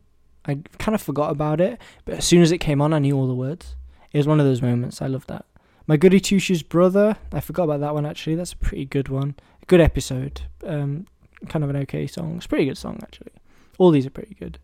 I 0.44 0.58
kind 0.78 0.94
of 0.94 1.02
forgot 1.02 1.30
about 1.30 1.60
it, 1.60 1.78
but 2.04 2.16
as 2.16 2.24
soon 2.24 2.42
as 2.42 2.52
it 2.52 2.58
came 2.58 2.80
on, 2.80 2.92
I 2.92 2.98
knew 2.98 3.16
all 3.16 3.28
the 3.28 3.34
words. 3.34 3.76
It 4.12 4.18
was 4.18 4.26
one 4.26 4.40
of 4.40 4.46
those 4.46 4.62
moments. 4.62 5.00
I 5.00 5.06
love 5.06 5.26
that. 5.26 5.44
My 5.86 5.96
Goody 5.96 6.20
Two 6.20 6.38
Shoes 6.38 6.62
brother, 6.62 7.16
I 7.32 7.40
forgot 7.40 7.64
about 7.64 7.80
that 7.80 7.94
one 7.94 8.06
actually. 8.06 8.36
That's 8.36 8.52
a 8.52 8.56
pretty 8.56 8.84
good 8.84 9.08
one. 9.08 9.34
Good 9.66 9.80
episode. 9.80 10.42
Um, 10.64 11.06
kind 11.48 11.64
of 11.64 11.70
an 11.70 11.76
okay 11.76 12.06
song. 12.06 12.36
It's 12.36 12.46
a 12.46 12.48
pretty 12.48 12.66
good 12.66 12.78
song 12.78 12.98
actually. 13.02 13.32
All 13.78 13.90
these 13.90 14.06
are 14.06 14.10
pretty 14.10 14.34
good. 14.34 14.58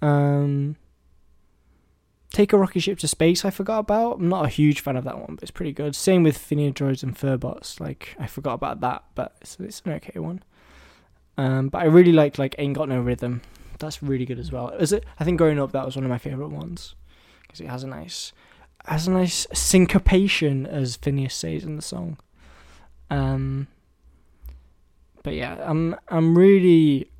Um, 0.00 0.76
Take 2.34 2.52
a 2.52 2.58
rocket 2.58 2.80
ship 2.80 2.98
to 2.98 3.06
space. 3.06 3.44
I 3.44 3.50
forgot 3.50 3.78
about. 3.78 4.18
I'm 4.18 4.28
not 4.28 4.44
a 4.44 4.48
huge 4.48 4.80
fan 4.80 4.96
of 4.96 5.04
that 5.04 5.18
one, 5.18 5.36
but 5.36 5.42
it's 5.42 5.52
pretty 5.52 5.70
good. 5.70 5.94
Same 5.94 6.24
with 6.24 6.36
Phinedroids 6.36 7.04
and 7.04 7.16
Ferbots. 7.16 7.78
Like 7.78 8.16
I 8.18 8.26
forgot 8.26 8.54
about 8.54 8.80
that, 8.80 9.04
but 9.14 9.36
it's, 9.40 9.56
it's 9.60 9.80
an 9.84 9.92
okay 9.92 10.18
one. 10.18 10.42
Um, 11.38 11.68
but 11.68 11.82
I 11.82 11.84
really 11.84 12.10
liked 12.10 12.40
like 12.40 12.56
Ain't 12.58 12.76
Got 12.76 12.88
No 12.88 13.00
Rhythm. 13.00 13.40
That's 13.78 14.02
really 14.02 14.26
good 14.26 14.40
as 14.40 14.50
well. 14.50 14.70
Is 14.70 14.92
it? 14.92 15.04
I 15.20 15.22
think 15.22 15.38
growing 15.38 15.60
up 15.60 15.70
that 15.70 15.86
was 15.86 15.94
one 15.94 16.04
of 16.04 16.10
my 16.10 16.18
favorite 16.18 16.48
ones 16.48 16.96
because 17.42 17.60
it 17.60 17.68
has 17.68 17.84
a 17.84 17.86
nice, 17.86 18.32
has 18.84 19.06
a 19.06 19.12
nice 19.12 19.46
syncopation 19.52 20.66
as 20.66 20.96
Phineas 20.96 21.34
says 21.34 21.62
in 21.62 21.76
the 21.76 21.82
song. 21.82 22.18
Um. 23.10 23.68
But 25.22 25.34
yeah, 25.34 25.56
I'm 25.64 25.94
I'm 26.08 26.36
really. 26.36 27.12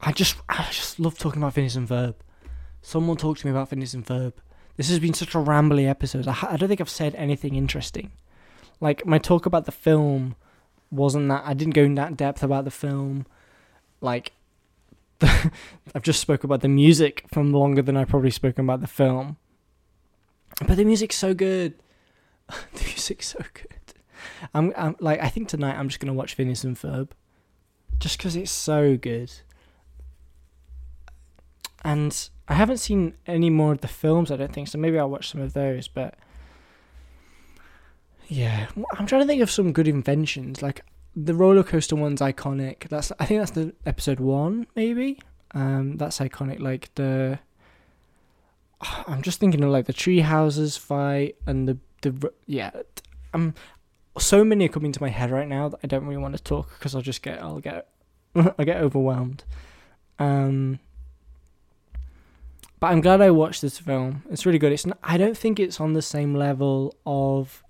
I 0.00 0.12
just 0.12 0.36
I 0.48 0.68
just 0.70 1.00
love 1.00 1.18
talking 1.18 1.42
about 1.42 1.54
Phineas 1.54 1.74
and 1.74 1.88
Ferb. 1.88 2.14
Someone 2.84 3.16
talk 3.16 3.38
to 3.38 3.46
me 3.46 3.50
about 3.50 3.70
Phineas 3.70 3.94
and 3.94 4.04
Ferb. 4.04 4.34
This 4.76 4.90
has 4.90 4.98
been 4.98 5.14
such 5.14 5.34
a 5.34 5.38
rambly 5.38 5.88
episode. 5.88 6.28
I, 6.28 6.36
I 6.42 6.56
don't 6.58 6.68
think 6.68 6.82
I've 6.82 6.90
said 6.90 7.14
anything 7.14 7.54
interesting. 7.54 8.12
Like 8.78 9.06
my 9.06 9.16
talk 9.16 9.46
about 9.46 9.64
the 9.64 9.72
film 9.72 10.36
wasn't 10.90 11.30
that 11.30 11.44
I 11.46 11.54
didn't 11.54 11.72
go 11.72 11.84
in 11.84 11.94
that 11.94 12.14
depth 12.14 12.42
about 12.42 12.66
the 12.66 12.70
film. 12.70 13.24
Like 14.02 14.32
I've 15.22 16.02
just 16.02 16.20
spoke 16.20 16.44
about 16.44 16.60
the 16.60 16.68
music 16.68 17.24
from 17.32 17.54
longer 17.54 17.80
than 17.80 17.96
I 17.96 18.04
probably 18.04 18.30
spoken 18.30 18.66
about 18.66 18.82
the 18.82 18.86
film. 18.86 19.38
But 20.66 20.76
the 20.76 20.84
music's 20.84 21.16
so 21.16 21.32
good. 21.32 21.72
the 22.48 22.84
music's 22.84 23.28
so 23.28 23.40
good. 23.54 23.94
I'm, 24.52 24.74
I'm 24.76 24.94
like 25.00 25.22
I 25.22 25.30
think 25.30 25.48
tonight 25.48 25.78
I'm 25.78 25.88
just 25.88 26.00
gonna 26.00 26.12
watch 26.12 26.34
Phineas 26.34 26.64
and 26.64 26.76
Ferb, 26.76 27.08
just 27.98 28.18
because 28.18 28.36
it's 28.36 28.50
so 28.50 28.98
good. 28.98 29.32
And 31.84 32.30
I 32.48 32.54
haven't 32.54 32.78
seen 32.78 33.14
any 33.26 33.50
more 33.50 33.72
of 33.72 33.82
the 33.82 33.88
films. 33.88 34.30
I 34.30 34.36
don't 34.36 34.52
think 34.52 34.68
so. 34.68 34.78
Maybe 34.78 34.98
I'll 34.98 35.10
watch 35.10 35.30
some 35.30 35.40
of 35.42 35.52
those. 35.52 35.86
But 35.86 36.14
yeah, 38.28 38.68
I'm 38.98 39.06
trying 39.06 39.22
to 39.22 39.26
think 39.26 39.42
of 39.42 39.50
some 39.50 39.72
good 39.72 39.86
inventions. 39.86 40.62
Like 40.62 40.80
the 41.14 41.34
roller 41.34 41.62
coaster 41.62 41.96
one's 41.96 42.20
iconic. 42.20 42.88
That's 42.88 43.12
I 43.20 43.26
think 43.26 43.40
that's 43.40 43.52
the 43.52 43.74
episode 43.86 44.20
one. 44.20 44.66
Maybe 44.74 45.20
um, 45.52 45.96
that's 45.96 46.18
iconic. 46.18 46.60
Like 46.60 46.94
the 46.94 47.38
I'm 49.06 49.22
just 49.22 49.40
thinking 49.40 49.62
of 49.62 49.70
like 49.70 49.86
the 49.86 49.92
tree 49.92 50.20
houses 50.20 50.76
fight 50.76 51.36
and 51.46 51.68
the 51.68 51.78
the 52.02 52.32
yeah. 52.46 52.70
Um, 53.32 53.54
so 54.18 54.44
many 54.44 54.66
are 54.66 54.68
coming 54.68 54.92
to 54.92 55.02
my 55.02 55.08
head 55.08 55.30
right 55.30 55.48
now 55.48 55.68
that 55.68 55.80
I 55.82 55.86
don't 55.86 56.04
really 56.04 56.20
want 56.20 56.36
to 56.36 56.42
talk 56.42 56.70
because 56.78 56.94
I'll 56.94 57.02
just 57.02 57.22
get 57.22 57.42
I'll 57.42 57.60
get 57.60 57.88
I 58.58 58.64
get 58.64 58.78
overwhelmed. 58.78 59.44
Um, 60.18 60.78
but 62.84 62.92
I'm 62.92 63.00
glad 63.00 63.22
I 63.22 63.30
watched 63.30 63.62
this 63.62 63.78
film. 63.78 64.24
It's 64.30 64.44
really 64.44 64.58
good. 64.58 64.70
It's 64.70 64.84
not, 64.84 64.98
I 65.02 65.16
don't 65.16 65.38
think 65.38 65.58
it's 65.58 65.80
on 65.80 65.94
the 65.94 66.02
same 66.02 66.34
level 66.34 66.94
of 67.06 67.64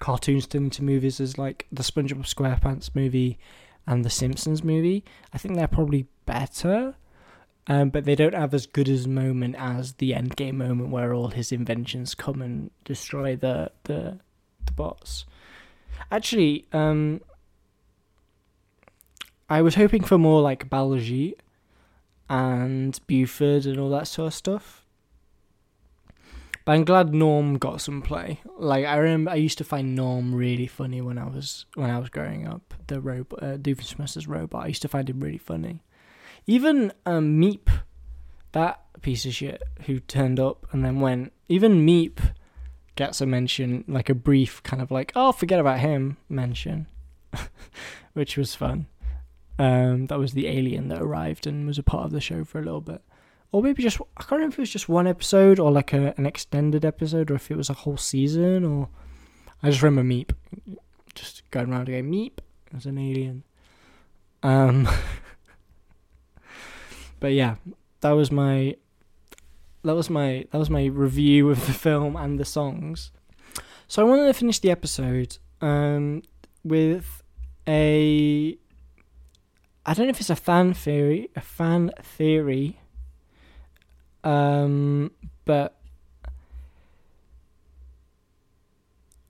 cartoons 0.00 0.48
turned 0.48 0.64
into 0.64 0.82
movies 0.82 1.20
as 1.20 1.38
like 1.38 1.68
the 1.70 1.84
SpongeBob 1.84 2.26
SquarePants 2.26 2.90
movie 2.92 3.38
and 3.86 4.04
the 4.04 4.10
Simpsons 4.10 4.64
movie. 4.64 5.04
I 5.32 5.38
think 5.38 5.54
they're 5.54 5.68
probably 5.68 6.08
better. 6.26 6.96
Um, 7.68 7.90
but 7.90 8.06
they 8.06 8.16
don't 8.16 8.34
have 8.34 8.52
as 8.52 8.66
good 8.66 8.88
as 8.88 9.06
moment 9.06 9.54
as 9.56 9.92
the 9.92 10.10
Endgame 10.10 10.54
moment 10.54 10.90
where 10.90 11.14
all 11.14 11.28
his 11.28 11.52
inventions 11.52 12.16
come 12.16 12.42
and 12.42 12.72
destroy 12.82 13.36
the 13.36 13.70
the, 13.84 14.18
the 14.66 14.72
bots. 14.72 15.26
Actually, 16.10 16.66
um, 16.72 17.20
I 19.48 19.62
was 19.62 19.76
hoping 19.76 20.02
for 20.02 20.18
more 20.18 20.42
like 20.42 20.68
Baljeet 20.68 21.34
and 22.30 22.98
Buford 23.08 23.66
and 23.66 23.78
all 23.78 23.90
that 23.90 24.06
sort 24.06 24.28
of 24.28 24.34
stuff. 24.34 24.86
But 26.64 26.72
I'm 26.72 26.84
glad 26.84 27.12
Norm 27.12 27.58
got 27.58 27.80
some 27.80 28.00
play. 28.00 28.40
Like 28.56 28.86
I 28.86 28.96
remember, 28.96 29.32
I 29.32 29.34
used 29.34 29.58
to 29.58 29.64
find 29.64 29.96
Norm 29.96 30.32
really 30.32 30.68
funny 30.68 31.00
when 31.00 31.18
I 31.18 31.26
was 31.26 31.66
when 31.74 31.90
I 31.90 31.98
was 31.98 32.08
growing 32.08 32.46
up. 32.46 32.72
The 32.86 33.00
robot, 33.00 33.42
uh, 33.42 33.56
Doofenshmirtz's 33.56 34.28
robot, 34.28 34.64
I 34.64 34.68
used 34.68 34.82
to 34.82 34.88
find 34.88 35.10
him 35.10 35.20
really 35.20 35.38
funny. 35.38 35.82
Even 36.46 36.92
um, 37.04 37.40
Meep, 37.40 37.68
that 38.52 38.80
piece 39.02 39.26
of 39.26 39.34
shit 39.34 39.62
who 39.86 39.98
turned 39.98 40.38
up 40.38 40.66
and 40.70 40.84
then 40.84 41.00
went. 41.00 41.32
Even 41.48 41.84
Meep 41.84 42.20
gets 42.94 43.20
a 43.20 43.26
mention, 43.26 43.84
like 43.88 44.08
a 44.08 44.14
brief 44.14 44.62
kind 44.62 44.80
of 44.80 44.92
like, 44.92 45.10
oh, 45.16 45.32
forget 45.32 45.58
about 45.58 45.80
him 45.80 46.16
mention, 46.28 46.86
which 48.12 48.36
was 48.36 48.54
fun. 48.54 48.86
Um, 49.60 50.06
that 50.06 50.18
was 50.18 50.32
the 50.32 50.46
alien 50.46 50.88
that 50.88 51.02
arrived 51.02 51.46
and 51.46 51.66
was 51.66 51.76
a 51.76 51.82
part 51.82 52.06
of 52.06 52.12
the 52.12 52.20
show 52.20 52.44
for 52.44 52.58
a 52.58 52.64
little 52.64 52.80
bit. 52.80 53.02
Or 53.52 53.62
maybe 53.62 53.82
just, 53.82 54.00
I 54.16 54.22
can't 54.22 54.32
remember 54.32 54.54
if 54.54 54.58
it 54.58 54.62
was 54.62 54.70
just 54.70 54.88
one 54.88 55.06
episode 55.06 55.58
or 55.58 55.70
like 55.70 55.92
a, 55.92 56.14
an 56.16 56.24
extended 56.24 56.82
episode 56.82 57.30
or 57.30 57.34
if 57.34 57.50
it 57.50 57.58
was 57.58 57.68
a 57.68 57.74
whole 57.74 57.98
season 57.98 58.64
or. 58.64 58.88
I 59.62 59.68
just 59.68 59.82
remember 59.82 60.14
Meep. 60.14 60.30
Just 61.14 61.42
going 61.50 61.70
around 61.70 61.90
again, 61.90 62.10
Meep 62.10 62.38
as 62.74 62.86
an 62.86 62.96
alien. 62.96 63.44
Um, 64.42 64.88
but 67.20 67.32
yeah, 67.32 67.56
that 68.00 68.12
was 68.12 68.32
my 68.32 68.76
that 69.84 69.94
was 69.94 70.08
my 70.08 70.46
that 70.50 70.58
was 70.58 70.70
my 70.70 70.86
review 70.86 71.50
of 71.50 71.66
the 71.66 71.74
film 71.74 72.16
and 72.16 72.40
the 72.40 72.46
songs. 72.46 73.10
So 73.88 74.00
I 74.00 74.08
wanted 74.08 74.26
to 74.26 74.32
finish 74.32 74.58
the 74.58 74.70
episode 74.70 75.36
um, 75.60 76.22
with 76.64 77.22
a 77.68 78.56
I 79.90 79.92
don't 79.92 80.06
know 80.06 80.10
if 80.10 80.20
it's 80.20 80.30
a 80.30 80.36
fan 80.36 80.72
theory, 80.72 81.30
a 81.34 81.40
fan 81.40 81.90
theory, 82.00 82.78
um, 84.22 85.10
but 85.44 85.74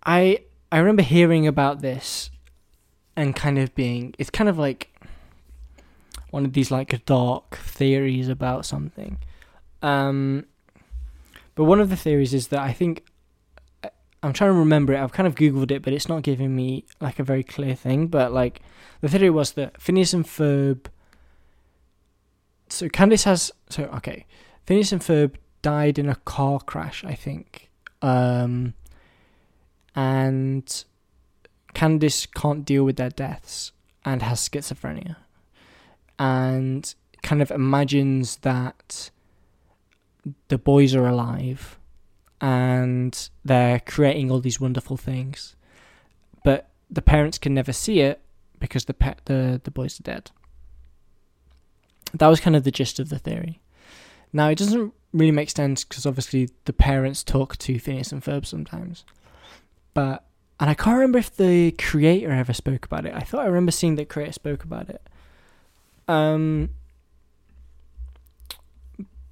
I 0.05 0.41
I 0.71 0.77
remember 0.77 1.01
hearing 1.01 1.47
about 1.47 1.81
this 1.81 2.29
and 3.17 3.35
kind 3.35 3.59
of 3.59 3.75
being 3.75 4.15
it's 4.19 4.29
kind 4.29 4.51
of 4.51 4.59
like 4.59 4.95
one 6.29 6.45
of 6.45 6.53
these 6.53 6.71
like 6.71 7.07
dark 7.07 7.57
theories 7.57 8.29
about 8.29 8.67
something. 8.67 9.17
Um, 9.81 10.45
but 11.55 11.65
one 11.65 11.81
of 11.81 11.89
the 11.89 11.97
theories 11.97 12.35
is 12.35 12.49
that 12.49 12.61
I 12.61 12.75
think 12.75 13.07
I'm 14.23 14.33
trying 14.33 14.53
to 14.53 14.59
remember 14.59 14.93
it. 14.93 15.01
I've 15.01 15.13
kind 15.13 15.27
of 15.27 15.35
googled 15.35 15.71
it, 15.71 15.83
but 15.83 15.93
it's 15.93 16.09
not 16.09 16.23
giving 16.23 16.55
me 16.55 16.85
like 17.01 17.19
a 17.19 17.25
very 17.25 17.43
clear 17.43 17.75
thing. 17.75 18.09
But 18.09 18.33
like 18.33 18.61
the 19.01 19.09
theory 19.09 19.31
was 19.31 19.53
that 19.53 19.81
Phineas 19.81 20.13
and 20.13 20.25
Ferb. 20.27 20.87
So 22.69 22.89
Candace 22.89 23.25
has 23.25 23.51
so 23.69 23.85
okay, 23.97 24.27
Phineas 24.67 24.93
and 24.93 25.01
Ferb 25.01 25.37
died 25.63 25.99
in 25.99 26.09
a 26.09 26.17
car 26.17 26.61
crash, 26.61 27.05
I 27.05 27.15
think, 27.15 27.71
um, 28.03 28.75
and 29.95 30.85
Candace 31.75 32.27
can't 32.27 32.65
deal 32.65 32.85
with 32.85 32.97
their 32.97 33.11
deaths 33.11 33.73
and 34.05 34.23
has 34.23 34.47
schizophrenia, 34.47 35.17
and 36.19 36.95
kind 37.23 37.43
of 37.43 37.51
imagines 37.51 38.37
that 38.37 39.11
the 40.49 40.59
boys 40.59 40.95
are 40.95 41.07
alive 41.07 41.79
and 42.41 43.29
they're 43.45 43.81
creating 43.81 44.31
all 44.31 44.41
these 44.41 44.61
wonderful 44.61 44.97
things, 44.97 45.57
but 46.45 46.69
the 46.91 47.03
parents 47.03 47.39
can 47.39 47.55
never 47.55 47.73
see 47.73 48.01
it 48.01 48.21
because 48.59 48.87
the 48.87 48.95
pet 48.95 49.21
the 49.27 49.61
the 49.65 49.71
boys 49.71 50.01
are 50.01 50.05
dead. 50.05 50.31
That 52.13 52.29
was 52.29 52.41
kind 52.41 52.57
of 52.57 52.65
the 52.65 52.71
gist 52.71 52.99
of 52.99 53.09
the 53.09 53.19
theory. 53.19 53.61
Now 54.33 54.49
it 54.49 54.59
doesn't 54.59 54.93
really 55.13 55.33
make 55.33 55.51
sense 55.51 55.85
because 55.85 56.07
obviously 56.07 56.51
the 56.65 56.73
parents 56.73 57.23
talk 57.23 57.57
to 57.59 57.79
Phineas 57.79 58.13
and 58.13 58.23
Ferb 58.23 58.47
sometimes, 58.47 59.05
but 59.95 60.25
and 60.59 60.69
I 60.69 60.75
can't 60.75 60.97
remember 60.97 61.19
if 61.19 61.35
the 61.35 61.73
creator 61.73 62.31
ever 62.31 62.53
spoke 62.53 62.85
about 62.85 63.07
it. 63.07 63.15
I 63.15 63.21
thought 63.21 63.41
I 63.41 63.47
remember 63.47 63.73
seeing 63.73 63.97
the 63.97 64.05
creator 64.05 64.33
spoke 64.33 64.63
about 64.63 64.91
it. 64.91 65.03
Um, 66.07 66.71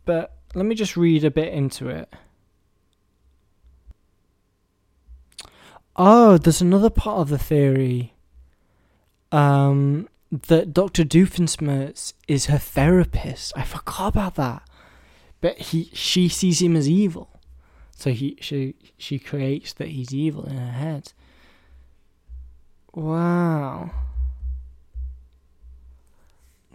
but 0.06 0.36
let 0.54 0.64
me 0.64 0.74
just 0.74 0.96
read 0.96 1.24
a 1.24 1.30
bit 1.30 1.52
into 1.52 1.88
it. 1.90 2.09
Oh, 6.01 6.38
there's 6.38 6.61
another 6.61 6.90
part 6.90 7.18
of 7.18 7.28
the 7.28 7.38
theory. 7.38 8.14
Um, 9.32 10.09
that 10.30 10.72
Doctor 10.72 11.05
Doofenshmirtz 11.05 12.12
is 12.28 12.46
her 12.46 12.59
therapist. 12.59 13.53
I 13.57 13.64
forgot 13.64 14.09
about 14.09 14.36
that. 14.36 14.62
But 15.40 15.59
he, 15.59 15.90
she 15.92 16.28
sees 16.28 16.62
him 16.62 16.76
as 16.76 16.88
evil, 16.88 17.40
so 17.94 18.11
he, 18.11 18.36
she, 18.40 18.74
she 18.96 19.18
creates 19.18 19.72
that 19.74 19.88
he's 19.88 20.12
evil 20.12 20.44
in 20.44 20.57
her 20.57 20.72
head. 20.72 21.12
Wow. 22.92 23.90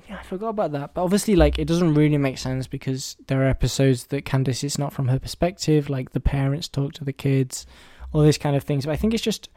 Yeah, 0.08 0.20
I 0.20 0.24
forgot 0.24 0.50
about 0.50 0.72
that. 0.74 0.94
But 0.94 1.04
obviously, 1.04 1.36
like, 1.36 1.60
it 1.60 1.66
doesn't 1.66 1.94
really 1.94 2.18
make 2.18 2.38
sense 2.38 2.68
because 2.68 3.18
there 3.28 3.42
are 3.42 3.50
episodes 3.50 4.06
that 4.08 4.24
Candace 4.24 4.64
it's 4.64 4.78
not 4.78 4.94
from 4.94 5.10
her 5.10 5.20
perspective. 5.20 5.90
Like 5.90 6.12
the 6.12 6.22
parents 6.22 6.70
talk 6.70 6.94
to 6.94 7.04
the 7.04 7.14
kids 7.14 7.66
all 8.14 8.22
these 8.22 8.38
kind 8.38 8.56
of 8.56 8.64
things. 8.64 8.86
But 8.86 8.94
I 8.94 8.96
think 8.96 9.14
it's 9.14 9.24
just 9.24 9.50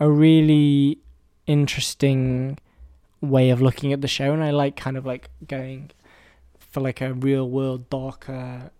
a 0.00 0.10
really 0.10 0.98
interesting 1.46 2.58
way 3.20 3.50
of 3.50 3.60
looking 3.60 3.92
at 3.92 4.00
the 4.00 4.08
show, 4.08 4.32
and 4.32 4.42
I 4.42 4.50
like 4.50 4.76
kind 4.76 4.96
of 4.96 5.06
like 5.06 5.30
going 5.46 5.90
for 6.58 6.80
like 6.80 7.00
a 7.00 7.14
real 7.14 7.48
world 7.48 7.88
darker 7.90 8.70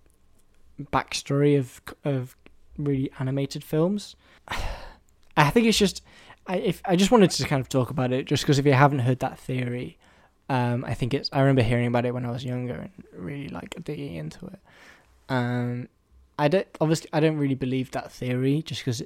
backstory 0.80 1.58
of 1.58 1.80
of 2.04 2.36
really 2.76 3.10
animated 3.18 3.64
films. 3.64 4.16
I 5.36 5.50
think 5.50 5.66
it's 5.66 5.78
just 5.78 6.02
I 6.46 6.56
if 6.56 6.82
I 6.84 6.96
just 6.96 7.10
wanted 7.10 7.30
to 7.32 7.44
kind 7.44 7.60
of 7.60 7.68
talk 7.68 7.90
about 7.90 8.12
it 8.12 8.26
just 8.26 8.42
because 8.42 8.58
if 8.58 8.66
you 8.66 8.72
haven't 8.72 9.00
heard 9.00 9.20
that 9.20 9.38
theory, 9.38 9.98
um, 10.48 10.84
I 10.84 10.94
think 10.94 11.14
it's 11.14 11.28
I 11.32 11.40
remember 11.40 11.62
hearing 11.62 11.86
about 11.86 12.06
it 12.06 12.14
when 12.14 12.24
I 12.24 12.30
was 12.30 12.44
younger 12.44 12.74
and 12.74 12.90
really 13.12 13.48
like 13.48 13.76
digging 13.84 14.14
into 14.14 14.46
it. 14.46 14.58
Um, 15.28 15.88
I 16.38 16.48
don't 16.48 16.68
obviously 16.80 17.10
I 17.12 17.20
don't 17.20 17.36
really 17.36 17.54
believe 17.54 17.90
that 17.92 18.12
theory 18.12 18.62
just 18.62 18.82
because 18.82 19.02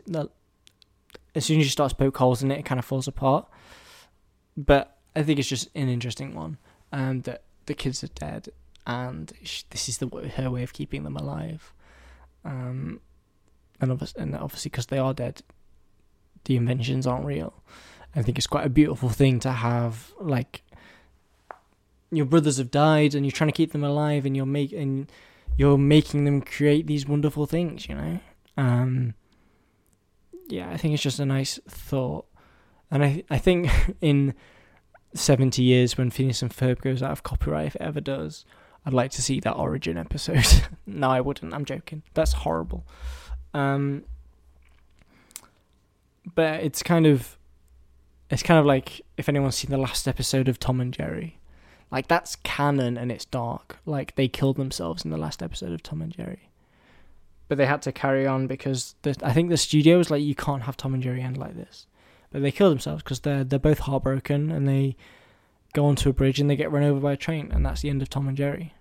as 1.35 1.45
soon 1.45 1.61
as 1.61 1.67
you 1.67 1.71
start 1.71 1.91
to 1.91 1.97
poke 1.97 2.17
holes 2.17 2.43
in 2.43 2.51
it, 2.51 2.59
it 2.59 2.65
kind 2.65 2.79
of 2.79 2.85
falls 2.85 3.09
apart. 3.09 3.49
But 4.57 4.99
I 5.17 5.23
think 5.23 5.39
it's 5.39 5.49
just 5.49 5.69
an 5.75 5.89
interesting 5.89 6.35
one, 6.35 6.59
um, 6.93 7.23
that 7.23 7.45
the 7.67 7.75
kids 7.75 8.05
are 8.05 8.09
dead, 8.09 8.49
and 8.87 9.33
this 9.71 9.89
is 9.89 9.99
the 9.99 10.09
her 10.37 10.51
way 10.51 10.63
of 10.63 10.73
keeping 10.73 11.05
them 11.05 11.17
alive. 11.17 11.73
Um, 12.45 13.01
and 13.81 13.91
obviously, 13.91 14.23
and 14.23 14.37
obviously, 14.37 14.69
because 14.69 14.87
they 14.87 14.99
are 14.99 15.15
dead, 15.15 15.43
the 16.45 16.57
inventions 16.57 17.07
aren't 17.07 17.25
real. 17.25 17.55
I 18.15 18.23
think 18.23 18.37
it's 18.37 18.47
quite 18.47 18.67
a 18.67 18.71
beautiful 18.71 19.09
thing 19.09 19.41
to 19.41 19.53
have, 19.53 20.13
like 20.21 20.63
your 22.11 22.27
brothers 22.27 22.59
have 22.59 22.71
died, 22.71 23.15
and 23.15 23.25
you're 23.25 23.33
trying 23.33 23.49
to 23.49 23.57
keep 23.57 23.73
them 23.73 23.85
alive, 23.85 24.27
and 24.27 24.37
you're 24.37 24.45
making 24.45 25.09
you're 25.57 25.79
making 25.79 26.25
them 26.25 26.41
create 26.41 26.87
these 26.87 27.07
wonderful 27.07 27.47
things, 27.47 27.89
you 27.89 27.95
know. 27.95 28.21
Um, 28.57 29.15
yeah, 30.49 30.71
I 30.71 30.77
think 30.77 30.95
it's 30.95 31.03
just 31.03 31.21
a 31.21 31.27
nice 31.27 31.59
thought, 31.69 32.27
and 32.91 33.05
I 33.05 33.25
I 33.31 33.39
think 33.39 33.71
in 34.01 34.35
seventy 35.15 35.63
years 35.63 35.97
when 35.97 36.11
Phineas 36.11 36.43
and 36.43 36.51
Ferb 36.51 36.81
goes 36.81 37.03
out 37.03 37.13
of 37.13 37.23
copyright, 37.23 37.69
if 37.69 37.77
it 37.77 37.83
ever 37.83 38.01
does, 38.01 38.45
I'd 38.85 38.93
like 38.93 39.11
to 39.13 39.23
see 39.23 39.41
that 39.41 39.55
origin 39.55 39.97
episode. 39.97 40.47
no, 40.87 41.09
I 41.09 41.21
wouldn't. 41.21 41.55
I'm 41.55 41.65
joking. 41.65 42.03
That's 42.15 42.33
horrible. 42.33 42.87
Um, 43.55 44.05
but 46.35 46.63
it's 46.63 46.83
kind 46.83 47.07
of 47.07 47.39
it's 48.31 48.43
kind 48.43 48.59
of 48.59 48.67
like 48.67 49.03
if 49.17 49.29
anyone's 49.29 49.57
seen 49.57 49.71
the 49.71 49.77
last 49.77 50.09
episode 50.09 50.49
of 50.49 50.59
Tom 50.59 50.81
and 50.81 50.93
Jerry 50.93 51.39
like 51.93 52.09
that's 52.09 52.37
canon 52.37 52.97
and 52.97 53.13
it's 53.13 53.27
dark. 53.27 53.77
Like 53.85 54.15
they 54.17 54.27
killed 54.27 54.57
themselves 54.57 55.05
in 55.05 55.11
the 55.11 55.19
last 55.19 55.43
episode 55.43 55.73
of 55.73 55.83
Tom 55.83 56.01
and 56.01 56.11
Jerry. 56.11 56.49
But 57.49 57.59
they 57.59 57.67
had 57.67 57.83
to 57.83 57.93
carry 57.93 58.27
on 58.27 58.47
because 58.47 58.95
the, 59.03 59.15
I 59.23 59.35
think 59.35 59.51
the 59.51 59.59
studio 59.59 59.99
was 59.99 60.11
like, 60.11 60.23
you 60.23 60.35
can't 60.35 60.63
have 60.63 60.77
Tom 60.77 60.95
and 60.95 61.03
Jerry 61.03 61.21
end 61.21 61.37
like 61.37 61.55
this. 61.55 61.87
But 62.31 62.41
they 62.41 62.51
kill 62.51 62.71
themselves 62.71 63.03
because 63.03 63.21
they're 63.21 63.45
they're 63.45 63.59
both 63.59 63.81
heartbroken 63.81 64.51
and 64.51 64.67
they 64.67 64.97
go 65.75 65.85
onto 65.85 66.09
a 66.09 66.15
bridge 66.15 66.41
and 66.41 66.49
they 66.49 66.57
get 66.57 66.73
run 66.73 66.83
over 66.83 66.99
by 66.99 67.13
a 67.13 67.17
train 67.17 67.51
and 67.53 67.65
that's 67.65 67.83
the 67.83 67.91
end 67.91 68.01
of 68.01 68.09
Tom 68.09 68.27
and 68.27 68.39
Jerry. 68.39 68.73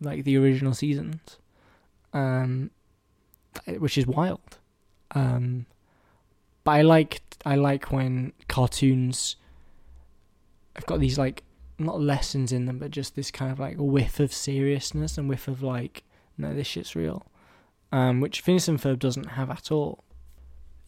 Like 0.00 0.24
the 0.24 0.38
original 0.38 0.72
seasons, 0.72 1.36
um, 2.14 2.70
which 3.66 3.98
is 3.98 4.06
wild. 4.06 4.58
Um, 5.14 5.66
but 6.64 6.72
I 6.72 6.82
like 6.82 7.20
I 7.44 7.56
like 7.56 7.92
when 7.92 8.32
cartoons. 8.48 9.36
I've 10.76 10.86
got 10.86 10.98
these 10.98 11.18
like 11.18 11.43
not 11.78 12.00
lessons 12.00 12.52
in 12.52 12.66
them, 12.66 12.78
but 12.78 12.90
just 12.90 13.16
this 13.16 13.30
kind 13.30 13.50
of 13.50 13.58
like 13.58 13.76
whiff 13.78 14.20
of 14.20 14.32
seriousness 14.32 15.18
and 15.18 15.28
whiff 15.28 15.48
of 15.48 15.62
like, 15.62 16.04
no, 16.38 16.54
this 16.54 16.66
shit's 16.66 16.96
real, 16.96 17.26
um, 17.92 18.20
which 18.20 18.40
Phineas 18.40 18.68
and 18.68 18.80
Ferb 18.80 18.98
doesn't 18.98 19.30
have 19.30 19.50
at 19.50 19.70
all. 19.70 20.04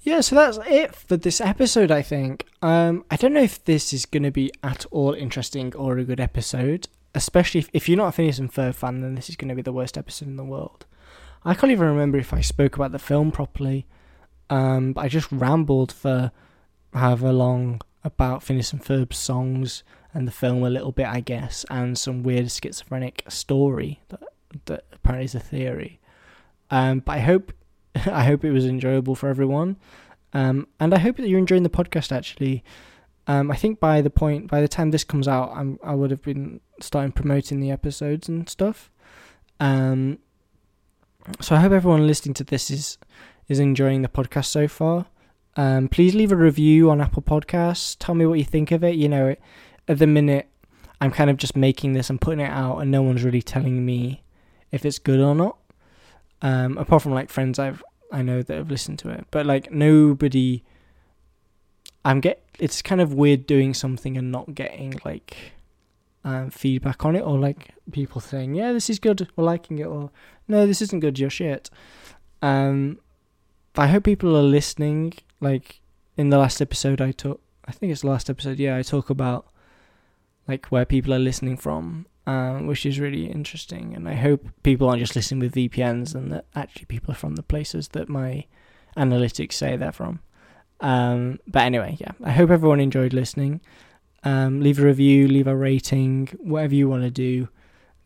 Yeah, 0.00 0.20
so 0.20 0.36
that's 0.36 0.58
it 0.68 0.94
for 0.94 1.16
this 1.16 1.40
episode. 1.40 1.90
I 1.90 2.02
think. 2.02 2.46
Um, 2.62 3.04
I 3.10 3.16
don't 3.16 3.32
know 3.32 3.42
if 3.42 3.64
this 3.64 3.92
is 3.92 4.06
going 4.06 4.22
to 4.22 4.30
be 4.30 4.52
at 4.62 4.86
all 4.90 5.14
interesting 5.14 5.74
or 5.74 5.98
a 5.98 6.04
good 6.04 6.20
episode, 6.20 6.88
especially 7.14 7.60
if, 7.60 7.70
if 7.72 7.88
you're 7.88 7.98
not 7.98 8.08
a 8.08 8.12
Phineas 8.12 8.38
and 8.38 8.52
Ferb 8.52 8.74
fan. 8.74 9.00
Then 9.00 9.16
this 9.16 9.28
is 9.28 9.36
going 9.36 9.48
to 9.48 9.54
be 9.54 9.62
the 9.62 9.72
worst 9.72 9.98
episode 9.98 10.28
in 10.28 10.36
the 10.36 10.44
world. 10.44 10.86
I 11.44 11.54
can't 11.54 11.72
even 11.72 11.88
remember 11.88 12.18
if 12.18 12.32
I 12.32 12.40
spoke 12.40 12.76
about 12.76 12.92
the 12.92 12.98
film 12.98 13.32
properly. 13.32 13.86
Um, 14.48 14.92
but 14.92 15.00
I 15.02 15.08
just 15.08 15.30
rambled 15.32 15.92
for 15.92 16.30
however 16.94 17.32
long 17.32 17.80
about 18.04 18.42
Phineas 18.42 18.72
and 18.72 18.82
Ferb's 18.82 19.18
songs 19.18 19.82
and 20.16 20.26
the 20.26 20.32
film 20.32 20.64
a 20.64 20.70
little 20.70 20.92
bit, 20.92 21.06
I 21.06 21.20
guess, 21.20 21.66
and 21.68 21.96
some 21.98 22.22
weird 22.22 22.50
schizophrenic 22.50 23.22
story 23.28 24.00
that 24.08 24.22
that 24.64 24.84
apparently 24.92 25.26
is 25.26 25.34
a 25.34 25.40
theory. 25.40 26.00
Um, 26.70 27.00
but 27.00 27.12
I 27.12 27.20
hope 27.20 27.52
I 27.94 28.24
hope 28.24 28.44
it 28.44 28.50
was 28.50 28.64
enjoyable 28.64 29.14
for 29.14 29.28
everyone. 29.28 29.76
Um, 30.32 30.68
and 30.80 30.92
I 30.92 30.98
hope 30.98 31.16
that 31.18 31.28
you're 31.28 31.38
enjoying 31.38 31.62
the 31.62 31.70
podcast 31.70 32.12
actually. 32.12 32.64
Um, 33.26 33.50
I 33.50 33.56
think 33.56 33.80
by 33.80 34.00
the 34.00 34.10
point, 34.10 34.48
by 34.48 34.60
the 34.60 34.68
time 34.68 34.90
this 34.90 35.04
comes 35.04 35.26
out, 35.26 35.50
I'm, 35.54 35.78
I 35.82 35.94
would 35.94 36.10
have 36.10 36.22
been 36.22 36.60
starting 36.80 37.12
promoting 37.12 37.60
the 37.60 37.70
episodes 37.70 38.28
and 38.28 38.48
stuff. 38.48 38.90
Um, 39.58 40.18
so 41.40 41.56
I 41.56 41.60
hope 41.60 41.72
everyone 41.72 42.06
listening 42.06 42.34
to 42.34 42.44
this 42.44 42.70
is 42.70 42.98
is 43.48 43.58
enjoying 43.58 44.02
the 44.02 44.08
podcast 44.08 44.46
so 44.46 44.66
far. 44.66 45.06
Um, 45.56 45.88
please 45.88 46.14
leave 46.14 46.32
a 46.32 46.36
review 46.36 46.90
on 46.90 47.00
Apple 47.00 47.22
Podcasts. 47.22 47.96
Tell 47.98 48.14
me 48.14 48.26
what 48.26 48.38
you 48.38 48.44
think 48.44 48.72
of 48.72 48.84
it. 48.84 48.96
You 48.96 49.08
know, 49.08 49.36
at 49.88 49.98
the 49.98 50.06
minute, 50.06 50.48
I'm 51.00 51.10
kind 51.10 51.30
of 51.30 51.36
just 51.36 51.56
making 51.56 51.92
this 51.92 52.10
and 52.10 52.20
putting 52.20 52.40
it 52.40 52.50
out, 52.50 52.78
and 52.78 52.90
no 52.90 53.02
one's 53.02 53.22
really 53.22 53.42
telling 53.42 53.84
me 53.84 54.22
if 54.72 54.84
it's 54.84 54.98
good 54.98 55.20
or 55.20 55.34
not. 55.34 55.58
Um, 56.42 56.76
apart 56.76 57.02
from 57.02 57.12
like 57.12 57.30
friends 57.30 57.58
I've 57.58 57.82
I 58.12 58.22
know 58.22 58.42
that 58.42 58.56
have 58.56 58.70
listened 58.70 58.98
to 59.00 59.10
it, 59.10 59.26
but 59.30 59.46
like 59.46 59.70
nobody. 59.70 60.62
I'm 62.04 62.20
get. 62.20 62.42
It's 62.58 62.82
kind 62.82 63.00
of 63.00 63.12
weird 63.12 63.46
doing 63.46 63.74
something 63.74 64.16
and 64.16 64.30
not 64.30 64.54
getting 64.54 64.94
like 65.04 65.52
um, 66.24 66.50
feedback 66.50 67.04
on 67.04 67.16
it, 67.16 67.22
or 67.22 67.38
like 67.38 67.74
people 67.92 68.20
saying, 68.20 68.54
"Yeah, 68.54 68.72
this 68.72 68.88
is 68.88 68.98
good," 68.98 69.28
or 69.36 69.44
liking 69.44 69.78
it, 69.78 69.86
or 69.86 70.10
"No, 70.46 70.66
this 70.66 70.80
isn't 70.82 71.00
good. 71.00 71.18
You're 71.18 71.30
shit." 71.30 71.68
Um, 72.42 73.00
I 73.76 73.88
hope 73.88 74.04
people 74.04 74.36
are 74.36 74.42
listening. 74.42 75.14
Like 75.40 75.80
in 76.16 76.30
the 76.30 76.38
last 76.38 76.62
episode, 76.62 77.00
I 77.00 77.10
talk. 77.10 77.40
I 77.66 77.72
think 77.72 77.90
it's 77.90 78.02
the 78.02 78.08
last 78.08 78.30
episode. 78.30 78.58
Yeah, 78.58 78.76
I 78.76 78.82
talk 78.82 79.10
about 79.10 79.46
like 80.48 80.66
where 80.66 80.84
people 80.84 81.12
are 81.12 81.18
listening 81.18 81.56
from, 81.56 82.06
um, 82.26 82.66
which 82.66 82.86
is 82.86 83.00
really 83.00 83.26
interesting. 83.26 83.94
And 83.94 84.08
I 84.08 84.14
hope 84.14 84.46
people 84.62 84.88
aren't 84.88 85.00
just 85.00 85.16
listening 85.16 85.40
with 85.40 85.54
VPNs 85.54 86.14
and 86.14 86.32
that 86.32 86.46
actually 86.54 86.86
people 86.86 87.12
are 87.12 87.16
from 87.16 87.36
the 87.36 87.42
places 87.42 87.88
that 87.88 88.08
my 88.08 88.46
analytics 88.96 89.54
say 89.54 89.76
they're 89.76 89.92
from. 89.92 90.20
Um, 90.80 91.40
but 91.46 91.62
anyway, 91.62 91.96
yeah, 91.98 92.12
I 92.22 92.32
hope 92.32 92.50
everyone 92.50 92.80
enjoyed 92.80 93.12
listening. 93.12 93.60
Um, 94.24 94.60
leave 94.60 94.78
a 94.78 94.82
review, 94.82 95.28
leave 95.28 95.46
a 95.46 95.56
rating, 95.56 96.28
whatever 96.40 96.74
you 96.74 96.88
want 96.88 97.02
to 97.02 97.10
do. 97.10 97.48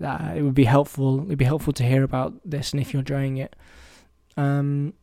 Uh, 0.03 0.33
it 0.37 0.43
would 0.43 0.55
be 0.55 0.65
helpful. 0.65 1.25
It'd 1.25 1.39
be 1.39 1.45
helpful 1.45 1.73
to 1.75 1.85
hear 1.85 2.03
about 2.03 2.35
this 2.45 2.73
and 2.73 2.81
if 2.81 2.93
you're 2.93 3.01
enjoying 3.01 3.37
it. 3.37 3.57
Um, 4.37 4.95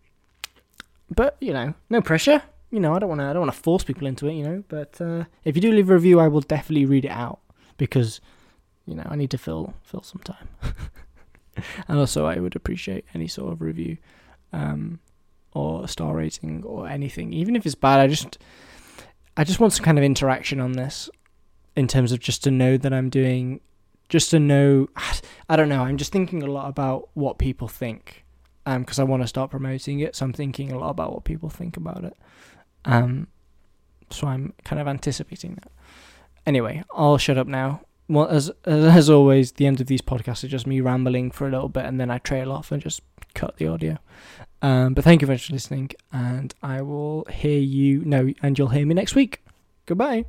but 1.09 1.38
you 1.39 1.53
know, 1.53 1.73
no 1.89 2.01
pressure. 2.01 2.41
You 2.78 2.82
know, 2.82 2.93
I 2.93 2.99
don't 2.99 3.09
want 3.09 3.21
to. 3.21 3.25
I 3.25 3.34
don't 3.34 3.39
want 3.39 3.51
to 3.51 3.59
force 3.59 3.84
people 3.84 4.05
into 4.05 4.28
it. 4.28 4.34
You 4.34 4.43
know, 4.43 4.63
but 4.67 5.01
uh, 5.01 5.23
if 5.43 5.55
you 5.55 5.63
do 5.63 5.71
leave 5.71 5.89
a 5.89 5.95
review, 5.95 6.19
I 6.19 6.28
will 6.28 6.41
definitely 6.41 6.86
read 6.86 7.05
it 7.05 7.11
out 7.11 7.39
because 7.78 8.21
you 8.86 8.93
know 8.93 9.01
I 9.07 9.15
need 9.15 9.32
to 9.32 9.38
fill 9.39 9.73
fill 9.82 10.03
some 10.03 10.21
time. 10.21 10.47
and 11.88 11.97
also, 11.97 12.28
I 12.28 12.38
would 12.38 12.55
appreciate 12.55 13.03
any 13.15 13.28
sort 13.28 13.51
of 13.51 13.63
review, 13.63 13.97
um, 14.53 14.99
or 15.53 15.86
a 15.86 15.88
star 15.88 16.13
rating 16.13 16.63
or 16.65 16.88
anything, 16.88 17.34
even 17.34 17.55
if 17.55 17.65
it's 17.65 17.73
bad. 17.73 17.99
I 17.99 18.05
just 18.05 18.38
I 19.36 19.43
just 19.43 19.59
want 19.59 19.73
some 19.73 19.84
kind 19.84 19.97
of 19.97 20.03
interaction 20.03 20.59
on 20.59 20.73
this, 20.73 21.09
in 21.75 21.88
terms 21.88 22.11
of 22.11 22.19
just 22.19 22.43
to 22.43 22.51
know 22.51 22.78
that 22.78 22.93
I'm 22.93 23.09
doing, 23.09 23.59
just 24.07 24.30
to 24.30 24.39
know. 24.39 24.88
I 25.49 25.55
don't 25.55 25.67
know. 25.67 25.82
I'm 25.82 25.97
just 25.97 26.11
thinking 26.11 26.43
a 26.43 26.51
lot 26.51 26.69
about 26.69 27.09
what 27.15 27.39
people 27.39 27.67
think 27.67 28.23
because 28.75 28.99
um, 28.99 29.07
I 29.07 29.09
want 29.09 29.23
to 29.23 29.28
start 29.28 29.49
promoting 29.49 30.01
it. 30.01 30.15
So 30.15 30.25
I'm 30.25 30.34
thinking 30.34 30.71
a 30.71 30.78
lot 30.78 30.89
about 30.89 31.13
what 31.13 31.23
people 31.23 31.49
think 31.49 31.78
about 31.78 32.03
it. 32.03 32.15
Um, 32.88 33.27
so 34.09 34.27
I'm 34.27 34.53
kind 34.63 34.81
of 34.81 34.88
anticipating 34.88 35.55
that. 35.55 35.71
Anyway, 36.45 36.83
I'll 36.91 37.17
shut 37.17 37.38
up 37.38 37.47
now. 37.47 37.81
Well, 38.07 38.27
as 38.27 38.49
as 38.65 39.09
always, 39.09 39.51
the 39.53 39.67
end 39.67 39.81
of 39.81 39.88
these 39.88 40.01
podcasts 40.01 40.43
are 40.43 40.47
just 40.47 40.65
me 40.65 40.81
rambling 40.81 41.31
for 41.31 41.47
a 41.47 41.51
little 41.51 41.69
bit, 41.69 41.85
and 41.85 41.99
then 41.99 42.09
I 42.09 42.17
trail 42.19 42.51
off 42.51 42.71
and 42.71 42.81
just 42.81 43.01
cut 43.33 43.57
the 43.57 43.67
audio. 43.67 43.97
Um, 44.61 44.93
but 44.93 45.03
thank 45.03 45.21
you 45.21 45.27
very 45.27 45.35
much 45.35 45.47
for 45.47 45.53
listening, 45.53 45.91
and 46.11 46.53
I 46.63 46.81
will 46.81 47.25
hear 47.29 47.59
you. 47.59 48.03
No, 48.05 48.31
and 48.41 48.57
you'll 48.57 48.69
hear 48.69 48.85
me 48.85 48.95
next 48.95 49.13
week. 49.13 49.43
Goodbye. 49.85 50.25